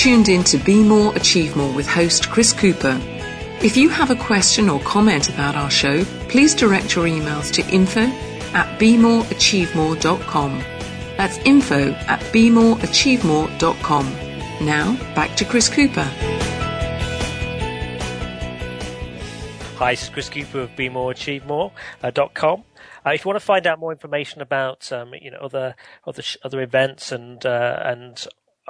Tuned 0.00 0.30
in 0.30 0.42
to 0.42 0.56
Be 0.56 0.82
More, 0.82 1.14
Achieve 1.14 1.54
More 1.56 1.70
with 1.74 1.86
host 1.86 2.30
Chris 2.30 2.54
Cooper. 2.54 2.98
If 3.62 3.76
you 3.76 3.90
have 3.90 4.10
a 4.10 4.16
question 4.16 4.70
or 4.70 4.80
comment 4.80 5.28
about 5.28 5.56
our 5.56 5.68
show, 5.70 6.04
please 6.30 6.54
direct 6.54 6.96
your 6.96 7.04
emails 7.04 7.52
to 7.52 7.68
info 7.68 8.00
at 8.54 8.80
bemoreachievemore.com. 8.80 10.58
That's 11.18 11.36
info 11.44 11.90
at 11.92 12.20
bemoreachievemore.com. 12.32 14.06
Now, 14.64 14.96
back 15.14 15.36
to 15.36 15.44
Chris 15.44 15.68
Cooper. 15.68 16.08
Hi, 19.76 19.92
this 19.92 20.04
is 20.04 20.08
Chris 20.08 20.30
Cooper 20.30 20.60
of 20.60 20.70
BeMoreAchieveMore.com. 20.76 22.64
Uh, 23.04 23.10
if 23.10 23.24
you 23.24 23.28
want 23.28 23.38
to 23.38 23.44
find 23.44 23.66
out 23.66 23.78
more 23.78 23.92
information 23.92 24.40
about 24.40 24.90
um, 24.92 25.12
you 25.20 25.30
know 25.30 25.38
other 25.38 25.74
other 26.06 26.22
sh- 26.22 26.36
other 26.42 26.60
events 26.60 27.12
and 27.12 27.44
uh, 27.46 27.80
and 27.84 28.26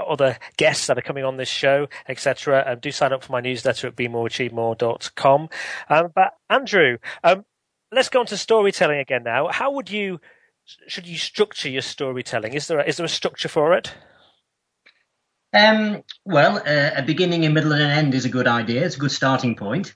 other 0.09 0.39
guests 0.57 0.87
that 0.87 0.99
are 0.99 1.03
coming 1.03 1.25
on 1.25 1.37
this 1.37 1.49
show, 1.49 1.89
etc., 2.09 2.65
um, 2.67 2.79
do 2.81 2.91
sign 2.91 3.13
up 3.13 3.25
for 3.25 3.33
my 3.33 3.41
newsletter 3.41 3.89
at 3.89 3.97
BeMoreAchieveMore.com. 3.97 5.49
Um, 5.89 6.13
but 6.15 6.35
Andrew, 6.49 6.99
um, 7.25 7.45
let's 7.93 8.09
go 8.09 8.21
on 8.21 8.27
to 8.27 8.37
storytelling 8.37 8.99
again 8.99 9.23
now. 9.25 9.49
How 9.49 9.71
would 9.73 9.91
you 9.91 10.21
should 10.87 11.07
you 11.07 11.19
structure 11.19 11.69
your 11.69 11.83
storytelling? 11.83 12.55
Is 12.55 12.69
there 12.69 12.79
a, 12.79 12.85
is 12.85 12.97
there 12.97 13.07
a 13.07 13.09
structure 13.09 13.49
for 13.49 13.75
it? 13.75 13.93
Um, 15.53 16.05
well, 16.25 16.59
uh, 16.59 16.91
a 16.97 17.03
beginning, 17.03 17.45
a 17.45 17.51
middle, 17.51 17.73
and 17.73 17.83
an 17.83 17.91
end 17.91 18.15
is 18.15 18.25
a 18.25 18.29
good 18.29 18.47
idea. 18.47 18.85
It's 18.85 18.97
a 18.97 19.01
good 19.01 19.11
starting 19.11 19.57
point. 19.57 19.95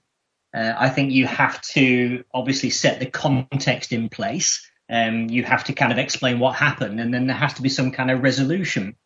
Uh, 0.54 0.72
I 0.76 0.88
think 0.88 1.12
you 1.12 1.26
have 1.26 1.60
to 1.62 2.24
obviously 2.32 2.70
set 2.70 3.00
the 3.00 3.06
context 3.06 3.92
in 3.92 4.08
place. 4.08 4.68
Um, 4.90 5.28
you 5.30 5.44
have 5.44 5.64
to 5.64 5.72
kind 5.72 5.92
of 5.92 5.98
explain 5.98 6.38
what 6.38 6.56
happened, 6.56 7.00
and 7.00 7.14
then 7.14 7.26
there 7.26 7.36
has 7.36 7.54
to 7.54 7.62
be 7.62 7.68
some 7.68 7.90
kind 7.90 8.10
of 8.10 8.22
resolution. 8.22 8.96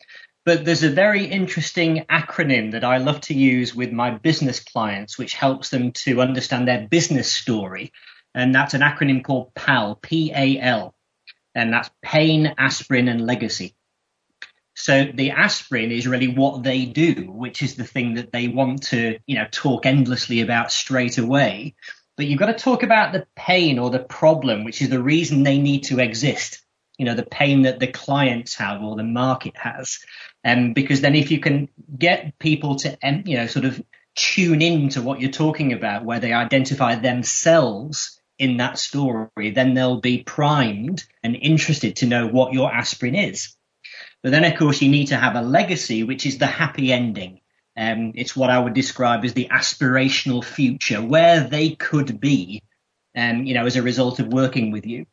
But 0.49 0.65
there's 0.65 0.83
a 0.83 0.89
very 0.89 1.27
interesting 1.27 2.07
acronym 2.11 2.73
that 2.73 2.83
I 2.83 2.97
love 2.97 3.21
to 3.29 3.35
use 3.35 3.75
with 3.75 3.93
my 3.93 4.13
business 4.13 4.61
clients, 4.61 5.19
which 5.19 5.35
helps 5.35 5.69
them 5.69 5.93
to 6.07 6.23
understand 6.23 6.67
their 6.67 6.89
business 6.89 7.31
story. 7.31 7.93
And 8.35 8.55
that's 8.55 8.73
an 8.73 8.81
acronym 8.81 9.23
called 9.23 9.55
PAL, 9.55 9.97
P 9.97 10.33
A 10.35 10.59
L. 10.59 10.95
And 11.55 11.71
that's 11.71 11.91
pain, 12.01 12.55
aspirin, 12.57 13.09
and 13.09 13.27
legacy. 13.27 13.75
So 14.75 15.05
the 15.13 15.33
aspirin 15.33 15.93
is 15.93 16.09
really 16.09 16.29
what 16.29 16.63
they 16.63 16.87
do, 16.87 17.31
which 17.31 17.61
is 17.61 17.75
the 17.75 17.85
thing 17.85 18.15
that 18.15 18.33
they 18.33 18.49
want 18.49 18.85
to, 18.85 19.19
you 19.27 19.35
know, 19.35 19.49
talk 19.51 19.85
endlessly 19.85 20.41
about 20.41 20.73
straight 20.73 21.19
away. 21.19 21.75
But 22.17 22.25
you've 22.25 22.39
got 22.39 22.47
to 22.47 22.55
talk 22.55 22.83
about 22.83 23.13
the 23.13 23.27
pain 23.37 23.79
or 23.79 23.91
the 23.91 23.99
problem, 23.99 24.65
which 24.65 24.81
is 24.81 24.89
the 24.89 25.03
reason 25.03 25.43
they 25.43 25.59
need 25.59 25.85
to 25.85 26.01
exist. 26.01 26.65
You 26.99 27.07
know, 27.07 27.15
the 27.15 27.23
pain 27.23 27.63
that 27.63 27.79
the 27.79 27.87
clients 27.87 28.57
have 28.57 28.83
or 28.83 28.97
the 28.97 29.05
market 29.05 29.57
has. 29.57 30.01
Um, 30.45 30.73
because 30.73 31.01
then 31.01 31.15
if 31.15 31.31
you 31.31 31.41
can 31.41 31.69
get 31.97 32.39
people 32.39 32.77
to, 32.77 32.99
you 33.25 33.37
know, 33.37 33.47
sort 33.47 33.65
of 33.65 33.81
tune 34.17 34.61
in 34.61 34.89
to 34.91 35.03
what 35.03 35.21
you're 35.21 35.31
talking 35.31 35.73
about, 35.73 36.05
where 36.05 36.21
they 36.21 36.33
identify 36.33 36.97
themselves 36.97 38.21
in 38.39 38.57
that 38.59 38.79
story, 38.79 39.51
then 39.51 39.75
they'll 39.75 40.01
be 40.01 40.23
primed 40.23 41.05
and 41.23 41.37
interested 41.37 41.97
to 41.97 42.07
know 42.07 42.27
what 42.27 42.53
your 42.53 42.73
aspirin 42.73 43.15
is. 43.15 43.55
But 44.23 44.33
then, 44.33 44.45
of 44.45 44.59
course, 44.59 44.83
you 44.83 44.91
need 44.91 45.07
to 45.07 45.17
have 45.17 45.37
a 45.37 45.43
legacy, 45.43 46.03
which 46.03 46.27
is 46.27 46.39
the 46.39 46.47
happy 46.47 46.93
ending. 46.93 47.41
Um, 47.77 48.13
it's 48.17 48.35
what 48.35 48.51
I 48.51 48.59
would 48.59 48.75
describe 48.75 49.25
as 49.25 49.35
the 49.35 49.49
aspirational 49.49 50.45
future, 50.45 51.01
where 51.01 51.45
they 51.45 51.71
could 51.71 52.21
be, 52.21 52.63
um, 53.17 53.45
you 53.45 53.55
know, 53.55 53.67
as 53.67 53.77
a 53.77 53.83
result 53.83 54.19
of 54.19 54.27
working 54.29 54.73
with 54.73 54.87
you. 54.87 55.07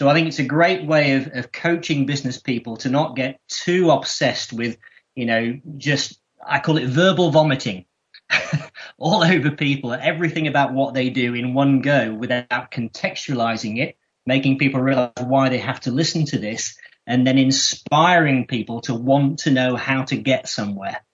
So 0.00 0.08
I 0.08 0.14
think 0.14 0.28
it's 0.28 0.38
a 0.38 0.44
great 0.44 0.86
way 0.86 1.12
of, 1.16 1.28
of 1.34 1.52
coaching 1.52 2.06
business 2.06 2.38
people 2.40 2.78
to 2.78 2.88
not 2.88 3.16
get 3.16 3.38
too 3.48 3.90
obsessed 3.90 4.50
with, 4.50 4.78
you 5.14 5.26
know, 5.26 5.60
just 5.76 6.18
I 6.42 6.60
call 6.60 6.78
it 6.78 6.86
verbal 6.86 7.30
vomiting 7.30 7.84
all 8.96 9.22
over 9.22 9.50
people, 9.50 9.92
everything 9.92 10.46
about 10.46 10.72
what 10.72 10.94
they 10.94 11.10
do 11.10 11.34
in 11.34 11.52
one 11.52 11.82
go 11.82 12.14
without 12.14 12.70
contextualizing 12.70 13.78
it, 13.78 13.98
making 14.24 14.56
people 14.56 14.80
realize 14.80 15.12
why 15.22 15.50
they 15.50 15.58
have 15.58 15.80
to 15.80 15.90
listen 15.90 16.24
to 16.24 16.38
this 16.38 16.78
and 17.06 17.26
then 17.26 17.36
inspiring 17.36 18.46
people 18.46 18.80
to 18.80 18.94
want 18.94 19.40
to 19.40 19.50
know 19.50 19.76
how 19.76 20.04
to 20.04 20.16
get 20.16 20.48
somewhere. 20.48 21.04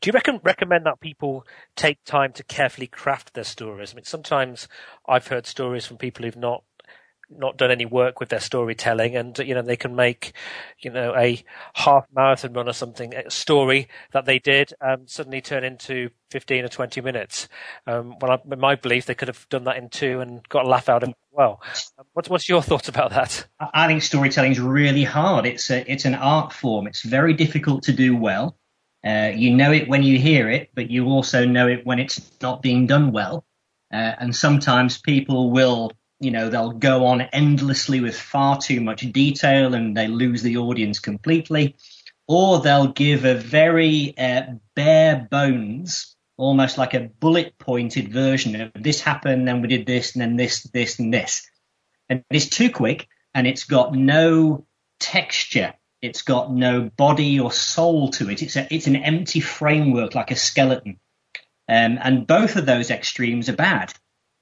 Do 0.00 0.08
you 0.08 0.12
reckon, 0.12 0.40
recommend 0.42 0.86
that 0.86 0.98
people 0.98 1.46
take 1.76 2.02
time 2.04 2.32
to 2.32 2.42
carefully 2.42 2.88
craft 2.88 3.34
their 3.34 3.44
stories? 3.44 3.92
I 3.92 3.94
mean, 3.94 4.04
sometimes 4.04 4.66
I've 5.08 5.28
heard 5.28 5.46
stories 5.46 5.86
from 5.86 5.98
people 5.98 6.24
who've 6.24 6.34
not 6.34 6.64
not 7.28 7.56
done 7.56 7.70
any 7.70 7.84
work 7.84 8.20
with 8.20 8.28
their 8.28 8.40
storytelling 8.40 9.16
and 9.16 9.38
you 9.38 9.54
know 9.54 9.62
they 9.62 9.76
can 9.76 9.96
make 9.96 10.32
you 10.78 10.90
know 10.90 11.14
a 11.16 11.42
half 11.74 12.06
marathon 12.14 12.52
run 12.52 12.68
or 12.68 12.72
something 12.72 13.14
a 13.14 13.30
story 13.30 13.88
that 14.12 14.26
they 14.26 14.38
did 14.38 14.72
um, 14.80 15.06
suddenly 15.06 15.40
turn 15.40 15.64
into 15.64 16.10
15 16.30 16.64
or 16.64 16.68
20 16.68 17.00
minutes. 17.00 17.48
Um, 17.86 18.16
well 18.20 18.32
I, 18.32 18.52
in 18.52 18.60
my 18.60 18.76
belief 18.76 19.06
they 19.06 19.14
could 19.14 19.28
have 19.28 19.48
done 19.48 19.64
that 19.64 19.76
in 19.76 19.88
two 19.88 20.20
and 20.20 20.48
got 20.48 20.66
a 20.66 20.68
laugh 20.68 20.88
out 20.88 21.02
of 21.02 21.10
it 21.10 21.16
well. 21.32 21.60
Um, 21.98 22.06
what's, 22.12 22.28
what's 22.28 22.48
your 22.48 22.62
thoughts 22.62 22.88
about 22.88 23.10
that? 23.10 23.46
I 23.74 23.86
think 23.86 24.02
storytelling 24.02 24.52
is 24.52 24.60
really 24.60 25.04
hard. 25.04 25.46
It's 25.46 25.70
a, 25.70 25.90
it's 25.90 26.04
an 26.04 26.14
art 26.14 26.52
form. 26.52 26.86
It's 26.86 27.02
very 27.02 27.34
difficult 27.34 27.82
to 27.84 27.92
do 27.92 28.16
well. 28.16 28.56
Uh, 29.04 29.32
you 29.34 29.54
know 29.54 29.70
it 29.72 29.88
when 29.88 30.02
you 30.02 30.18
hear 30.18 30.50
it 30.50 30.70
but 30.74 30.90
you 30.90 31.06
also 31.06 31.44
know 31.44 31.68
it 31.68 31.86
when 31.86 31.98
it's 31.98 32.30
not 32.40 32.62
being 32.62 32.86
done 32.86 33.10
well. 33.12 33.44
Uh, 33.92 34.14
and 34.18 34.34
sometimes 34.34 34.98
people 34.98 35.50
will 35.50 35.92
you 36.20 36.30
know 36.30 36.48
they'll 36.48 36.72
go 36.72 37.06
on 37.06 37.20
endlessly 37.20 38.00
with 38.00 38.18
far 38.18 38.58
too 38.58 38.80
much 38.80 39.00
detail 39.12 39.74
and 39.74 39.96
they 39.96 40.08
lose 40.08 40.42
the 40.42 40.56
audience 40.56 40.98
completely. 40.98 41.76
Or 42.28 42.60
they'll 42.60 42.88
give 42.88 43.24
a 43.24 43.34
very 43.34 44.16
uh, 44.18 44.42
bare 44.74 45.28
bones 45.30 46.16
almost 46.36 46.76
like 46.76 46.92
a 46.92 47.08
bullet 47.20 47.56
pointed 47.58 48.12
version 48.12 48.60
of 48.60 48.70
this 48.74 49.00
happened 49.00 49.48
then 49.48 49.62
we 49.62 49.68
did 49.68 49.86
this 49.86 50.14
and 50.14 50.20
then 50.20 50.36
this 50.36 50.62
this 50.64 50.98
and 50.98 51.12
this. 51.12 51.48
And 52.08 52.24
it's 52.30 52.48
too 52.48 52.70
quick 52.70 53.08
and 53.34 53.46
it's 53.46 53.64
got 53.64 53.94
no 53.94 54.66
texture. 55.00 55.74
It's 56.02 56.22
got 56.22 56.52
no 56.52 56.90
body 56.96 57.40
or 57.40 57.52
soul 57.52 58.10
to 58.12 58.30
it. 58.30 58.42
It's 58.42 58.56
a, 58.56 58.72
it's 58.72 58.86
an 58.86 58.96
empty 58.96 59.40
framework 59.40 60.14
like 60.14 60.30
a 60.30 60.36
skeleton. 60.36 60.98
Um, 61.68 61.98
and 62.00 62.26
both 62.26 62.56
of 62.56 62.64
those 62.64 62.90
extremes 62.90 63.48
are 63.48 63.56
bad 63.56 63.92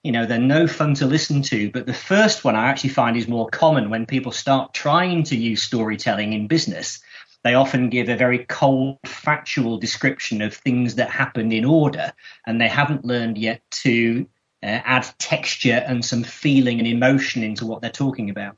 you 0.05 0.13
know, 0.13 0.27
they're 0.27 0.39
no 0.39 0.67
fun 0.67 0.95
to 0.95 1.07
listen 1.07 1.43
to. 1.43 1.71
But 1.71 1.87
the 1.87 1.95
first 1.95 2.45
one 2.45 2.55
I 2.55 2.67
actually 2.67 2.91
find 2.91 3.17
is 3.17 3.27
more 3.27 3.49
common 3.49 3.89
when 3.89 4.05
people 4.05 4.33
start 4.33 4.75
trying 4.75 5.25
to 5.25 5.37
use 5.37 5.63
storytelling 5.63 6.35
in 6.35 6.47
business. 6.47 7.03
They 7.43 7.55
often 7.55 7.89
give 7.89 8.09
a 8.11 8.17
very 8.17 8.45
cold, 8.45 8.99
factual 9.07 9.79
description 9.79 10.43
of 10.43 10.55
things 10.55 10.97
that 10.97 11.11
happened 11.11 11.53
in 11.53 11.65
order, 11.65 12.13
and 12.47 12.61
they 12.61 12.69
haven't 12.69 13.05
learned 13.05 13.39
yet 13.39 13.63
to 13.83 14.27
uh, 14.63 14.67
add 14.67 15.07
texture 15.19 15.83
and 15.87 16.05
some 16.05 16.23
feeling 16.23 16.79
and 16.79 16.89
emotion 16.89 17.43
into 17.43 17.67
what 17.67 17.81
they're 17.81 17.91
talking 17.91 18.31
about. 18.31 18.57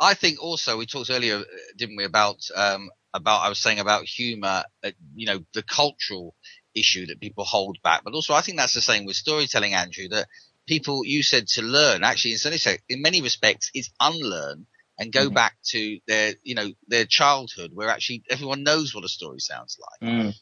I 0.00 0.14
think 0.14 0.42
also 0.42 0.78
we 0.78 0.86
talked 0.86 1.10
earlier, 1.10 1.44
didn't 1.76 1.96
we, 1.96 2.04
about 2.04 2.38
um, 2.54 2.90
about 3.14 3.42
I 3.42 3.48
was 3.48 3.58
saying 3.58 3.78
about 3.78 4.04
humour, 4.04 4.64
uh, 4.84 4.90
you 5.14 5.26
know, 5.26 5.44
the 5.54 5.62
cultural 5.62 6.34
issue 6.74 7.06
that 7.06 7.20
people 7.20 7.44
hold 7.44 7.78
back, 7.82 8.02
but 8.04 8.14
also 8.14 8.34
I 8.34 8.40
think 8.40 8.58
that's 8.58 8.74
the 8.74 8.80
same 8.80 9.04
with 9.04 9.16
storytelling, 9.16 9.74
Andrew. 9.74 10.08
That 10.08 10.26
people 10.66 11.04
you 11.04 11.22
said 11.22 11.46
to 11.46 11.62
learn 11.62 12.02
actually 12.04 12.32
in 12.32 12.78
in 12.88 13.02
many 13.02 13.22
respects 13.22 13.70
is 13.74 13.90
unlearn 14.00 14.66
and 14.98 15.12
go 15.12 15.28
mm. 15.28 15.34
back 15.34 15.56
to 15.64 15.98
their 16.06 16.34
you 16.42 16.54
know 16.54 16.68
their 16.88 17.04
childhood 17.04 17.70
where 17.74 17.88
actually 17.88 18.22
everyone 18.28 18.62
knows 18.62 18.94
what 18.94 19.04
a 19.04 19.08
story 19.08 19.38
sounds 19.38 19.78
like 19.80 20.10
mm. 20.10 20.34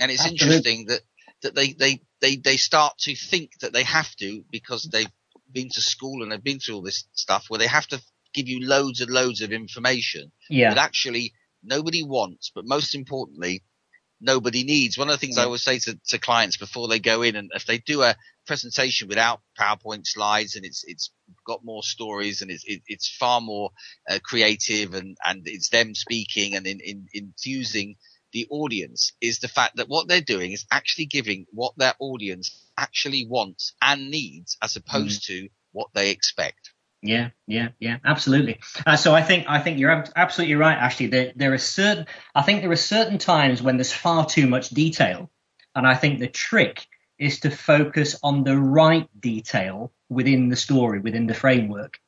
and 0.00 0.10
it's 0.10 0.24
Absolutely. 0.24 0.46
interesting 0.46 0.86
that 0.86 1.00
that 1.42 1.54
they, 1.54 1.72
they 1.72 2.00
they 2.20 2.36
they 2.36 2.56
start 2.56 2.96
to 2.98 3.14
think 3.14 3.52
that 3.60 3.72
they 3.72 3.82
have 3.82 4.14
to 4.16 4.44
because 4.50 4.84
they've 4.84 5.10
been 5.52 5.68
to 5.70 5.82
school 5.82 6.22
and 6.22 6.30
they've 6.30 6.42
been 6.42 6.60
through 6.60 6.76
all 6.76 6.82
this 6.82 7.04
stuff 7.12 7.46
where 7.48 7.58
they 7.58 7.66
have 7.66 7.86
to 7.86 8.00
give 8.32 8.48
you 8.48 8.66
loads 8.66 9.00
and 9.00 9.10
loads 9.10 9.42
of 9.42 9.52
information 9.52 10.32
yeah. 10.48 10.70
that 10.70 10.78
actually 10.78 11.32
nobody 11.62 12.02
wants 12.02 12.50
but 12.54 12.64
most 12.64 12.94
importantly 12.94 13.62
nobody 14.22 14.64
needs. 14.64 14.96
One 14.96 15.08
of 15.08 15.14
the 15.14 15.18
things 15.18 15.36
I 15.36 15.44
always 15.44 15.64
say 15.64 15.78
to, 15.80 15.98
to 16.08 16.18
clients 16.18 16.56
before 16.56 16.88
they 16.88 17.00
go 17.00 17.22
in 17.22 17.36
and 17.36 17.50
if 17.54 17.66
they 17.66 17.78
do 17.78 18.02
a 18.02 18.14
presentation 18.46 19.08
without 19.08 19.40
PowerPoint 19.58 20.06
slides 20.06 20.56
and 20.56 20.64
it's, 20.64 20.84
it's 20.86 21.12
got 21.46 21.64
more 21.64 21.82
stories 21.82 22.42
and 22.42 22.50
it's, 22.50 22.64
it, 22.66 22.82
it's 22.86 23.08
far 23.08 23.40
more 23.40 23.70
uh, 24.08 24.18
creative 24.22 24.94
and, 24.94 25.16
and 25.24 25.42
it's 25.46 25.68
them 25.70 25.94
speaking 25.94 26.54
and 26.54 26.66
in, 26.66 26.80
in, 26.80 27.06
infusing 27.12 27.96
the 28.32 28.46
audience 28.50 29.12
is 29.20 29.38
the 29.38 29.48
fact 29.48 29.76
that 29.76 29.88
what 29.88 30.08
they're 30.08 30.20
doing 30.20 30.52
is 30.52 30.66
actually 30.70 31.06
giving 31.06 31.46
what 31.50 31.74
their 31.76 31.94
audience 31.98 32.66
actually 32.76 33.26
wants 33.28 33.74
and 33.82 34.10
needs 34.10 34.56
as 34.62 34.76
opposed 34.76 35.22
mm. 35.22 35.26
to 35.26 35.48
what 35.72 35.88
they 35.94 36.10
expect. 36.10 36.72
Yeah, 37.02 37.30
yeah, 37.48 37.70
yeah, 37.80 37.98
absolutely. 38.04 38.60
Uh, 38.86 38.96
so 38.96 39.12
I 39.12 39.22
think 39.22 39.46
I 39.48 39.58
think 39.58 39.80
you're 39.80 40.04
absolutely 40.14 40.54
right, 40.54 40.78
Ashley. 40.78 41.08
There 41.08 41.32
there 41.34 41.52
are 41.52 41.58
certain 41.58 42.06
I 42.32 42.42
think 42.42 42.62
there 42.62 42.70
are 42.70 42.76
certain 42.76 43.18
times 43.18 43.60
when 43.60 43.76
there's 43.76 43.92
far 43.92 44.24
too 44.24 44.46
much 44.46 44.70
detail, 44.70 45.28
and 45.74 45.84
I 45.84 45.96
think 45.96 46.20
the 46.20 46.28
trick 46.28 46.86
is 47.18 47.40
to 47.40 47.50
focus 47.50 48.18
on 48.22 48.44
the 48.44 48.58
right 48.58 49.08
detail 49.20 49.92
within 50.08 50.48
the 50.48 50.56
story, 50.56 51.00
within 51.00 51.26
the 51.26 51.34
framework. 51.34 51.98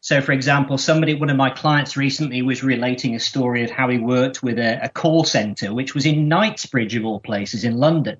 So, 0.00 0.20
for 0.20 0.32
example, 0.32 0.78
somebody, 0.78 1.14
one 1.14 1.30
of 1.30 1.36
my 1.36 1.50
clients 1.50 1.96
recently 1.96 2.42
was 2.42 2.62
relating 2.62 3.14
a 3.14 3.20
story 3.20 3.64
of 3.64 3.70
how 3.70 3.88
he 3.88 3.98
worked 3.98 4.42
with 4.42 4.58
a, 4.58 4.84
a 4.84 4.88
call 4.88 5.24
center, 5.24 5.74
which 5.74 5.94
was 5.94 6.06
in 6.06 6.28
Knightsbridge 6.28 6.94
of 6.94 7.04
all 7.04 7.18
places 7.18 7.64
in 7.64 7.76
London. 7.76 8.18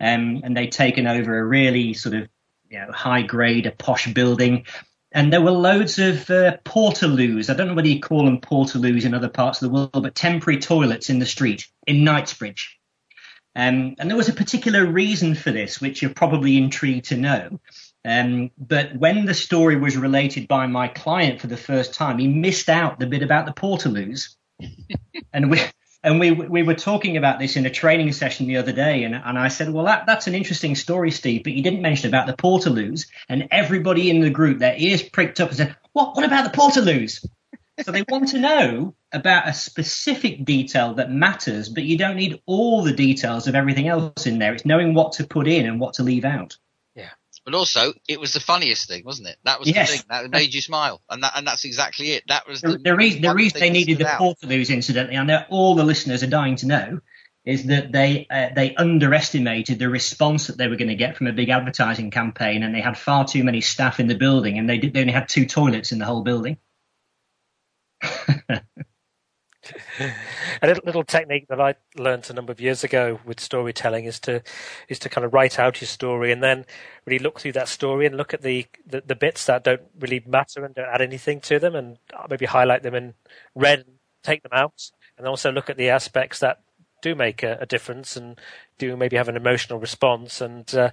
Um, 0.00 0.40
and 0.44 0.56
they'd 0.56 0.72
taken 0.72 1.06
over 1.06 1.38
a 1.38 1.44
really 1.44 1.92
sort 1.92 2.14
of 2.14 2.28
you 2.70 2.78
know, 2.78 2.92
high 2.92 3.22
grade, 3.22 3.66
a 3.66 3.72
posh 3.72 4.12
building. 4.14 4.64
And 5.12 5.32
there 5.32 5.40
were 5.40 5.50
loads 5.50 5.98
of 5.98 6.30
uh, 6.30 6.58
portaloos. 6.64 7.50
I 7.50 7.54
don't 7.54 7.68
know 7.68 7.74
whether 7.74 7.88
you 7.88 8.00
call 8.00 8.24
them 8.24 8.40
portaloos 8.40 9.04
in 9.04 9.14
other 9.14 9.28
parts 9.28 9.60
of 9.60 9.68
the 9.68 9.74
world, 9.74 9.90
but 9.92 10.14
temporary 10.14 10.60
toilets 10.60 11.10
in 11.10 11.18
the 11.18 11.26
street 11.26 11.66
in 11.86 12.04
Knightsbridge. 12.04 12.77
Um, 13.58 13.96
and 13.98 14.08
there 14.08 14.16
was 14.16 14.28
a 14.28 14.34
particular 14.34 14.86
reason 14.86 15.34
for 15.34 15.50
this, 15.50 15.80
which 15.80 16.00
you're 16.00 16.14
probably 16.14 16.56
intrigued 16.56 17.06
to 17.06 17.16
know. 17.16 17.58
Um, 18.04 18.52
but 18.56 18.94
when 18.96 19.24
the 19.24 19.34
story 19.34 19.74
was 19.74 19.96
related 19.96 20.46
by 20.46 20.68
my 20.68 20.86
client 20.86 21.40
for 21.40 21.48
the 21.48 21.56
first 21.56 21.92
time, 21.92 22.18
he 22.18 22.28
missed 22.28 22.68
out 22.68 23.00
the 23.00 23.06
bit 23.08 23.24
about 23.24 23.46
the 23.46 23.52
portaloos. 23.52 24.36
and 25.32 25.50
we 25.50 25.60
and 26.04 26.20
we 26.20 26.30
we 26.30 26.62
were 26.62 26.76
talking 26.76 27.16
about 27.16 27.40
this 27.40 27.56
in 27.56 27.66
a 27.66 27.70
training 27.70 28.12
session 28.12 28.46
the 28.46 28.58
other 28.58 28.70
day, 28.70 29.02
and, 29.02 29.16
and 29.16 29.36
I 29.36 29.48
said, 29.48 29.72
well, 29.72 29.86
that, 29.86 30.06
that's 30.06 30.28
an 30.28 30.36
interesting 30.36 30.76
story, 30.76 31.10
Steve, 31.10 31.42
but 31.42 31.52
you 31.52 31.62
didn't 31.64 31.82
mention 31.82 32.08
about 32.08 32.28
the 32.28 32.40
portaloos. 32.40 33.08
And 33.28 33.48
everybody 33.50 34.08
in 34.08 34.20
the 34.20 34.30
group, 34.30 34.60
their 34.60 34.76
ears 34.78 35.02
pricked 35.02 35.40
up 35.40 35.48
and 35.48 35.56
said, 35.56 35.76
what 35.94 36.14
what 36.14 36.24
about 36.24 36.44
the 36.44 36.56
portaloos? 36.56 37.26
So 37.82 37.92
they 37.92 38.04
want 38.08 38.28
to 38.28 38.38
know 38.38 38.94
about 39.12 39.48
a 39.48 39.52
specific 39.52 40.44
detail 40.44 40.94
that 40.94 41.10
matters, 41.10 41.68
but 41.68 41.84
you 41.84 41.96
don't 41.96 42.16
need 42.16 42.40
all 42.46 42.82
the 42.82 42.92
details 42.92 43.46
of 43.46 43.54
everything 43.54 43.88
else 43.88 44.26
in 44.26 44.38
there. 44.38 44.52
It's 44.52 44.64
knowing 44.64 44.94
what 44.94 45.12
to 45.12 45.26
put 45.26 45.46
in 45.46 45.66
and 45.66 45.80
what 45.80 45.94
to 45.94 46.02
leave 46.02 46.24
out. 46.24 46.56
Yeah. 46.94 47.10
But 47.44 47.54
also, 47.54 47.94
it 48.08 48.20
was 48.20 48.32
the 48.32 48.40
funniest 48.40 48.88
thing, 48.88 49.04
wasn't 49.04 49.28
it? 49.28 49.36
That 49.44 49.60
was 49.60 49.68
yes. 49.68 49.90
the 49.90 49.96
thing 49.98 50.06
that 50.10 50.30
made 50.30 50.52
you 50.52 50.60
smile, 50.60 51.00
and 51.08 51.22
that 51.22 51.32
and 51.34 51.46
that's 51.46 51.64
exactly 51.64 52.12
it. 52.12 52.24
That 52.28 52.46
was 52.46 52.60
the, 52.60 52.72
the, 52.72 52.78
the 52.78 52.96
reason. 52.96 53.22
The 53.22 53.34
reason 53.34 53.60
they 53.60 53.70
needed 53.70 53.98
the 53.98 54.04
Portaloos, 54.04 54.70
incidentally, 54.70 55.16
I 55.16 55.24
know 55.24 55.44
all 55.48 55.74
the 55.74 55.84
listeners 55.84 56.22
are 56.22 56.28
dying 56.28 56.56
to 56.56 56.66
know, 56.66 57.00
is 57.46 57.64
that 57.66 57.92
they 57.92 58.26
uh, 58.28 58.48
they 58.54 58.74
underestimated 58.74 59.78
the 59.78 59.88
response 59.88 60.48
that 60.48 60.58
they 60.58 60.68
were 60.68 60.76
going 60.76 60.88
to 60.88 60.94
get 60.94 61.16
from 61.16 61.28
a 61.28 61.32
big 61.32 61.48
advertising 61.48 62.10
campaign, 62.10 62.62
and 62.62 62.74
they 62.74 62.82
had 62.82 62.98
far 62.98 63.24
too 63.24 63.42
many 63.44 63.62
staff 63.62 64.00
in 64.00 64.08
the 64.08 64.14
building, 64.14 64.58
and 64.58 64.68
they 64.68 64.76
did, 64.76 64.92
they 64.92 65.00
only 65.00 65.14
had 65.14 65.28
two 65.28 65.46
toilets 65.46 65.90
in 65.90 65.98
the 65.98 66.04
whole 66.04 66.22
building. 66.22 66.58
A 68.02 68.62
little, 70.84 71.04
technique 71.04 71.46
that 71.48 71.60
I 71.60 71.74
learned 71.96 72.28
a 72.30 72.32
number 72.32 72.52
of 72.52 72.60
years 72.60 72.84
ago 72.84 73.20
with 73.24 73.40
storytelling 73.40 74.04
is 74.04 74.20
to 74.20 74.42
is 74.88 74.98
to 75.00 75.08
kind 75.08 75.24
of 75.24 75.34
write 75.34 75.58
out 75.58 75.80
your 75.80 75.88
story 75.88 76.32
and 76.32 76.42
then 76.42 76.64
really 77.06 77.22
look 77.22 77.40
through 77.40 77.52
that 77.52 77.68
story 77.68 78.06
and 78.06 78.16
look 78.16 78.34
at 78.34 78.42
the, 78.42 78.66
the, 78.86 79.02
the 79.06 79.14
bits 79.14 79.46
that 79.46 79.64
don't 79.64 79.82
really 79.98 80.22
matter 80.26 80.64
and 80.64 80.74
don't 80.74 80.88
add 80.88 81.02
anything 81.02 81.40
to 81.40 81.58
them 81.58 81.74
and 81.74 81.98
maybe 82.28 82.46
highlight 82.46 82.82
them 82.82 82.94
in 82.94 83.14
red 83.54 83.80
and 83.80 83.98
take 84.22 84.42
them 84.42 84.52
out 84.52 84.90
and 85.16 85.26
also 85.26 85.50
look 85.50 85.70
at 85.70 85.76
the 85.76 85.88
aspects 85.88 86.38
that 86.38 86.60
do 87.02 87.14
make 87.14 87.42
a, 87.42 87.58
a 87.60 87.66
difference 87.66 88.16
and 88.16 88.40
do 88.78 88.96
maybe 88.96 89.16
have 89.16 89.28
an 89.28 89.36
emotional 89.36 89.78
response 89.78 90.40
and 90.40 90.74
uh, 90.74 90.90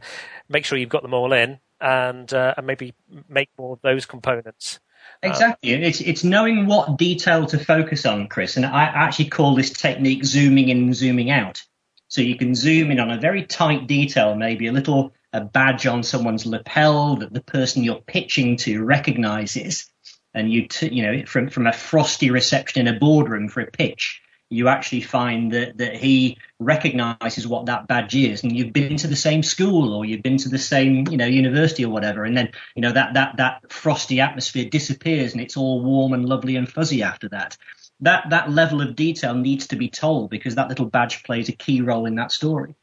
make 0.49 0.65
sure 0.65 0.77
you've 0.77 0.89
got 0.89 1.01
them 1.01 1.13
all 1.13 1.33
in 1.33 1.59
and 1.81 2.33
uh, 2.33 2.53
and 2.57 2.65
maybe 2.65 2.93
make 3.27 3.49
more 3.57 3.73
of 3.73 3.81
those 3.81 4.05
components 4.05 4.79
Uh, 5.23 5.29
exactly. 5.29 5.71
it's, 5.71 6.01
it's 6.01 6.23
knowing 6.23 6.65
what 6.65 6.97
detail 6.97 7.45
to 7.47 7.57
focus 7.57 8.05
on, 8.05 8.27
Chris. 8.27 8.57
And 8.57 8.65
I 8.65 8.83
actually 8.83 9.29
call 9.29 9.55
this 9.55 9.71
technique 9.71 10.25
zooming 10.25 10.69
in 10.69 10.77
and 10.77 10.95
zooming 10.95 11.31
out. 11.31 11.63
So 12.07 12.21
you 12.21 12.37
can 12.37 12.55
zoom 12.55 12.91
in 12.91 12.99
on 12.99 13.11
a 13.11 13.19
very 13.19 13.45
tight 13.45 13.87
detail, 13.87 14.35
maybe 14.35 14.67
a 14.67 14.71
little 14.71 15.13
a 15.33 15.41
badge 15.41 15.85
on 15.85 16.01
someone's 16.01 16.45
lapel 16.45 17.17
that 17.17 17.33
the 17.33 17.41
person 17.41 17.83
you're 17.83 17.99
pitching 17.99 18.55
to 18.55 18.83
recognizes. 18.83 19.91
And 20.33 20.51
you, 20.51 20.67
t- 20.67 20.93
you 20.93 21.03
know, 21.03 21.25
from, 21.25 21.49
from 21.49 21.67
a 21.67 21.73
frosty 21.73 22.29
reception 22.29 22.87
in 22.87 22.93
a 22.93 22.99
boardroom 22.99 23.49
for 23.49 23.61
a 23.61 23.69
pitch, 23.69 24.21
you 24.49 24.67
actually 24.67 25.01
find 25.01 25.51
that, 25.51 25.77
that 25.77 25.95
he 25.95 26.37
recognizes 26.59 27.47
what 27.47 27.65
that 27.65 27.87
badge 27.87 28.15
is 28.15 28.43
and 28.43 28.55
you've 28.55 28.73
been 28.73 28.95
to 28.97 29.07
the 29.07 29.15
same 29.15 29.41
school 29.41 29.93
or 29.93 30.05
you've 30.05 30.21
been 30.21 30.37
to 30.37 30.49
the 30.49 30.59
same, 30.59 31.07
you 31.09 31.17
know, 31.17 31.25
university 31.25 31.83
or 31.83 31.89
whatever. 31.89 32.23
And 32.23 32.37
then, 32.37 32.51
you 32.75 32.81
know, 32.81 32.91
that, 32.91 33.15
that, 33.15 33.37
that 33.37 33.71
frosty 33.71 34.21
atmosphere 34.21 34.65
disappears 34.69 35.33
and 35.33 35.41
it's 35.41 35.57
all 35.57 35.81
warm 35.81 36.13
and 36.13 36.25
lovely 36.25 36.55
and 36.55 36.71
fuzzy 36.71 37.01
after 37.01 37.27
that. 37.29 37.57
That, 38.01 38.29
that 38.29 38.51
level 38.51 38.81
of 38.81 38.95
detail 38.95 39.33
needs 39.33 39.67
to 39.67 39.75
be 39.75 39.89
told 39.89 40.29
because 40.29 40.55
that 40.55 40.69
little 40.69 40.85
badge 40.85 41.23
plays 41.23 41.49
a 41.49 41.53
key 41.53 41.81
role 41.81 42.05
in 42.05 42.15
that 42.15 42.31
story. 42.31 42.75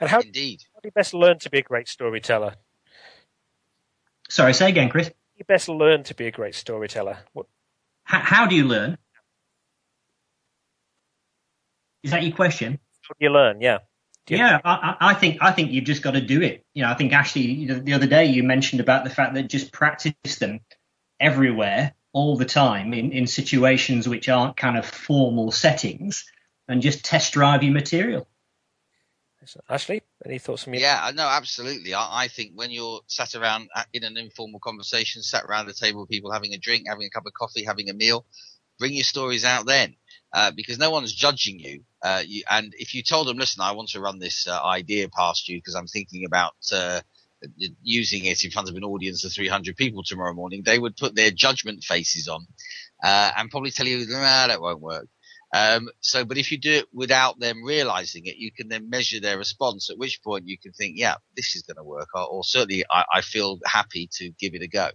And 0.00 0.10
how, 0.10 0.20
Indeed. 0.20 0.64
how 0.74 0.80
do 0.80 0.88
you 0.88 0.92
best 0.92 1.14
learn 1.14 1.38
to 1.40 1.50
be 1.50 1.58
a 1.58 1.62
great 1.62 1.88
storyteller? 1.88 2.54
Sorry, 4.28 4.52
say 4.54 4.68
again, 4.68 4.88
Chris. 4.88 5.10
You 5.36 5.44
best 5.44 5.68
learn 5.68 6.02
to 6.04 6.14
be 6.14 6.26
a 6.26 6.30
great 6.30 6.54
storyteller. 6.54 7.18
What? 7.32 7.46
How, 8.04 8.20
how 8.20 8.46
do 8.46 8.56
you 8.56 8.64
learn? 8.64 8.98
Is 12.06 12.12
that 12.12 12.22
your 12.22 12.36
question? 12.36 12.78
You 13.18 13.30
learn, 13.30 13.60
yeah. 13.60 13.78
You 14.28 14.38
yeah, 14.38 14.60
I, 14.64 14.96
I, 15.00 15.14
think 15.14 15.38
I 15.40 15.50
think 15.50 15.72
you've 15.72 15.84
just 15.84 16.02
got 16.02 16.12
to 16.12 16.20
do 16.20 16.40
it. 16.40 16.64
You 16.72 16.82
know, 16.82 16.90
I 16.90 16.94
think 16.94 17.12
Ashley 17.12 17.64
the 17.66 17.94
other 17.94 18.06
day 18.06 18.26
you 18.26 18.44
mentioned 18.44 18.80
about 18.80 19.02
the 19.02 19.10
fact 19.10 19.34
that 19.34 19.48
just 19.48 19.72
practice 19.72 20.14
them 20.38 20.60
everywhere, 21.18 21.94
all 22.12 22.36
the 22.36 22.44
time, 22.44 22.94
in, 22.94 23.10
in 23.10 23.26
situations 23.26 24.08
which 24.08 24.28
aren't 24.28 24.56
kind 24.56 24.78
of 24.78 24.86
formal 24.86 25.50
settings, 25.50 26.24
and 26.68 26.80
just 26.80 27.04
test 27.04 27.32
drive 27.32 27.64
your 27.64 27.72
material. 27.72 28.28
Ashley, 29.68 30.02
any 30.24 30.38
thoughts 30.38 30.64
from 30.64 30.74
you? 30.74 30.80
Yeah, 30.80 31.10
no, 31.14 31.26
absolutely. 31.26 31.94
I, 31.94 32.24
I, 32.24 32.28
think 32.28 32.52
when 32.54 32.70
you're 32.70 33.00
sat 33.06 33.34
around 33.34 33.68
uh, 33.74 33.84
in 33.92 34.04
an 34.04 34.16
informal 34.16 34.60
conversation, 34.60 35.22
sat 35.22 35.44
around 35.44 35.66
the 35.66 35.72
table 35.72 36.00
with 36.00 36.10
people 36.10 36.32
having 36.32 36.52
a 36.52 36.58
drink, 36.58 36.86
having 36.88 37.06
a 37.06 37.10
cup 37.10 37.26
of 37.26 37.32
coffee, 37.32 37.64
having 37.64 37.90
a 37.90 37.94
meal, 37.94 38.26
bring 38.78 38.92
your 38.92 39.04
stories 39.04 39.44
out 39.44 39.66
then. 39.66 39.94
Uh, 40.32 40.50
because 40.50 40.78
no 40.78 40.90
one's 40.90 41.14
judging 41.14 41.58
you. 41.58 41.82
Uh, 42.02 42.22
you. 42.26 42.42
And 42.50 42.74
if 42.76 42.94
you 42.94 43.02
told 43.02 43.26
them, 43.26 43.38
listen, 43.38 43.62
I 43.62 43.72
want 43.72 43.90
to 43.90 44.00
run 44.00 44.18
this 44.18 44.46
uh, 44.46 44.62
idea 44.62 45.08
past 45.08 45.48
you 45.48 45.56
because 45.56 45.74
I'm 45.74 45.86
thinking 45.86 46.26
about 46.26 46.52
uh, 46.72 47.00
using 47.82 48.24
it 48.24 48.44
in 48.44 48.50
front 48.50 48.68
of 48.68 48.76
an 48.76 48.84
audience 48.84 49.24
of 49.24 49.32
300 49.32 49.76
people 49.76 50.02
tomorrow 50.02 50.34
morning, 50.34 50.62
they 50.62 50.78
would 50.78 50.96
put 50.96 51.14
their 51.14 51.30
judgment 51.30 51.84
faces 51.84 52.28
on 52.28 52.46
uh, 53.02 53.32
and 53.36 53.50
probably 53.50 53.70
tell 53.70 53.86
you, 53.86 54.06
nah, 54.08 54.48
that 54.48 54.60
won't 54.60 54.80
work. 54.80 55.06
Um, 55.54 55.88
so, 56.00 56.24
but 56.24 56.38
if 56.38 56.50
you 56.50 56.58
do 56.58 56.72
it 56.72 56.86
without 56.92 57.38
them 57.38 57.64
realizing 57.64 58.26
it, 58.26 58.36
you 58.36 58.50
can 58.52 58.68
then 58.68 58.90
measure 58.90 59.20
their 59.20 59.38
response. 59.38 59.90
At 59.90 59.98
which 59.98 60.22
point 60.22 60.48
you 60.48 60.58
can 60.58 60.72
think, 60.72 60.98
yeah, 60.98 61.14
this 61.36 61.54
is 61.54 61.62
going 61.62 61.76
to 61.76 61.84
work, 61.84 62.08
or, 62.14 62.26
or 62.26 62.44
certainly 62.44 62.84
I, 62.90 63.04
I, 63.14 63.20
feel 63.20 63.60
happy 63.64 64.08
to 64.14 64.30
give 64.40 64.54
it 64.54 64.62
a 64.62 64.66
go. 64.66 64.90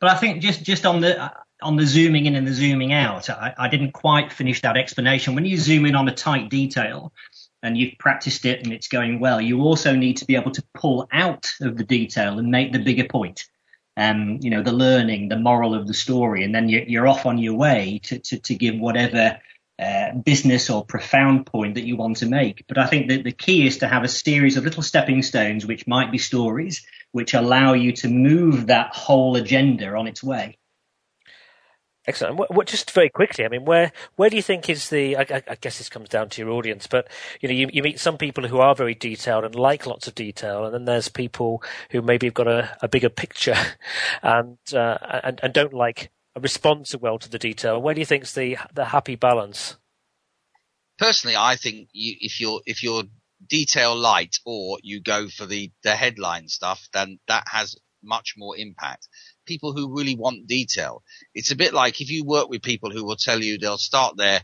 But 0.00 0.10
I 0.10 0.14
think 0.14 0.42
just 0.42 0.62
just 0.62 0.86
on 0.86 1.00
the 1.00 1.32
on 1.64 1.76
the 1.76 1.86
zooming 1.86 2.26
in 2.26 2.36
and 2.36 2.46
the 2.46 2.52
zooming 2.52 2.92
out, 2.92 3.30
I, 3.30 3.54
I 3.58 3.68
didn't 3.68 3.92
quite 3.92 4.32
finish 4.32 4.60
that 4.62 4.76
explanation. 4.76 5.34
When 5.34 5.46
you 5.46 5.56
zoom 5.58 5.86
in 5.86 5.96
on 5.96 6.08
a 6.08 6.14
tight 6.14 6.50
detail 6.50 7.12
and 7.62 7.76
you've 7.76 7.98
practiced 7.98 8.44
it 8.44 8.62
and 8.62 8.72
it's 8.72 8.88
going 8.88 9.18
well, 9.18 9.40
you 9.40 9.62
also 9.62 9.96
need 9.96 10.18
to 10.18 10.26
be 10.26 10.36
able 10.36 10.50
to 10.52 10.62
pull 10.74 11.08
out 11.10 11.50
of 11.60 11.76
the 11.76 11.84
detail 11.84 12.38
and 12.38 12.50
make 12.50 12.72
the 12.72 12.78
bigger 12.78 13.06
point. 13.08 13.44
Um, 13.96 14.38
you 14.42 14.50
know, 14.50 14.62
the 14.62 14.72
learning, 14.72 15.28
the 15.28 15.38
moral 15.38 15.74
of 15.74 15.86
the 15.86 15.94
story, 15.94 16.44
and 16.44 16.54
then 16.54 16.68
you're, 16.68 16.82
you're 16.82 17.08
off 17.08 17.26
on 17.26 17.38
your 17.38 17.54
way 17.54 18.00
to, 18.04 18.18
to, 18.18 18.38
to 18.40 18.54
give 18.54 18.78
whatever 18.78 19.38
uh, 19.78 20.12
business 20.24 20.68
or 20.68 20.84
profound 20.84 21.46
point 21.46 21.74
that 21.74 21.86
you 21.86 21.96
want 21.96 22.18
to 22.18 22.26
make. 22.26 22.64
But 22.68 22.78
I 22.78 22.86
think 22.86 23.08
that 23.08 23.24
the 23.24 23.32
key 23.32 23.66
is 23.66 23.78
to 23.78 23.88
have 23.88 24.04
a 24.04 24.08
series 24.08 24.56
of 24.56 24.64
little 24.64 24.82
stepping 24.82 25.22
stones, 25.22 25.64
which 25.64 25.86
might 25.86 26.12
be 26.12 26.18
stories, 26.18 26.86
which 27.12 27.34
allow 27.34 27.72
you 27.72 27.92
to 27.92 28.08
move 28.08 28.66
that 28.66 28.94
whole 28.94 29.36
agenda 29.36 29.94
on 29.94 30.06
its 30.06 30.22
way. 30.22 30.58
Excellent. 32.06 32.36
What, 32.36 32.52
what, 32.52 32.66
just 32.66 32.90
very 32.90 33.08
quickly, 33.08 33.46
I 33.46 33.48
mean, 33.48 33.64
where 33.64 33.90
where 34.16 34.28
do 34.28 34.36
you 34.36 34.42
think 34.42 34.68
is 34.68 34.90
the? 34.90 35.16
I, 35.16 35.42
I, 35.48 35.54
guess 35.54 35.78
this 35.78 35.88
comes 35.88 36.10
down 36.10 36.28
to 36.30 36.42
your 36.42 36.50
audience, 36.50 36.86
but 36.86 37.08
you 37.40 37.48
know, 37.48 37.54
you, 37.54 37.70
you 37.72 37.82
meet 37.82 37.98
some 37.98 38.18
people 38.18 38.46
who 38.46 38.58
are 38.58 38.74
very 38.74 38.94
detailed 38.94 39.44
and 39.44 39.54
like 39.54 39.86
lots 39.86 40.06
of 40.06 40.14
detail, 40.14 40.66
and 40.66 40.74
then 40.74 40.84
there's 40.84 41.08
people 41.08 41.62
who 41.90 42.02
maybe 42.02 42.26
have 42.26 42.34
got 42.34 42.46
a, 42.46 42.76
a 42.82 42.88
bigger 42.88 43.08
picture, 43.08 43.56
and, 44.22 44.58
uh, 44.74 44.98
and 45.22 45.40
and 45.42 45.54
don't 45.54 45.72
like 45.72 46.10
respond 46.38 46.88
so 46.88 46.98
well 46.98 47.18
to 47.18 47.30
the 47.30 47.38
detail. 47.38 47.80
Where 47.80 47.94
do 47.94 48.00
you 48.00 48.06
think 48.06 48.24
is 48.24 48.34
the 48.34 48.58
the 48.74 48.86
happy 48.86 49.16
balance? 49.16 49.76
Personally, 50.98 51.36
I 51.36 51.56
think 51.56 51.88
you, 51.92 52.16
if 52.20 52.38
you're 52.38 52.60
if 52.66 52.82
you're 52.82 53.04
detail 53.48 53.96
light 53.96 54.36
or 54.44 54.78
you 54.82 55.00
go 55.00 55.28
for 55.28 55.46
the 55.46 55.72
the 55.82 55.96
headline 55.96 56.48
stuff, 56.48 56.86
then 56.92 57.18
that 57.28 57.44
has 57.50 57.76
much 58.02 58.34
more 58.36 58.58
impact 58.58 59.08
people 59.46 59.72
who 59.72 59.96
really 59.96 60.16
want 60.16 60.46
detail. 60.46 61.02
It's 61.34 61.52
a 61.52 61.56
bit 61.56 61.74
like 61.74 62.00
if 62.00 62.10
you 62.10 62.24
work 62.24 62.48
with 62.48 62.62
people 62.62 62.90
who 62.90 63.04
will 63.04 63.16
tell 63.16 63.42
you 63.42 63.58
they'll 63.58 63.78
start 63.78 64.16
their 64.16 64.42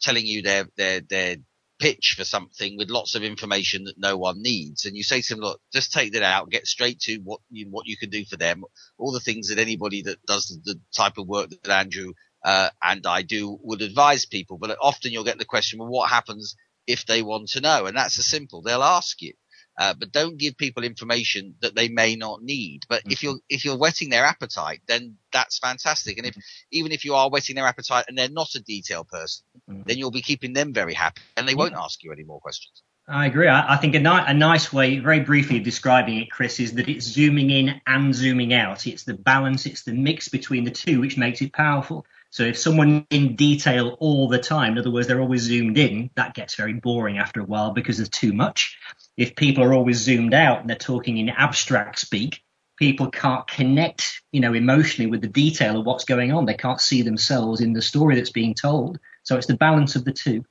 telling 0.00 0.26
you 0.26 0.42
their 0.42 0.66
their 0.76 1.00
their 1.00 1.36
pitch 1.78 2.14
for 2.16 2.24
something 2.24 2.76
with 2.76 2.90
lots 2.90 3.16
of 3.16 3.24
information 3.24 3.84
that 3.84 3.98
no 3.98 4.16
one 4.16 4.40
needs, 4.40 4.86
and 4.86 4.96
you 4.96 5.02
say 5.02 5.20
to 5.20 5.34
them, 5.34 5.42
"Look, 5.42 5.60
just 5.72 5.92
take 5.92 6.12
that 6.12 6.22
out, 6.22 6.50
get 6.50 6.66
straight 6.66 7.00
to 7.00 7.16
what 7.24 7.40
you 7.50 7.66
what 7.70 7.86
you 7.86 7.96
can 7.96 8.10
do 8.10 8.24
for 8.24 8.36
them, 8.36 8.62
all 8.98 9.12
the 9.12 9.20
things 9.20 9.48
that 9.48 9.58
anybody 9.58 10.02
that 10.02 10.24
does 10.26 10.46
the, 10.46 10.74
the 10.74 10.80
type 10.96 11.18
of 11.18 11.26
work 11.26 11.50
that 11.50 11.68
Andrew 11.70 12.12
uh, 12.44 12.70
and 12.82 13.06
I 13.06 13.22
do 13.22 13.58
would 13.62 13.82
advise 13.82 14.26
people." 14.26 14.58
But 14.58 14.78
often 14.80 15.12
you'll 15.12 15.24
get 15.24 15.38
the 15.38 15.44
question, 15.44 15.78
"Well, 15.78 15.88
what 15.88 16.10
happens 16.10 16.56
if 16.86 17.06
they 17.06 17.22
want 17.22 17.48
to 17.50 17.60
know?" 17.60 17.86
And 17.86 17.96
that's 17.96 18.18
as 18.18 18.26
simple. 18.26 18.62
They'll 18.62 18.82
ask 18.82 19.20
you. 19.22 19.34
Uh, 19.78 19.94
but 19.94 20.12
don't 20.12 20.36
give 20.36 20.56
people 20.56 20.84
information 20.84 21.54
that 21.60 21.74
they 21.74 21.88
may 21.88 22.14
not 22.14 22.42
need. 22.42 22.82
But 22.88 23.00
mm-hmm. 23.00 23.12
if 23.12 23.22
you're 23.22 23.38
if 23.48 23.64
you're 23.64 23.78
whetting 23.78 24.10
their 24.10 24.24
appetite, 24.24 24.82
then 24.86 25.16
that's 25.32 25.58
fantastic. 25.58 26.18
And 26.18 26.26
if 26.26 26.36
even 26.70 26.92
if 26.92 27.04
you 27.04 27.14
are 27.14 27.30
whetting 27.30 27.56
their 27.56 27.66
appetite 27.66 28.04
and 28.08 28.16
they're 28.16 28.28
not 28.28 28.54
a 28.54 28.60
detail 28.60 29.04
person, 29.04 29.44
mm-hmm. 29.68 29.82
then 29.86 29.98
you'll 29.98 30.10
be 30.10 30.22
keeping 30.22 30.52
them 30.52 30.72
very 30.72 30.94
happy, 30.94 31.22
and 31.36 31.48
they 31.48 31.54
won't 31.54 31.74
ask 31.74 32.02
you 32.02 32.12
any 32.12 32.24
more 32.24 32.40
questions. 32.40 32.82
I 33.08 33.26
agree. 33.26 33.48
I, 33.48 33.74
I 33.74 33.76
think 33.78 33.96
a, 33.96 33.98
ni- 33.98 34.24
a, 34.26 34.32
nice 34.32 34.72
way, 34.72 34.98
very 35.00 35.20
briefly 35.20 35.58
describing 35.58 36.18
it, 36.18 36.30
Chris, 36.30 36.60
is 36.60 36.74
that 36.74 36.88
it's 36.88 37.04
zooming 37.04 37.50
in 37.50 37.80
and 37.84 38.14
zooming 38.14 38.54
out. 38.54 38.86
It's 38.86 39.02
the 39.02 39.14
balance, 39.14 39.66
it's 39.66 39.82
the 39.82 39.92
mix 39.92 40.28
between 40.28 40.62
the 40.62 40.70
two, 40.70 41.00
which 41.00 41.18
makes 41.18 41.42
it 41.42 41.52
powerful. 41.52 42.06
So 42.32 42.44
if 42.44 42.58
someone 42.58 43.06
in 43.10 43.36
detail 43.36 43.98
all 44.00 44.26
the 44.26 44.38
time, 44.38 44.72
in 44.72 44.78
other 44.78 44.90
words, 44.90 45.06
they're 45.06 45.20
always 45.20 45.42
zoomed 45.42 45.76
in, 45.76 46.08
that 46.14 46.32
gets 46.32 46.54
very 46.54 46.72
boring 46.72 47.18
after 47.18 47.40
a 47.40 47.44
while 47.44 47.72
because 47.72 47.98
there's 47.98 48.08
too 48.08 48.32
much. 48.32 48.78
If 49.18 49.36
people 49.36 49.62
are 49.62 49.74
always 49.74 49.98
zoomed 49.98 50.32
out 50.32 50.62
and 50.62 50.70
they're 50.70 50.76
talking 50.76 51.18
in 51.18 51.28
abstract 51.28 51.98
speak, 51.98 52.42
people 52.78 53.10
can't 53.10 53.46
connect, 53.46 54.22
you 54.32 54.40
know, 54.40 54.54
emotionally 54.54 55.10
with 55.10 55.20
the 55.20 55.28
detail 55.28 55.78
of 55.78 55.84
what's 55.84 56.06
going 56.06 56.32
on. 56.32 56.46
They 56.46 56.54
can't 56.54 56.80
see 56.80 57.02
themselves 57.02 57.60
in 57.60 57.74
the 57.74 57.82
story 57.82 58.16
that's 58.16 58.30
being 58.32 58.54
told. 58.54 58.98
So 59.24 59.36
it's 59.36 59.46
the 59.46 59.58
balance 59.58 59.94
of 59.94 60.06
the 60.06 60.12
two. 60.12 60.46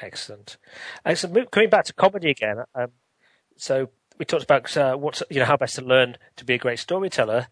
Excellent. 0.00 0.56
Excellent. 1.04 1.50
Coming 1.50 1.68
back 1.68 1.86
to 1.86 1.94
comedy 1.94 2.30
again. 2.30 2.58
Um, 2.76 2.92
so 3.56 3.88
we 4.18 4.24
talked 4.24 4.44
about 4.44 4.76
uh, 4.76 4.94
what's 4.94 5.24
you 5.30 5.40
know 5.40 5.46
how 5.46 5.56
best 5.56 5.74
to 5.74 5.82
learn 5.82 6.16
to 6.36 6.44
be 6.44 6.54
a 6.54 6.58
great 6.58 6.78
storyteller. 6.78 7.48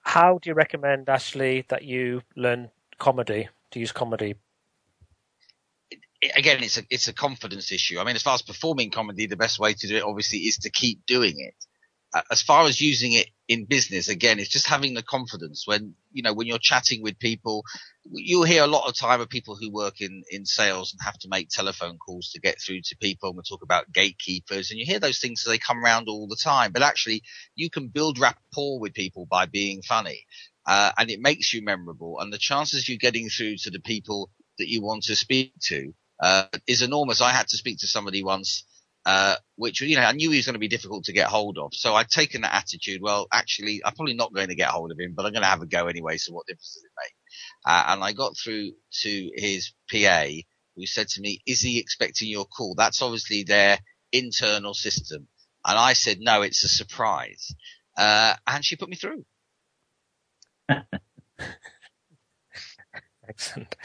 How 0.00 0.38
do 0.38 0.48
you 0.48 0.54
recommend, 0.54 1.10
Ashley, 1.10 1.66
that 1.68 1.84
you 1.84 2.22
learn 2.34 2.70
comedy 2.98 3.48
to 3.70 3.80
use 3.80 3.92
comedy? 3.92 4.36
Again, 6.36 6.62
it's 6.62 6.78
a 6.78 6.82
it's 6.90 7.08
a 7.08 7.12
confidence 7.12 7.70
issue. 7.70 7.98
I 7.98 8.04
mean, 8.04 8.16
as 8.16 8.22
far 8.22 8.34
as 8.34 8.42
performing 8.42 8.90
comedy, 8.90 9.26
the 9.26 9.36
best 9.36 9.58
way 9.58 9.74
to 9.74 9.86
do 9.86 9.96
it 9.96 10.02
obviously 10.02 10.38
is 10.38 10.58
to 10.58 10.70
keep 10.70 11.04
doing 11.06 11.34
it 11.38 11.54
uh, 12.14 12.22
as 12.30 12.42
far 12.42 12.66
as 12.66 12.80
using 12.80 13.12
it 13.12 13.26
in 13.48 13.64
business, 13.64 14.08
again, 14.08 14.38
it's 14.38 14.48
just 14.48 14.68
having 14.68 14.94
the 14.94 15.02
confidence 15.02 15.66
when, 15.66 15.94
you 16.12 16.22
know, 16.22 16.32
when 16.32 16.46
you're 16.46 16.58
chatting 16.58 17.02
with 17.02 17.18
people, 17.18 17.64
you'll 18.04 18.44
hear 18.44 18.62
a 18.62 18.68
lot 18.68 18.88
of 18.88 18.96
time 18.96 19.20
of 19.20 19.28
people 19.28 19.56
who 19.56 19.70
work 19.70 20.00
in, 20.00 20.22
in 20.30 20.46
sales 20.46 20.92
and 20.92 21.02
have 21.04 21.18
to 21.18 21.28
make 21.28 21.48
telephone 21.48 21.98
calls 21.98 22.30
to 22.30 22.40
get 22.40 22.60
through 22.60 22.80
to 22.82 22.96
people. 22.98 23.28
And 23.28 23.36
we 23.36 23.42
talk 23.42 23.62
about 23.62 23.92
gatekeepers 23.92 24.70
and 24.70 24.78
you 24.78 24.86
hear 24.86 25.00
those 25.00 25.18
things 25.18 25.42
as 25.44 25.50
they 25.50 25.58
come 25.58 25.84
around 25.84 26.08
all 26.08 26.28
the 26.28 26.38
time. 26.42 26.70
But 26.70 26.82
actually 26.82 27.24
you 27.56 27.68
can 27.68 27.88
build 27.88 28.18
rapport 28.18 28.78
with 28.78 28.94
people 28.94 29.26
by 29.26 29.46
being 29.46 29.82
funny. 29.82 30.24
Uh, 30.66 30.92
and 30.98 31.10
it 31.10 31.20
makes 31.20 31.52
you 31.52 31.62
memorable 31.62 32.20
and 32.20 32.32
the 32.32 32.38
chances 32.38 32.82
of 32.82 32.88
you 32.88 32.98
getting 32.98 33.28
through 33.28 33.56
to 33.56 33.70
the 33.70 33.80
people 33.80 34.30
that 34.58 34.68
you 34.68 34.82
want 34.82 35.02
to 35.04 35.16
speak 35.16 35.52
to, 35.60 35.92
uh, 36.20 36.46
is 36.66 36.82
enormous. 36.82 37.20
I 37.20 37.32
had 37.32 37.48
to 37.48 37.56
speak 37.56 37.78
to 37.80 37.86
somebody 37.86 38.24
once 38.24 38.64
uh, 39.06 39.36
which, 39.56 39.80
you 39.82 39.96
know, 39.96 40.02
I 40.02 40.12
knew 40.12 40.30
he 40.30 40.38
was 40.38 40.46
going 40.46 40.54
to 40.54 40.60
be 40.60 40.68
difficult 40.68 41.04
to 41.04 41.12
get 41.12 41.28
hold 41.28 41.58
of. 41.58 41.74
So 41.74 41.94
I'd 41.94 42.08
taken 42.08 42.42
that 42.42 42.54
attitude. 42.54 43.02
Well, 43.02 43.26
actually, 43.32 43.82
I'm 43.84 43.94
probably 43.94 44.14
not 44.14 44.32
going 44.32 44.48
to 44.48 44.54
get 44.54 44.68
hold 44.68 44.90
of 44.92 44.98
him, 44.98 45.12
but 45.14 45.26
I'm 45.26 45.32
going 45.32 45.42
to 45.42 45.48
have 45.48 45.62
a 45.62 45.66
go 45.66 45.86
anyway. 45.86 46.16
So 46.16 46.32
what 46.32 46.46
difference 46.46 46.74
does 46.74 46.84
it 46.84 46.92
make? 47.02 47.14
Uh, 47.66 47.84
and 47.92 48.04
I 48.04 48.12
got 48.12 48.36
through 48.36 48.72
to 49.02 49.30
his 49.34 49.72
PA 49.90 50.26
who 50.76 50.86
said 50.86 51.08
to 51.08 51.20
me, 51.20 51.40
is 51.46 51.60
he 51.60 51.78
expecting 51.78 52.28
your 52.28 52.46
call? 52.46 52.74
That's 52.76 53.02
obviously 53.02 53.42
their 53.42 53.78
internal 54.12 54.74
system. 54.74 55.28
And 55.66 55.78
I 55.78 55.92
said, 55.92 56.18
no, 56.20 56.42
it's 56.42 56.64
a 56.64 56.68
surprise. 56.68 57.54
Uh, 57.96 58.34
and 58.46 58.64
she 58.64 58.76
put 58.76 58.88
me 58.88 58.96
through. 58.96 59.24
Excellent. 63.28 63.76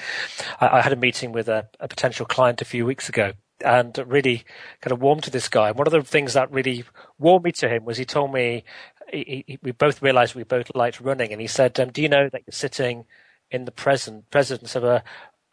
I, 0.59 0.67
I, 0.67 0.81
had 0.81 0.91
a 0.93 0.97
meeting 0.97 1.31
with 1.31 1.47
a, 1.47 1.69
a 1.79 1.87
potential 1.87 2.25
client 2.25 2.61
a 2.61 2.65
few 2.65 2.85
weeks 2.85 3.07
ago 3.09 3.33
and 3.63 3.97
really 4.05 4.43
kind 4.81 4.91
of 4.91 5.01
warmed 5.01 5.23
to 5.23 5.31
this 5.31 5.49
guy. 5.49 5.69
And 5.69 5.77
one 5.77 5.87
of 5.87 5.93
the 5.93 6.01
things 6.01 6.33
that 6.33 6.51
really 6.51 6.83
warmed 7.17 7.45
me 7.45 7.51
to 7.53 7.69
him 7.69 7.85
was 7.85 7.97
he 7.97 8.05
told 8.05 8.33
me 8.33 8.63
he, 9.11 9.43
he, 9.47 9.59
we 9.61 9.71
both 9.71 10.01
realized 10.01 10.35
we 10.35 10.43
both 10.43 10.73
liked 10.75 11.01
running, 11.01 11.31
and 11.31 11.41
he 11.41 11.47
said, 11.47 11.79
um, 11.79 11.91
"Do 11.91 12.01
you 12.01 12.09
know 12.09 12.29
that 12.29 12.43
you're 12.45 12.51
sitting 12.51 13.05
in 13.51 13.65
the 13.65 13.71
present 13.71 14.29
presence 14.29 14.75
of 14.75 14.83
a 14.83 15.03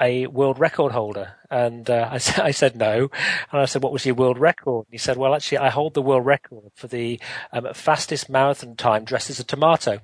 a 0.01 0.27
world 0.27 0.59
record 0.59 0.93
holder?" 0.93 1.35
And 1.51 1.89
uh, 1.89 2.09
I, 2.13 2.17
I, 2.43 2.51
said 2.51 2.77
no, 2.77 3.11
and 3.51 3.61
I 3.61 3.65
said, 3.65 3.83
"What 3.83 3.93
was 3.93 4.07
your 4.07 4.15
world 4.15 4.39
record?" 4.39 4.87
And 4.87 4.93
he 4.93 4.99
said, 4.99 5.17
"Well, 5.17 5.35
actually, 5.35 5.59
I 5.59 5.71
hold 5.71 5.95
the 5.95 6.03
world 6.03 6.27
record 6.27 6.71
for 6.75 6.87
the 6.87 7.21
um, 7.53 7.69
fastest 7.75 8.29
marathon 8.29 8.77
time 8.77 9.05
dressed 9.05 9.31
as 9.31 9.41
a 9.41 9.45
tomato." 9.45 10.01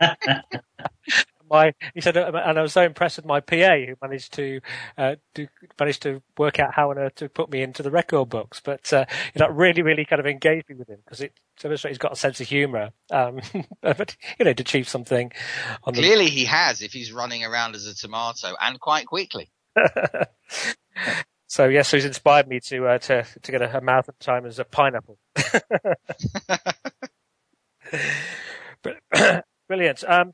my 1.50 1.74
he 1.94 2.00
said, 2.00 2.16
uh, 2.16 2.32
and 2.44 2.58
I 2.58 2.62
was 2.62 2.72
so 2.72 2.82
impressed 2.82 3.16
with 3.16 3.26
my 3.26 3.40
PA 3.40 3.76
who 3.76 3.94
managed 4.02 4.32
to 4.34 4.60
uh, 4.98 5.16
to 5.34 5.48
managed 5.78 6.02
to 6.02 6.22
work 6.36 6.58
out 6.58 6.74
how 6.74 6.90
on 6.90 6.98
earth 6.98 7.16
to 7.16 7.28
put 7.28 7.50
me 7.50 7.62
into 7.62 7.82
the 7.82 7.90
record 7.90 8.28
books. 8.28 8.60
But 8.64 8.92
uh, 8.92 9.06
you 9.34 9.40
know, 9.40 9.48
really, 9.48 9.82
really 9.82 10.04
kind 10.04 10.20
of 10.20 10.26
engaged 10.26 10.68
me 10.68 10.76
with 10.76 10.88
him 10.88 10.98
because 11.04 11.20
it 11.20 11.32
demonstrates 11.60 11.92
he's 11.92 11.98
got 11.98 12.12
a 12.12 12.16
sense 12.16 12.40
of 12.40 12.48
humour. 12.48 12.90
Um, 13.10 13.40
but 13.80 14.16
you 14.38 14.44
know, 14.44 14.52
to 14.52 14.62
achieve 14.62 14.88
something. 14.88 15.32
Clearly, 15.82 16.26
the... 16.26 16.30
he 16.30 16.44
has 16.46 16.82
if 16.82 16.92
he's 16.92 17.12
running 17.12 17.44
around 17.44 17.74
as 17.74 17.86
a 17.86 17.94
tomato 17.94 18.54
and 18.60 18.80
quite 18.80 19.06
quickly. 19.06 19.50
so 21.46 21.66
yes, 21.66 21.88
so 21.88 21.96
he's 21.96 22.06
inspired 22.06 22.48
me 22.48 22.60
to 22.60 22.86
uh, 22.86 22.98
to 22.98 23.24
to 23.42 23.52
get 23.52 23.62
a, 23.62 23.78
a 23.78 23.80
mouth 23.80 24.08
at 24.08 24.18
time 24.20 24.46
as 24.46 24.58
a 24.58 24.64
pineapple. 24.64 25.18
Brilliant. 29.68 30.04
Um, 30.06 30.32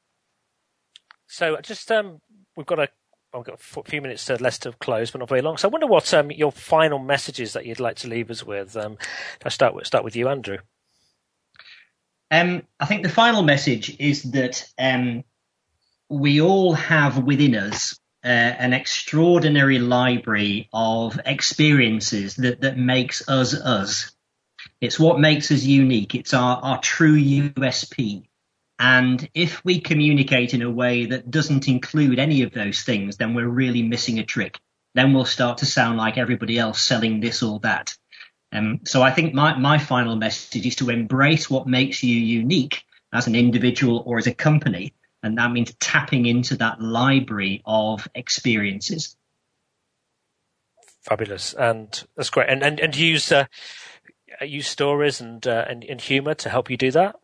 so 1.26 1.59
just 1.62 1.90
um, 1.90 2.20
we've 2.57 2.66
got 2.66 2.78
a 2.78 2.88
we've 3.34 3.44
got 3.44 3.59
a 3.59 3.82
few 3.84 4.03
minutes 4.03 4.26
to 4.26 4.36
less 4.36 4.59
to 4.61 4.72
close, 4.72 5.11
but 5.11 5.20
not 5.20 5.28
very 5.28 5.40
long. 5.40 5.57
So 5.57 5.68
I 5.68 5.70
wonder 5.70 5.86
what 5.86 6.12
um, 6.12 6.30
your 6.30 6.53
final 6.53 6.98
messages 6.98 7.55
that 7.55 7.64
you'd 7.64 7.80
like 7.80 7.96
to 7.96 8.09
leave 8.09 8.30
us 8.30 8.44
with. 8.44 8.76
Um, 8.76 8.98
I 9.44 9.48
start 9.48 9.74
with 9.74 9.86
start 9.86 10.05
with 10.05 10.16
you, 10.16 10.28
Andrew. 10.28 10.59
Um, 12.30 12.62
I 12.80 12.86
think 12.86 13.03
the 13.03 13.09
final 13.11 13.42
message 13.42 13.96
is 13.98 14.22
that 14.32 14.66
um, 14.78 15.24
we 16.09 16.40
all 16.40 16.74
have 16.74 17.24
within 17.24 17.55
us 17.55 17.98
uh, 18.24 18.28
an 18.28 18.72
extraordinary 18.72 19.78
library 19.78 20.68
of 20.72 21.20
experiences 21.26 22.36
that 22.36 22.61
that 22.61 22.78
makes 22.78 23.28
us 23.28 23.55
us. 23.55 24.12
It's 24.80 24.98
what 24.98 25.20
makes 25.20 25.50
us 25.50 25.62
unique. 25.62 26.14
It's 26.14 26.34
our, 26.34 26.59
our 26.59 26.80
true 26.80 27.16
USP. 27.16 28.24
And 28.85 29.28
if 29.33 29.64
we 29.64 29.80
communicate 29.80 30.55
in 30.55 30.62
a 30.62 30.70
way 30.70 31.07
that 31.07 31.30
doesn't 31.30 31.68
include 31.68 32.18
any 32.18 32.43
of 32.43 32.51
those 32.51 32.83
things, 32.83 33.16
then 33.16 33.33
we're 33.33 33.47
really 33.47 33.85
missing 33.85 34.18
a 34.18 34.24
trick. 34.24 34.59
Then 34.97 35.14
we'll 35.14 35.24
start 35.24 35.59
to 35.59 35.66
sound 35.66 35.99
like 35.99 36.18
everybody 36.18 36.59
else 36.59 36.83
selling 36.83 37.20
this 37.20 37.45
or 37.45 37.61
that. 37.61 37.97
Um, 38.51 38.80
so 38.85 39.01
I 39.01 39.12
think 39.12 39.35
my, 39.35 39.57
my 39.57 39.78
final 39.78 40.16
message 40.16 40.66
is 40.66 40.74
to 40.76 40.91
embrace 40.91 41.49
what 41.49 41.68
makes 41.68 42.03
you 42.03 42.16
unique 42.16 42.83
as 43.12 43.28
an 43.28 43.37
individual 43.37 44.03
or 44.05 44.18
as 44.18 44.26
a 44.26 44.35
company. 44.35 44.95
And 45.22 45.39
that 45.39 45.53
means 45.53 45.72
tapping 45.78 46.26
into 46.26 46.57
that 46.57 46.83
library 46.83 47.62
of 47.64 48.09
experiences. 48.16 49.16
Fabulous. 51.03 51.55
And 51.55 52.03
that's 52.16 52.30
great. 52.30 52.49
And, 52.49 52.64
and, 52.64 52.80
and 52.80 52.97
use, 52.97 53.30
uh, 53.30 53.45
use 54.41 54.66
stories 54.66 55.20
and, 55.20 55.47
uh, 55.47 55.66
and, 55.68 55.85
and 55.85 56.01
humor 56.01 56.35
to 56.35 56.49
help 56.49 56.68
you 56.68 56.76
do 56.76 56.91
that? 56.91 57.14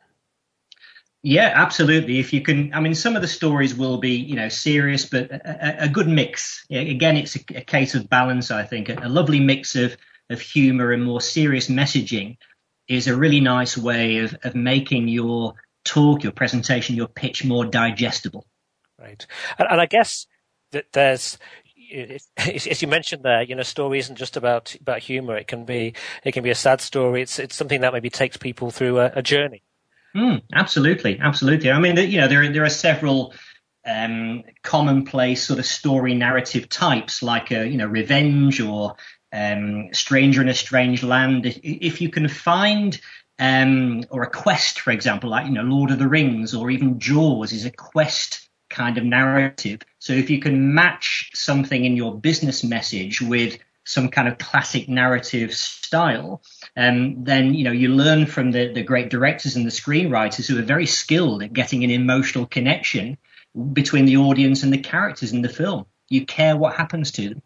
Yeah, 1.28 1.52
absolutely. 1.54 2.20
If 2.20 2.32
you 2.32 2.40
can, 2.40 2.72
I 2.72 2.80
mean, 2.80 2.94
some 2.94 3.14
of 3.14 3.20
the 3.20 3.28
stories 3.28 3.74
will 3.74 3.98
be, 3.98 4.12
you 4.12 4.34
know, 4.34 4.48
serious, 4.48 5.04
but 5.04 5.30
a, 5.30 5.84
a 5.84 5.88
good 5.90 6.08
mix. 6.08 6.64
Again, 6.70 7.18
it's 7.18 7.36
a, 7.36 7.40
a, 7.54 7.60
case 7.60 7.94
of 7.94 8.08
balance. 8.08 8.50
I 8.50 8.62
think 8.62 8.88
a, 8.88 8.98
a 9.02 9.10
lovely 9.10 9.38
mix 9.38 9.76
of 9.76 9.94
of 10.30 10.40
humor 10.40 10.90
and 10.90 11.04
more 11.04 11.20
serious 11.20 11.68
messaging 11.68 12.38
is 12.88 13.08
a 13.08 13.14
really 13.14 13.40
nice 13.40 13.76
way 13.76 14.20
of 14.20 14.38
of 14.42 14.54
making 14.54 15.08
your 15.08 15.52
talk, 15.84 16.22
your 16.22 16.32
presentation, 16.32 16.96
your 16.96 17.08
pitch 17.08 17.44
more 17.44 17.66
digestible. 17.66 18.46
Right, 18.98 19.26
and, 19.58 19.68
and 19.70 19.82
I 19.82 19.86
guess 19.86 20.26
that 20.72 20.86
there's 20.94 21.36
as 22.38 22.80
you 22.80 22.88
mentioned 22.88 23.22
there, 23.22 23.42
you 23.42 23.54
know, 23.54 23.64
story 23.64 23.98
isn't 23.98 24.16
just 24.16 24.38
about 24.38 24.74
about 24.76 25.00
humor. 25.00 25.36
It 25.36 25.46
can 25.46 25.66
be 25.66 25.92
it 26.24 26.32
can 26.32 26.42
be 26.42 26.48
a 26.48 26.54
sad 26.54 26.80
story. 26.80 27.20
It's 27.20 27.38
it's 27.38 27.54
something 27.54 27.82
that 27.82 27.92
maybe 27.92 28.08
takes 28.08 28.38
people 28.38 28.70
through 28.70 28.98
a, 29.00 29.12
a 29.16 29.22
journey. 29.22 29.62
Mm, 30.16 30.42
absolutely, 30.54 31.18
absolutely. 31.20 31.70
I 31.70 31.78
mean, 31.78 31.96
you 31.96 32.20
know, 32.20 32.28
there 32.28 32.50
there 32.52 32.64
are 32.64 32.70
several 32.70 33.34
um, 33.86 34.42
commonplace 34.62 35.46
sort 35.46 35.58
of 35.58 35.66
story 35.66 36.14
narrative 36.14 36.68
types, 36.68 37.22
like 37.22 37.50
a, 37.50 37.60
uh, 37.60 37.64
you 37.64 37.76
know, 37.76 37.86
revenge 37.86 38.60
or 38.60 38.96
um, 39.32 39.88
stranger 39.92 40.40
in 40.40 40.48
a 40.48 40.54
strange 40.54 41.02
land. 41.02 41.46
If 41.46 42.00
you 42.00 42.08
can 42.10 42.28
find 42.28 42.98
um, 43.38 44.02
or 44.10 44.22
a 44.22 44.30
quest, 44.30 44.80
for 44.80 44.90
example, 44.90 45.30
like 45.30 45.46
you 45.46 45.52
know, 45.52 45.62
Lord 45.62 45.90
of 45.90 45.98
the 45.98 46.08
Rings 46.08 46.54
or 46.54 46.70
even 46.70 46.98
Jaws 46.98 47.52
is 47.52 47.64
a 47.64 47.70
quest 47.70 48.48
kind 48.70 48.98
of 48.98 49.04
narrative. 49.04 49.80
So 49.98 50.12
if 50.12 50.30
you 50.30 50.40
can 50.40 50.74
match 50.74 51.30
something 51.34 51.84
in 51.84 51.96
your 51.96 52.18
business 52.18 52.64
message 52.64 53.20
with 53.20 53.58
some 53.88 54.10
kind 54.10 54.28
of 54.28 54.36
classic 54.36 54.86
narrative 54.86 55.54
style, 55.54 56.42
um, 56.76 57.24
then 57.24 57.54
you 57.54 57.64
know 57.64 57.72
you 57.72 57.88
learn 57.88 58.26
from 58.26 58.50
the, 58.50 58.72
the 58.72 58.82
great 58.82 59.08
directors 59.08 59.56
and 59.56 59.64
the 59.64 59.70
screenwriters 59.70 60.46
who 60.46 60.58
are 60.58 60.62
very 60.62 60.84
skilled 60.84 61.42
at 61.42 61.54
getting 61.54 61.84
an 61.84 61.90
emotional 61.90 62.46
connection 62.46 63.16
between 63.72 64.04
the 64.04 64.18
audience 64.18 64.62
and 64.62 64.72
the 64.72 64.78
characters 64.78 65.32
in 65.32 65.40
the 65.40 65.48
film. 65.48 65.86
You 66.10 66.26
care 66.26 66.54
what 66.56 66.76
happens 66.76 67.10
to 67.12 67.30
them. 67.30 67.42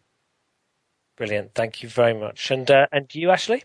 Brilliant, 1.16 1.54
thank 1.54 1.82
you 1.82 1.88
very 1.88 2.14
much. 2.14 2.50
And 2.50 2.68
uh, 2.68 2.88
and 2.90 3.14
you, 3.14 3.30
Ashley? 3.30 3.62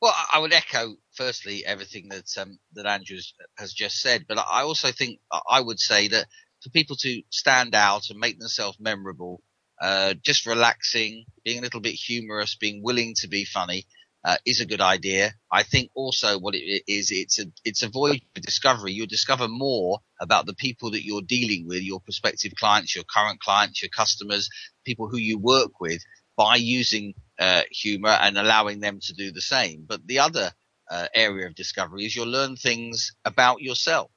Well, 0.00 0.14
I 0.32 0.38
would 0.38 0.52
echo 0.52 0.94
firstly 1.14 1.64
everything 1.64 2.10
that 2.10 2.36
um, 2.36 2.58
that 2.74 2.84
Andrew 2.84 3.16
has 3.56 3.72
just 3.72 4.00
said, 4.02 4.26
but 4.28 4.38
I 4.38 4.62
also 4.62 4.92
think 4.92 5.20
I 5.48 5.60
would 5.60 5.80
say 5.80 6.08
that 6.08 6.26
for 6.62 6.68
people 6.68 6.96
to 6.96 7.22
stand 7.30 7.74
out 7.74 8.10
and 8.10 8.18
make 8.18 8.38
themselves 8.38 8.78
memorable, 8.78 9.42
uh, 9.80 10.14
just 10.22 10.46
relaxing, 10.46 11.24
being 11.44 11.58
a 11.58 11.62
little 11.62 11.80
bit 11.80 11.94
humorous, 11.94 12.56
being 12.56 12.82
willing 12.82 13.14
to 13.18 13.28
be 13.28 13.44
funny, 13.44 13.86
uh, 14.24 14.36
is 14.44 14.60
a 14.60 14.66
good 14.66 14.80
idea. 14.80 15.32
I 15.50 15.62
think 15.62 15.90
also 15.94 16.38
what 16.38 16.54
it 16.54 16.82
is, 16.86 17.10
it's 17.10 17.38
a, 17.38 17.44
it's 17.64 17.82
a 17.82 17.88
voyage 17.88 18.22
of 18.36 18.42
discovery. 18.42 18.92
You'll 18.92 19.06
discover 19.06 19.48
more 19.48 20.00
about 20.20 20.46
the 20.46 20.54
people 20.54 20.90
that 20.92 21.04
you're 21.04 21.22
dealing 21.22 21.66
with, 21.66 21.82
your 21.82 22.00
prospective 22.00 22.52
clients, 22.58 22.94
your 22.94 23.04
current 23.04 23.40
clients, 23.40 23.82
your 23.82 23.90
customers, 23.90 24.50
people 24.84 25.08
who 25.08 25.18
you 25.18 25.38
work 25.38 25.80
with 25.80 26.02
by 26.36 26.56
using 26.56 27.14
uh, 27.38 27.62
humor 27.70 28.10
and 28.10 28.36
allowing 28.38 28.80
them 28.80 28.98
to 29.00 29.14
do 29.14 29.30
the 29.30 29.40
same. 29.40 29.84
But 29.86 30.06
the 30.06 30.18
other 30.20 30.52
uh, 30.90 31.06
area 31.14 31.46
of 31.46 31.54
discovery 31.54 32.04
is 32.04 32.14
you'll 32.14 32.26
learn 32.26 32.56
things 32.56 33.12
about 33.24 33.60
yourself. 33.60 34.10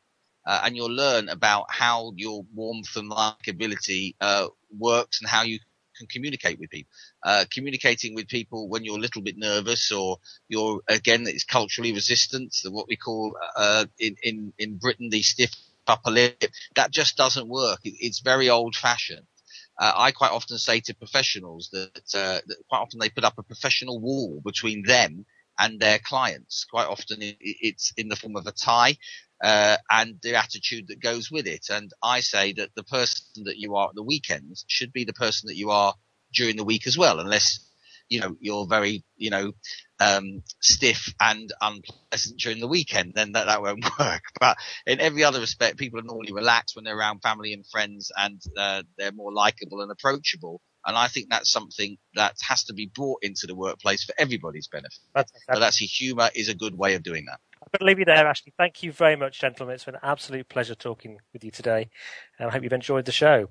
Uh, 0.46 0.62
and 0.64 0.76
you'll 0.76 0.92
learn 0.92 1.30
about 1.30 1.66
how 1.70 2.14
your 2.16 2.44
warmth 2.54 2.96
and 2.96 3.12
likability 3.12 4.16
uh, 4.22 4.48
works 4.78 5.22
and 5.22 5.30
how 5.30 5.44
you 5.44 5.60
can 5.98 6.08
communicate 6.08 6.60
with 6.60 6.70
people. 6.70 6.92
Uh, 7.24 7.46
communicating 7.54 8.16
with 8.16 8.28
people 8.28 8.68
when 8.68 8.84
you're 8.84 8.98
a 8.98 9.02
little 9.02 9.22
bit 9.22 9.38
nervous 9.38 9.92
or 9.92 10.18
you're 10.48 10.82
again 10.88 11.24
it's 11.28 11.44
culturally 11.44 11.94
resistant, 11.94 12.56
what 12.70 12.88
we 12.88 12.96
call 12.96 13.36
uh, 13.56 13.86
in 14.00 14.16
in 14.24 14.54
in 14.58 14.78
Britain 14.78 15.10
the 15.10 15.22
stiff 15.22 15.52
upper 15.88 16.12
lip. 16.12 16.44
That 16.76 16.92
just 16.92 17.18
doesn't 17.18 17.48
work. 17.48 17.80
It, 17.84 17.96
it's 18.00 18.20
very 18.20 18.50
old 18.50 18.76
fashioned. 18.76 19.28
Uh, 19.78 19.94
I 19.96 20.12
quite 20.12 20.32
often 20.32 20.58
say 20.58 20.80
to 20.82 20.94
professionals 20.94 21.70
that, 21.72 22.04
uh, 22.14 22.39
that, 22.46 22.58
quite 22.70 22.80
often 22.80 23.00
they 23.00 23.10
put 23.10 23.24
up 23.24 23.38
a 23.38 23.44
professional 23.44 24.00
wall 24.00 24.42
between 24.44 24.84
them 24.84 25.26
and 25.58 25.80
their 25.80 26.00
clients. 26.00 26.66
Quite 26.66 26.88
often 26.88 27.18
it's 27.22 27.94
in 27.98 28.08
the 28.10 28.16
form 28.16 28.36
of 28.36 28.48
a 28.48 28.52
tie. 28.52 28.98
Uh, 29.44 29.78
and 29.89 30.18
the 30.22 30.36
attitude 30.36 30.88
that 30.88 31.02
goes 31.02 31.32
with 31.32 31.48
it. 31.48 31.68
And 31.70 31.92
I 32.04 32.20
say 32.20 32.54
that 32.54 32.70
the 32.76 32.84
person 32.84 33.46
that 33.46 33.58
you 33.58 33.76
are 33.76 33.89
at 33.89 33.96
the 33.96 34.04
weekends 34.04 34.66
should 34.68 34.94
be 34.94 35.04
the 35.04 35.14
person 35.14 35.48
that 35.48 35.58
you 35.58 35.72
are 35.72 35.96
during 36.34 36.58
the 36.58 36.64
week 36.64 36.88
as 36.88 36.98
well, 36.98 37.20
unless 37.20 37.60
you 38.08 38.20
know 38.20 38.36
you're 38.39 38.68
very 38.68 39.04
you 39.16 39.30
know 39.30 39.54
um, 40.02 40.44
stiff 40.60 41.14
and 41.20 41.52
unpleasant 41.62 42.39
during 42.39 42.60
the 42.60 42.68
weekend, 42.68 43.14
then 43.16 43.34
that, 43.34 43.46
that 43.46 43.62
won't 43.62 43.86
work. 44.00 44.24
But 44.39 44.58
in 44.86 45.00
every 45.00 45.24
other 45.24 45.39
respect, 45.39 45.78
people 45.78 46.00
are 46.00 46.04
normally 46.04 46.34
relaxed 46.34 46.76
when 46.76 46.86
they're 46.86 46.98
around 46.98 47.22
family 47.22 47.54
and 47.54 47.66
friends, 47.68 48.12
and 48.18 48.42
uh, 48.58 48.84
they're 48.98 49.12
more 49.12 49.32
likable 49.32 49.82
and 49.82 49.92
approachable. 49.92 50.62
And 50.86 50.98
I 50.98 51.08
think 51.08 51.28
that's 51.30 51.52
something 51.52 51.98
that 52.16 52.36
has 52.48 52.64
to 52.66 52.74
be 52.74 52.92
brought 52.94 53.20
into 53.22 53.46
the 53.46 53.56
workplace 53.56 54.04
for 54.04 54.16
everybody's 54.18 54.68
benefit. 54.68 54.98
That's, 55.14 55.32
that's, 55.32 55.60
but 55.60 55.64
actually, 55.64 55.88
humour 55.88 56.30
is 56.34 56.50
a 56.50 56.56
good 56.56 56.76
way 56.76 56.96
of 56.96 57.04
doing 57.04 57.26
that. 57.28 57.39
Going 57.74 57.80
to 57.80 57.86
leave 57.86 57.99
you 57.99 58.05
there, 58.05 58.28
Ashley. 58.28 58.53
Thank 58.57 58.84
you 58.84 58.91
very 58.91 59.15
much, 59.15 59.39
gentlemen. 59.39 59.76
It's 59.76 59.86
been 59.86 59.95
an 59.95 60.01
absolute 60.03 60.49
pleasure 60.49 60.76
talking 60.76 61.19
with 61.32 61.45
you 61.45 61.51
today, 61.51 61.89
and 62.38 62.49
I 62.49 62.51
hope 62.51 62.63
you've 62.63 62.74
enjoyed 62.74 63.05
the 63.05 63.13
show. 63.13 63.47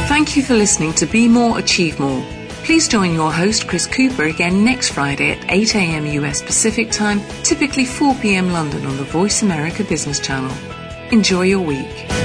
Thank 0.08 0.38
you 0.38 0.44
for 0.44 0.54
listening 0.56 0.94
to 0.94 1.06
Be 1.06 1.28
More, 1.28 1.60
Achieve 1.60 2.00
More. 2.00 2.26
Please 2.64 2.88
join 2.88 3.14
your 3.14 3.32
host, 3.32 3.68
Chris 3.68 3.86
Cooper, 3.86 4.24
again 4.24 4.66
next 4.66 4.90
Friday 4.90 5.34
at 5.34 5.52
8 5.52 5.76
a.m. 5.76 6.08
US 6.08 6.42
Pacific 6.42 6.90
Time, 6.90 7.22
typically 7.44 7.86
4 7.86 8.16
p.m. 8.16 8.52
London 8.52 8.88
on 8.88 8.98
the 8.98 9.04
Voice 9.04 9.44
America 9.44 9.84
Business 9.84 10.20
Channel. 10.20 10.52
Enjoy 11.12 11.44
your 11.44 11.60
week. 11.60 12.25